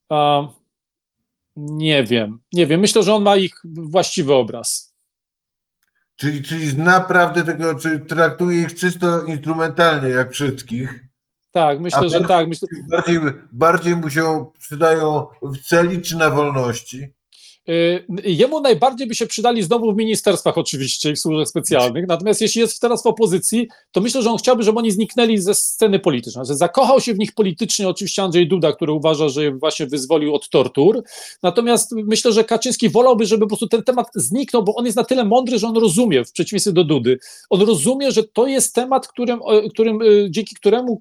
A, 0.10 0.48
nie 1.56 2.04
wiem, 2.04 2.40
nie 2.54 2.68
wiem. 2.68 2.80
Myślę, 2.80 3.04
że 3.04 3.14
on 3.14 3.24
ma 3.24 3.36
ich 3.36 3.62
właściwy 3.64 4.34
obraz. 4.34 4.94
Czyli, 6.16 6.44
czyli 6.44 6.70
zna 6.70 7.02
prawdę 7.02 7.44
tego, 7.44 7.76
czy 7.76 8.00
traktuje 8.00 8.62
ich 8.62 8.76
czysto 8.76 9.24
instrumentalnie, 9.24 10.10
jak 10.10 10.32
wszystkich. 10.32 11.13
Tak, 11.54 11.80
myślę, 11.80 12.00
A 12.00 12.08
że 12.10 12.22
tak. 12.22 12.48
Myślę, 12.48 12.68
Bardziej, 12.90 13.20
bardziej 13.52 13.96
mu 13.96 14.10
się 14.10 14.46
przydają 14.60 15.28
w 15.42 15.58
celi 15.58 16.02
czy 16.02 16.18
na 16.18 16.30
wolności. 16.30 17.14
Y, 17.70 18.06
Jemu 18.24 18.62
najbardziej 18.62 19.08
by 19.08 19.16
się 19.16 19.28
przydali 19.28 19.64
znowu 19.64 19.94
w 19.94 19.98
ministerstwach 19.98 20.58
oczywiście 20.58 21.12
i 21.12 21.16
w 21.16 21.20
służbach 21.20 21.48
specjalnych, 21.48 22.08
natomiast 22.08 22.42
jeśli 22.42 22.62
jest 22.62 22.82
teraz 22.82 23.04
w 23.04 23.06
opozycji, 23.06 23.68
to 23.92 24.02
myślę, 24.02 24.22
że 24.22 24.32
on 24.32 24.38
chciałby, 24.38 24.64
żeby 24.64 24.80
oni 24.80 24.92
zniknęli 24.92 25.38
ze 25.38 25.56
sceny 25.56 26.00
politycznej, 26.00 26.46
że 26.46 26.56
zakochał 26.56 27.02
się 27.02 27.14
w 27.14 27.20
nich 27.20 27.32
politycznie 27.32 27.90
oczywiście 27.90 28.24
Andrzej 28.24 28.48
Duda, 28.48 28.74
który 28.74 28.92
uważa, 28.92 29.30
że 29.30 29.44
je 29.44 29.52
właśnie 29.52 29.88
wyzwolił 29.88 30.36
od 30.36 30.50
tortur, 30.50 31.04
natomiast 31.44 31.92
myślę, 31.92 32.32
że 32.32 32.44
Kaczyński 32.44 32.90
wolałby, 32.90 33.26
żeby 33.26 33.42
po 33.42 33.48
prostu 33.48 33.68
ten 33.68 33.84
temat 33.84 34.08
zniknął, 34.16 34.64
bo 34.64 34.76
on 34.76 34.86
jest 34.86 34.98
na 34.98 35.04
tyle 35.04 35.26
mądry, 35.26 35.60
że 35.60 35.68
on 35.68 35.78
rozumie, 35.78 36.26
w 36.26 36.32
przeciwieństwie 36.32 36.72
do 36.72 36.84
Dudy, 36.84 37.20
on 37.50 37.62
rozumie, 37.62 38.12
że 38.12 38.24
to 38.24 38.48
jest 38.48 38.76
temat, 38.76 39.08
którym, 39.08 39.40
którym, 39.74 40.02
e, 40.02 40.06
dzięki 40.30 40.56
któremu 40.56 41.00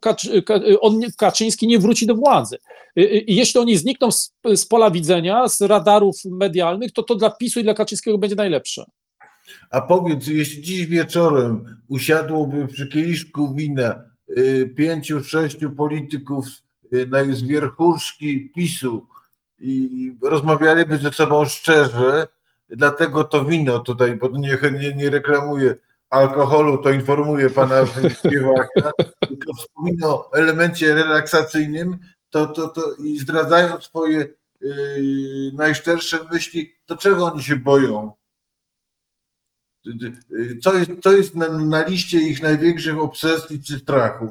on, 0.80 1.00
Kaczyński 1.16 1.66
nie 1.66 1.78
wróci 1.78 2.06
do 2.06 2.14
władzy. 2.14 2.58
I 2.96 3.36
jeśli 3.36 3.60
oni 3.60 3.76
znikną 3.76 4.10
z, 4.10 4.32
z 4.54 4.66
pola 4.66 4.90
widzenia, 4.90 5.48
z 5.48 5.60
radarów 5.60 6.16
medialnych, 6.24 6.51
to 6.94 7.02
to 7.02 7.14
dla 7.14 7.30
PiSu 7.30 7.60
i 7.60 7.62
dla 7.62 7.74
Kaczyńskiego 7.74 8.18
będzie 8.18 8.36
najlepsze. 8.36 8.84
A 9.70 9.80
powiedz, 9.80 10.26
jeśli 10.26 10.62
dziś 10.62 10.86
wieczorem 10.86 11.80
usiadłoby 11.88 12.66
przy 12.66 12.86
kieliszku 12.88 13.54
wina 13.54 14.04
y, 14.38 14.74
pięciu, 14.76 15.24
sześciu 15.24 15.70
polityków 15.70 16.46
y, 16.92 17.34
z 17.34 17.42
wierchuszki 17.42 18.50
PiSu 18.54 19.06
i 19.58 20.16
rozmawialiby 20.22 20.98
ze 20.98 21.12
sobą 21.12 21.44
szczerze, 21.44 22.26
dlatego 22.68 23.24
to 23.24 23.44
wino 23.44 23.78
tutaj, 23.78 24.16
bo 24.16 24.28
nie, 24.28 24.58
nie, 24.80 24.94
nie 24.94 25.10
reklamuję 25.10 25.74
alkoholu, 26.10 26.78
to 26.78 26.90
informuję 26.90 27.50
pana 27.50 27.86
śpiewaka, 28.18 28.90
tylko 29.28 29.54
wspomina 29.54 30.06
o 30.08 30.30
elemencie 30.32 30.94
relaksacyjnym, 30.94 31.98
to, 32.30 32.46
to, 32.46 32.68
to 32.68 32.94
i 32.94 33.18
zdradzając 33.18 33.84
swoje 33.84 34.28
najszczersze 35.52 36.18
myśli, 36.32 36.72
to 36.86 36.96
czego 36.96 37.24
oni 37.24 37.42
się 37.42 37.56
boją? 37.56 38.12
Co 40.62 40.74
jest, 40.74 40.90
co 41.02 41.12
jest 41.12 41.34
na, 41.34 41.48
na 41.48 41.86
liście 41.86 42.18
ich 42.18 42.42
największych 42.42 42.98
obsesji 42.98 43.62
czy 43.62 43.78
strachów? 43.78 44.30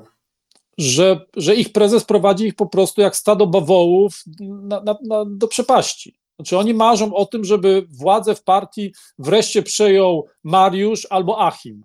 Że, 0.78 1.26
że 1.36 1.56
ich 1.56 1.72
prezes 1.72 2.04
prowadzi 2.04 2.46
ich 2.46 2.56
po 2.56 2.66
prostu 2.66 3.02
jak 3.02 3.16
stado 3.16 3.48
bawołów 3.48 4.24
na, 4.40 4.82
na, 4.82 4.96
na, 5.02 5.26
do 5.28 5.48
przepaści. 5.48 6.22
Znaczy 6.36 6.58
oni 6.58 6.74
marzą 6.74 7.16
o 7.16 7.26
tym, 7.26 7.46
żeby 7.46 7.88
władzę 7.90 8.36
w 8.36 8.44
partii 8.44 8.94
wreszcie 9.20 9.64
przejął 9.64 10.28
Mariusz 10.44 11.08
albo 11.10 11.48
Achim. 11.48 11.84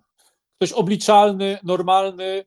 Ktoś 0.55 0.71
obliczalny, 0.71 1.59
normalny, 1.63 2.45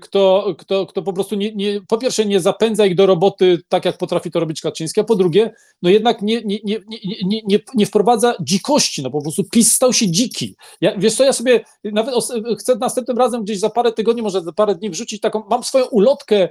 kto, 0.00 0.54
kto, 0.58 0.86
kto 0.86 1.02
po 1.02 1.12
prostu 1.12 1.34
nie, 1.34 1.52
nie, 1.54 1.80
po 1.88 1.98
pierwsze 1.98 2.26
nie 2.26 2.40
zapędza 2.40 2.86
ich 2.86 2.94
do 2.94 3.06
roboty 3.06 3.58
tak, 3.68 3.84
jak 3.84 3.98
potrafi 3.98 4.30
to 4.30 4.40
robić 4.40 4.60
Kaczyński, 4.60 5.00
a 5.00 5.04
po 5.04 5.16
drugie, 5.16 5.50
no 5.82 5.90
jednak 5.90 6.22
nie, 6.22 6.42
nie, 6.44 6.58
nie, 6.64 6.78
nie, 6.88 7.40
nie, 7.46 7.58
nie, 7.74 7.86
wprowadza 7.86 8.34
dzikości, 8.40 9.02
no 9.02 9.10
po 9.10 9.22
prostu 9.22 9.44
PiS 9.44 9.72
stał 9.74 9.92
się 9.92 10.10
dziki. 10.10 10.56
Ja, 10.80 10.98
wiesz 10.98 11.14
co, 11.14 11.24
ja 11.24 11.32
sobie 11.32 11.64
nawet 11.84 12.14
chcę 12.58 12.76
następnym 12.76 13.18
razem 13.18 13.44
gdzieś 13.44 13.58
za 13.58 13.70
parę 13.70 13.92
tygodni, 13.92 14.22
może 14.22 14.40
za 14.42 14.52
parę 14.52 14.74
dni 14.74 14.90
wrzucić 14.90 15.20
taką, 15.20 15.42
mam 15.50 15.64
swoją 15.64 15.84
ulotkę 15.84 16.48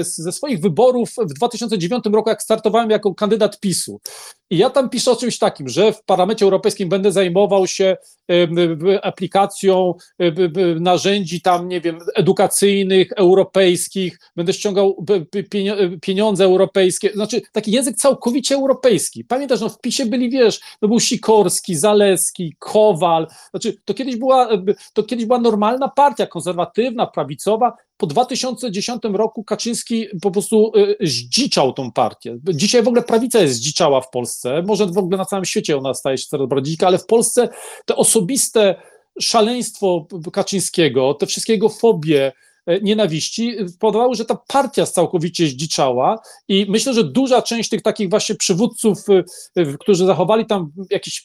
z- 0.00 0.16
ze 0.16 0.32
swoich 0.32 0.60
wyborów 0.60 1.10
w 1.30 1.34
2009 1.34 2.04
roku, 2.12 2.28
jak 2.30 2.42
startowałem 2.42 2.90
jako 2.90 3.14
kandydat 3.14 3.60
PiSu. 3.60 4.00
I 4.50 4.58
ja 4.58 4.70
tam 4.70 4.90
piszę 4.90 5.10
o 5.10 5.16
czymś 5.16 5.38
takim, 5.38 5.68
że 5.68 5.92
w 5.92 6.04
Parlamencie 6.04 6.44
Europejskim 6.44 6.88
będę 6.88 7.12
zajmował 7.12 7.66
się 7.66 7.96
w- 8.28 8.98
aplikacją 9.02 9.94
em, 10.18 10.34
narzędzi 10.82 11.40
tam, 11.40 11.68
nie 11.68 11.80
wiem, 11.80 11.98
edukacyjnych, 12.38 13.12
europejskich, 13.16 14.18
będę 14.36 14.52
ściągał 14.52 15.04
pieniądze 16.00 16.44
europejskie, 16.44 17.12
znaczy 17.14 17.42
taki 17.52 17.70
język 17.70 17.96
całkowicie 17.96 18.54
europejski. 18.54 19.24
Pamiętasz, 19.24 19.60
no 19.60 19.68
w 19.68 19.80
PiSie 19.80 20.06
byli, 20.06 20.30
wiesz, 20.30 20.60
no 20.82 20.88
był 20.88 21.00
Sikorski, 21.00 21.74
Zalewski, 21.74 22.54
Kowal, 22.58 23.26
znaczy 23.50 23.76
to 23.84 23.94
kiedyś 23.94 24.16
była, 24.16 24.48
to 24.92 25.02
kiedyś 25.02 25.26
była 25.26 25.40
normalna 25.40 25.88
partia 25.88 26.26
konserwatywna, 26.26 27.06
prawicowa, 27.06 27.72
po 27.96 28.06
2010 28.06 29.02
roku 29.12 29.44
Kaczyński 29.44 30.06
po 30.22 30.30
prostu 30.30 30.72
y, 30.76 30.96
zdziczał 31.00 31.72
tą 31.72 31.92
partię. 31.92 32.38
Dzisiaj 32.54 32.82
w 32.82 32.88
ogóle 32.88 33.02
prawica 33.02 33.38
jest 33.38 33.54
zdziczała 33.54 34.00
w 34.00 34.10
Polsce, 34.10 34.62
może 34.66 34.86
w 34.86 34.98
ogóle 34.98 35.16
na 35.16 35.24
całym 35.24 35.44
świecie 35.44 35.78
ona 35.78 35.94
staje 35.94 36.18
się 36.18 36.26
coraz 36.26 36.48
bardziej 36.48 36.72
dzika, 36.72 36.86
ale 36.86 36.98
w 36.98 37.06
Polsce 37.06 37.48
te 37.86 37.96
osobiste 37.96 38.74
szaleństwo 39.20 40.06
Kaczyńskiego, 40.32 41.14
te 41.14 41.26
wszystkie 41.26 41.52
jego 41.52 41.68
fobie, 41.68 42.32
e, 42.66 42.80
nienawiści 42.80 43.56
powodowały, 43.78 44.14
że 44.14 44.24
ta 44.24 44.38
partia 44.48 44.86
całkowicie 44.86 45.46
zdziczała 45.46 46.18
i 46.48 46.66
myślę, 46.68 46.94
że 46.94 47.04
duża 47.04 47.42
część 47.42 47.70
tych 47.70 47.82
takich 47.82 48.10
właśnie 48.10 48.34
przywódców, 48.34 48.98
y, 49.58 49.76
którzy 49.80 50.06
zachowali 50.06 50.46
tam 50.46 50.70
jakiś 50.90 51.24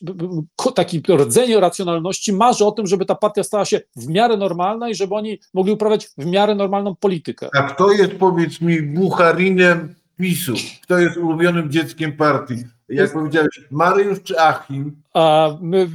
taki 0.75 1.01
rdzenie 1.10 1.60
racjonalności, 1.60 2.34
marzy 2.34 2.65
o 2.65 2.71
tym, 2.71 2.88
żeby 2.88 3.06
ta 3.06 3.15
partia 3.15 3.43
stała 3.43 3.65
się 3.65 3.82
w 3.95 4.08
miarę 4.08 4.38
normalna 4.38 4.89
i 4.89 4.95
żeby 4.95 5.15
oni 5.15 5.39
mogli 5.53 5.73
uprawiać 5.73 6.08
w 6.17 6.25
miarę 6.25 6.56
normalną 6.56 6.95
politykę. 6.95 7.49
A 7.53 7.63
kto 7.63 7.91
jest, 7.91 8.12
powiedz 8.12 8.62
mi, 8.62 8.82
bucharinem 8.82 9.95
PiSu? 10.17 10.53
Kto 10.82 10.99
jest 10.99 11.17
ulubionym 11.17 11.71
dzieckiem 11.71 12.17
partii? 12.17 12.56
Jak 12.89 13.13
powiedziałeś, 13.13 13.62
Mariusz 13.72 14.24
czy 14.24 14.39
Achim? 14.39 15.02
A 15.13 15.50
my, 15.62 15.89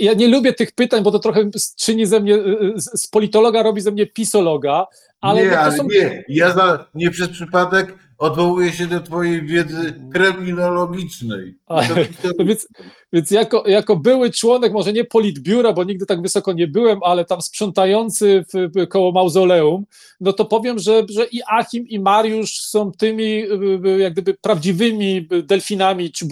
ja- 0.00 0.14
nie 0.14 0.28
lubię 0.28 0.52
tych 0.52 0.72
pytań, 0.72 1.02
bo 1.02 1.10
to 1.10 1.18
trochę 1.18 1.50
czyni 1.76 2.06
ze 2.06 2.20
mnie, 2.20 2.38
z 2.76 3.06
politologa 3.06 3.62
robi 3.62 3.80
ze 3.80 3.90
mnie 3.90 4.06
pisologa, 4.06 4.86
ale 5.20 5.44
nie, 5.44 5.50
to 5.50 5.60
ale 5.60 5.76
są... 5.76 5.88
nie. 5.88 6.24
Ja 6.28 6.52
za, 6.52 6.86
nie 6.94 7.10
przez 7.10 7.28
przypadek 7.28 7.94
odwołuję 8.20 8.72
się 8.72 8.86
do 8.86 9.00
twojej 9.00 9.46
wiedzy 9.46 10.00
kriminologicznej. 10.12 11.54
A, 11.66 11.82
więc, 12.46 12.68
więc 13.12 13.30
jako, 13.30 13.68
jako 13.68 13.96
były 13.96 14.30
członek, 14.30 14.72
może 14.72 14.92
nie 14.92 15.04
politbiura, 15.04 15.72
bo 15.72 15.84
nigdy 15.84 16.06
tak 16.06 16.22
wysoko 16.22 16.52
nie 16.52 16.68
byłem, 16.68 16.98
ale 17.02 17.24
tam 17.24 17.42
sprzątający 17.42 18.44
w, 18.54 18.86
koło 18.88 19.12
mauzoleum, 19.12 19.84
no 20.20 20.32
to 20.32 20.44
powiem, 20.44 20.78
że, 20.78 21.02
że 21.08 21.24
i 21.24 21.40
Achim, 21.48 21.88
i 21.88 22.00
Mariusz 22.00 22.60
są 22.60 22.92
tymi 22.92 23.44
y, 23.44 23.80
y, 23.86 23.98
jak 23.98 24.12
gdyby 24.12 24.34
prawdziwymi 24.34 25.28
delfinami, 25.42 26.12
czy 26.12 26.26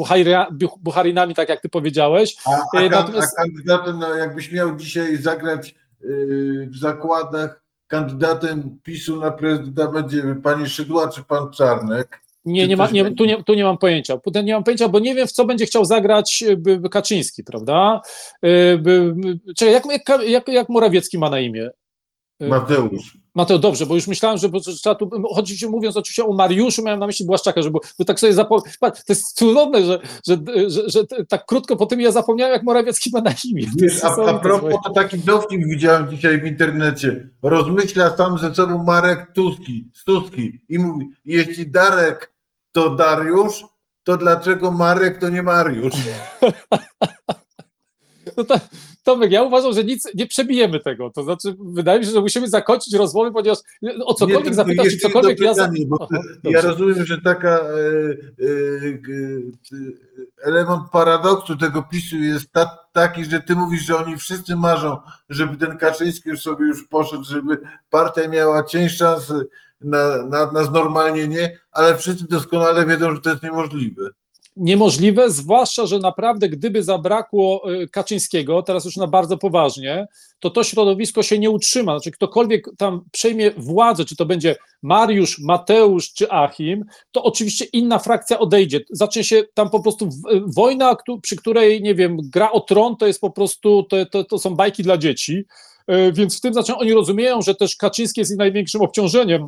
bucharinami, 0.80 1.34
tak 1.34 1.48
jak 1.48 1.60
ty 1.60 1.68
powiedziałeś. 1.68 2.36
A, 2.46 2.78
a, 2.78 2.82
Y, 2.82 2.90
natomiast- 2.90 3.32
a 3.38 3.42
kandydatem, 3.42 3.98
no, 3.98 4.14
jakbyś 4.14 4.52
miał 4.52 4.76
dzisiaj 4.76 5.16
zagrać 5.16 5.74
yy, 6.00 6.68
w 6.70 6.76
zakładach, 6.78 7.67
kandydatem 7.88 8.78
PiSu 8.82 9.20
na 9.20 9.30
prezydenta 9.30 9.92
będzie 9.92 10.22
pani 10.42 10.68
Szydła 10.68 11.08
czy 11.08 11.22
pan 11.22 11.50
Czarnek? 11.52 12.20
Nie, 12.44 12.62
Czy 12.62 12.68
nie 12.68 12.76
ma, 12.76 12.90
nie, 12.90 13.10
tu, 13.14 13.24
nie, 13.24 13.44
tu 13.44 13.54
nie 13.54 13.64
mam 13.64 13.78
pojęcia. 13.78 14.18
Nie 14.44 14.54
mam 14.54 14.64
pojęcia, 14.64 14.88
bo 14.88 14.98
nie 14.98 15.14
wiem, 15.14 15.26
w 15.26 15.32
co 15.32 15.44
będzie 15.44 15.66
chciał 15.66 15.84
zagrać 15.84 16.44
y, 16.84 16.88
Kaczyński, 16.90 17.44
prawda? 17.44 18.00
Y, 18.44 18.82
Czekaj, 19.56 19.74
jak, 19.74 19.84
jak, 20.08 20.28
jak, 20.28 20.48
jak 20.48 20.68
Morawiecki 20.68 21.18
ma 21.18 21.30
na 21.30 21.40
imię? 21.40 21.70
Y, 22.42 22.48
Mateusz. 22.48 23.18
Mateo, 23.38 23.58
dobrze, 23.58 23.86
bo 23.86 23.94
już 23.94 24.06
myślałem, 24.06 24.38
że, 24.38 24.48
trzeba 24.80 24.94
tu, 24.94 25.10
chodzi, 25.34 25.68
mówiąc 25.68 25.96
oczywiście 25.96 26.24
o 26.24 26.32
Mariuszu, 26.32 26.82
miałem 26.82 27.00
na 27.00 27.06
myśli 27.06 27.26
Błaszczaka, 27.26 27.62
że 27.62 27.70
bo, 27.70 27.80
bo 27.98 28.04
tak 28.04 28.20
sobie 28.20 28.32
zapomniałem, 28.32 28.72
to 28.80 29.02
jest 29.08 29.36
cudowne, 29.36 29.84
że, 29.84 30.00
że, 30.26 30.36
że, 30.70 30.82
że 30.90 31.04
tak 31.28 31.46
krótko 31.46 31.76
po 31.76 31.86
tym 31.86 32.00
ja 32.00 32.12
zapomniałem, 32.12 32.52
jak 32.52 32.62
Morawiecki 32.62 33.10
ma 33.12 33.20
na 33.20 33.34
imię. 33.44 33.66
Jest 33.76 34.04
a, 34.04 34.08
a 34.26 34.38
propos, 34.38 34.74
to 34.84 34.90
taki 34.90 35.18
dowcip 35.18 35.64
widziałem 35.64 36.10
dzisiaj 36.10 36.40
w 36.40 36.46
internecie. 36.46 37.28
Rozmyśla 37.42 38.16
sam 38.16 38.38
ze 38.38 38.54
sobą 38.54 38.84
Marek 38.84 39.32
Tuski, 39.34 39.90
Tuski 40.06 40.60
i 40.68 40.78
mówi, 40.78 41.06
jeśli 41.24 41.70
Darek 41.70 42.32
to 42.72 42.90
Dariusz, 42.90 43.64
to 44.04 44.16
dlaczego 44.16 44.70
Marek 44.70 45.20
to 45.20 45.28
nie 45.28 45.42
Mariusz? 45.42 45.94
No 48.36 48.44
tak, 48.44 48.68
Tomek, 49.08 49.32
ja 49.32 49.42
uważam, 49.42 49.72
że 49.72 49.84
nic 49.84 50.08
nie 50.14 50.26
przebijemy 50.26 50.80
tego. 50.80 51.10
To 51.10 51.22
znaczy, 51.22 51.56
wydaje 51.58 52.00
mi 52.00 52.06
się, 52.06 52.12
że 52.12 52.20
musimy 52.20 52.48
zakończyć 52.48 52.94
rozmowę, 52.94 53.30
ponieważ 53.32 53.58
o 54.04 54.14
cokolwiek 54.14 54.42
tylko 54.42 54.54
zapytasz, 54.54 54.84
jeszcze 54.84 55.08
cokolwiek 55.08 55.40
ja. 55.40 55.50
Pytanie, 55.50 55.86
Aha, 56.00 56.20
Ja 56.44 56.60
rozumiem, 56.60 57.04
że 57.04 57.20
taka 57.20 57.48
e, 57.48 57.60
e, 57.60 58.50
e, 58.86 59.78
element 60.42 60.82
paradoksu 60.92 61.56
tego 61.56 61.82
PiSu 61.82 62.16
jest 62.16 62.52
ta, 62.52 62.78
taki, 62.92 63.24
że 63.24 63.40
ty 63.40 63.54
mówisz, 63.54 63.82
że 63.82 63.96
oni 63.96 64.16
wszyscy 64.16 64.56
marzą, 64.56 64.96
żeby 65.28 65.56
ten 65.56 65.78
Kaczyński 65.78 66.28
już 66.28 66.40
sobie 66.40 66.66
już 66.66 66.88
poszedł, 66.88 67.24
żeby 67.24 67.58
partia 67.90 68.28
miała 68.28 68.64
cień 68.64 68.88
szans 68.88 69.32
na, 69.80 70.22
na, 70.26 70.52
na 70.52 70.64
znormalnienie, 70.64 71.58
ale 71.72 71.96
wszyscy 71.96 72.28
doskonale 72.28 72.86
wiedzą, 72.86 73.14
że 73.14 73.20
to 73.20 73.30
jest 73.30 73.42
niemożliwe. 73.42 74.10
Niemożliwe, 74.58 75.30
zwłaszcza, 75.30 75.86
że 75.86 75.98
naprawdę 75.98 76.48
gdyby 76.48 76.82
zabrakło 76.82 77.72
y, 77.72 77.88
Kaczyńskiego, 77.88 78.62
teraz 78.62 78.84
już 78.84 78.96
na 78.96 79.06
bardzo 79.06 79.38
poważnie, 79.38 80.06
to 80.40 80.50
to 80.50 80.64
środowisko 80.64 81.22
się 81.22 81.38
nie 81.38 81.50
utrzyma. 81.50 81.92
Znaczy 81.98 82.10
ktokolwiek 82.10 82.66
tam 82.78 83.00
przejmie 83.12 83.50
władzę, 83.50 84.04
czy 84.04 84.16
to 84.16 84.26
będzie 84.26 84.56
Mariusz, 84.82 85.38
Mateusz 85.38 86.12
czy 86.12 86.30
Achim, 86.32 86.84
to 87.12 87.22
oczywiście 87.22 87.64
inna 87.64 87.98
frakcja 87.98 88.38
odejdzie. 88.38 88.80
Zacznie 88.90 89.24
się 89.24 89.42
tam 89.54 89.70
po 89.70 89.80
prostu 89.80 90.06
w- 90.06 90.54
wojna, 90.54 90.96
przy 91.22 91.36
której, 91.36 91.82
nie 91.82 91.94
wiem, 91.94 92.16
gra 92.32 92.52
o 92.52 92.60
tron 92.60 92.96
to 92.96 93.06
jest 93.06 93.20
po 93.20 93.30
prostu, 93.30 93.82
to, 93.82 94.06
to, 94.06 94.24
to 94.24 94.38
są 94.38 94.54
bajki 94.54 94.82
dla 94.82 94.98
dzieci. 94.98 95.44
Y, 95.92 96.12
Więc 96.12 96.38
w 96.38 96.40
tym 96.40 96.52
znaczy 96.52 96.76
oni 96.76 96.92
rozumieją, 96.92 97.42
że 97.42 97.54
też 97.54 97.76
Kaczyński 97.76 98.20
jest 98.20 98.30
ich 98.32 98.38
największym 98.38 98.80
obciążeniem 98.80 99.46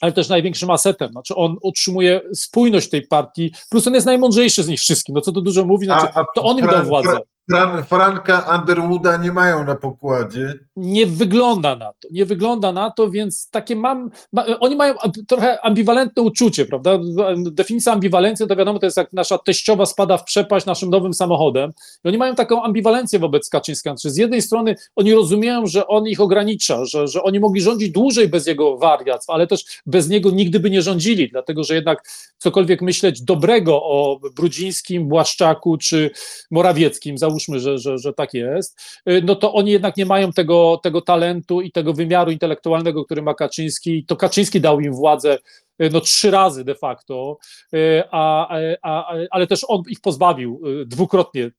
ale 0.00 0.12
też 0.12 0.28
największym 0.28 0.70
asetem. 0.70 1.12
Znaczy 1.12 1.34
on 1.34 1.56
utrzymuje 1.62 2.20
spójność 2.34 2.88
tej 2.90 3.06
partii, 3.06 3.52
plus 3.70 3.86
on 3.86 3.94
jest 3.94 4.06
najmądrzejszy 4.06 4.62
z 4.62 4.68
nich 4.68 4.80
wszystkich. 4.80 5.14
No 5.14 5.20
co 5.20 5.32
tu 5.32 5.40
dużo 5.42 5.64
mówi, 5.64 5.86
znaczy, 5.86 6.06
to 6.34 6.42
on 6.42 6.58
im 6.58 6.66
dał 6.66 6.84
władzę. 6.84 7.18
Fran, 7.50 7.84
Franka 7.84 8.60
Underwooda 8.60 9.16
nie 9.16 9.32
mają 9.32 9.64
na 9.64 9.74
pokładzie. 9.74 10.54
Nie 10.76 11.06
wygląda 11.06 11.76
na 11.76 11.92
to, 11.92 12.08
nie 12.10 12.24
wygląda 12.24 12.72
na 12.72 12.90
to, 12.90 13.10
więc 13.10 13.50
takie 13.50 13.76
mam, 13.76 14.10
ma, 14.32 14.46
oni 14.60 14.76
mają 14.76 14.94
trochę 15.28 15.64
ambiwalentne 15.64 16.22
uczucie, 16.22 16.66
prawda? 16.66 16.98
Definicja 17.36 17.92
ambiwalencji, 17.92 18.46
to 18.46 18.56
wiadomo, 18.56 18.78
to 18.78 18.86
jest 18.86 18.96
jak 18.96 19.12
nasza 19.12 19.38
teściowa 19.38 19.86
spada 19.86 20.18
w 20.18 20.24
przepaść 20.24 20.66
naszym 20.66 20.90
nowym 20.90 21.14
samochodem 21.14 21.70
i 22.04 22.08
oni 22.08 22.18
mają 22.18 22.34
taką 22.34 22.62
ambiwalencję 22.62 23.18
wobec 23.18 23.48
Kaczyńskiego. 23.48 23.96
Znaczy, 23.96 24.14
z 24.14 24.16
jednej 24.16 24.42
strony 24.42 24.76
oni 24.96 25.14
rozumieją, 25.14 25.66
że 25.66 25.86
on 25.86 26.06
ich 26.06 26.20
ogranicza, 26.20 26.84
że, 26.84 27.08
że 27.08 27.22
oni 27.22 27.40
mogli 27.40 27.60
rządzić 27.60 27.90
dłużej 27.90 28.28
bez 28.28 28.46
jego 28.46 28.76
wariactw, 28.76 29.30
ale 29.30 29.46
też 29.46 29.64
bez 29.86 30.08
niego 30.08 30.30
nigdy 30.30 30.60
by 30.60 30.70
nie 30.70 30.82
rządzili, 30.82 31.28
dlatego 31.28 31.64
że 31.64 31.74
jednak 31.74 32.02
cokolwiek 32.38 32.82
myśleć 32.82 33.22
dobrego 33.22 33.82
o 33.82 34.20
Brudzińskim, 34.36 35.08
Błaszczaku 35.08 35.78
czy 35.78 36.10
Morawieckim, 36.50 37.18
załóżmy, 37.18 37.39
że, 37.48 37.78
że, 37.78 37.98
że 37.98 38.12
tak 38.12 38.34
jest, 38.34 38.80
y, 39.08 39.22
no 39.24 39.36
to 39.36 39.54
oni 39.54 39.70
jednak 39.70 39.96
nie 39.96 40.06
mają 40.06 40.32
tego, 40.32 40.80
tego 40.82 41.00
talentu 41.00 41.60
i 41.60 41.72
tego 41.72 41.92
wymiaru 41.92 42.30
intelektualnego, 42.30 43.04
który 43.04 43.22
ma 43.22 43.34
Kaczyński. 43.34 44.04
To 44.04 44.16
Kaczyński 44.16 44.60
dał 44.60 44.80
im 44.80 44.94
władzę 44.94 45.38
y, 45.82 45.90
no, 45.92 46.00
trzy 46.00 46.30
razy 46.30 46.64
de 46.64 46.74
facto, 46.74 47.38
y, 47.74 48.02
a, 48.10 48.56
a, 48.82 49.14
ale 49.30 49.46
też 49.46 49.60
on 49.68 49.82
ich 49.88 50.00
pozbawił 50.00 50.62
dwukrotnie 50.86 51.50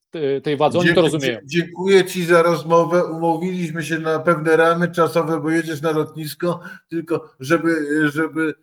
tej 0.43 0.57
władzy. 0.57 0.79
Oni 0.79 0.93
to 0.93 1.01
rozumieją. 1.01 1.39
Dziękuję 1.45 2.05
Ci 2.05 2.25
za 2.25 2.41
rozmowę. 2.41 3.05
Umówiliśmy 3.05 3.83
się 3.83 3.99
na 3.99 4.19
pewne 4.19 4.55
ramy 4.55 4.91
czasowe, 4.91 5.39
bo 5.39 5.49
jedziesz 5.49 5.81
na 5.81 5.91
lotnisko, 5.91 6.59
tylko 6.89 7.29
żeby, 7.39 7.75
żeby 8.13 8.53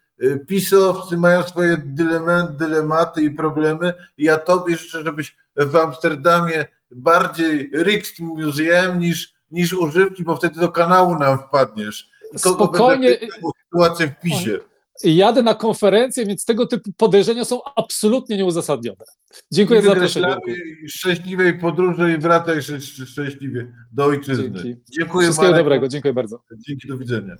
pisowcy 0.46 1.16
mają 1.16 1.42
swoje 1.42 1.76
dylematy, 1.84 2.52
dylematy 2.52 3.22
i 3.22 3.30
problemy. 3.30 3.94
Ja 4.18 4.38
Tobie 4.38 4.76
życzę, 4.76 5.02
żebyś 5.04 5.36
w 5.56 5.76
Amsterdamie 5.76 6.66
bardziej 6.90 7.70
Rijksmuseum 7.74 8.98
niż, 8.98 9.34
niż 9.50 9.72
używki, 9.72 10.22
bo 10.24 10.36
wtedy 10.36 10.60
do 10.60 10.68
kanału 10.68 11.18
nam 11.18 11.38
wpadniesz. 11.38 12.10
Kogo 12.42 12.54
Spokojnie. 12.64 13.18
sytuację 13.70 14.06
w 14.06 14.20
PiSie. 14.22 14.58
Jadę 15.04 15.42
na 15.42 15.54
konferencję, 15.54 16.26
więc 16.26 16.44
tego 16.44 16.66
typu 16.66 16.90
podejrzenia 16.96 17.44
są 17.44 17.60
absolutnie 17.76 18.36
nieuzasadnione. 18.36 19.04
Dziękuję 19.52 19.82
za 19.82 19.88
zaproszenie. 19.88 20.36
Szczęśliwej 20.88 21.58
podróży 21.58 22.12
i 22.12 22.18
wracaj 22.20 22.56
szczę- 22.58 23.06
szczęśliwie 23.06 23.72
do 23.92 24.04
ojczyzny. 24.04 24.50
Dzięki. 24.50 24.80
Dziękuję 24.98 25.26
Wszystkiego 25.26 25.50
Marek. 25.52 25.64
dobrego, 25.64 25.88
dziękuję 25.88 26.14
bardzo. 26.14 26.42
Dzięki, 26.68 26.88
do 26.88 26.98
widzenia. 26.98 27.36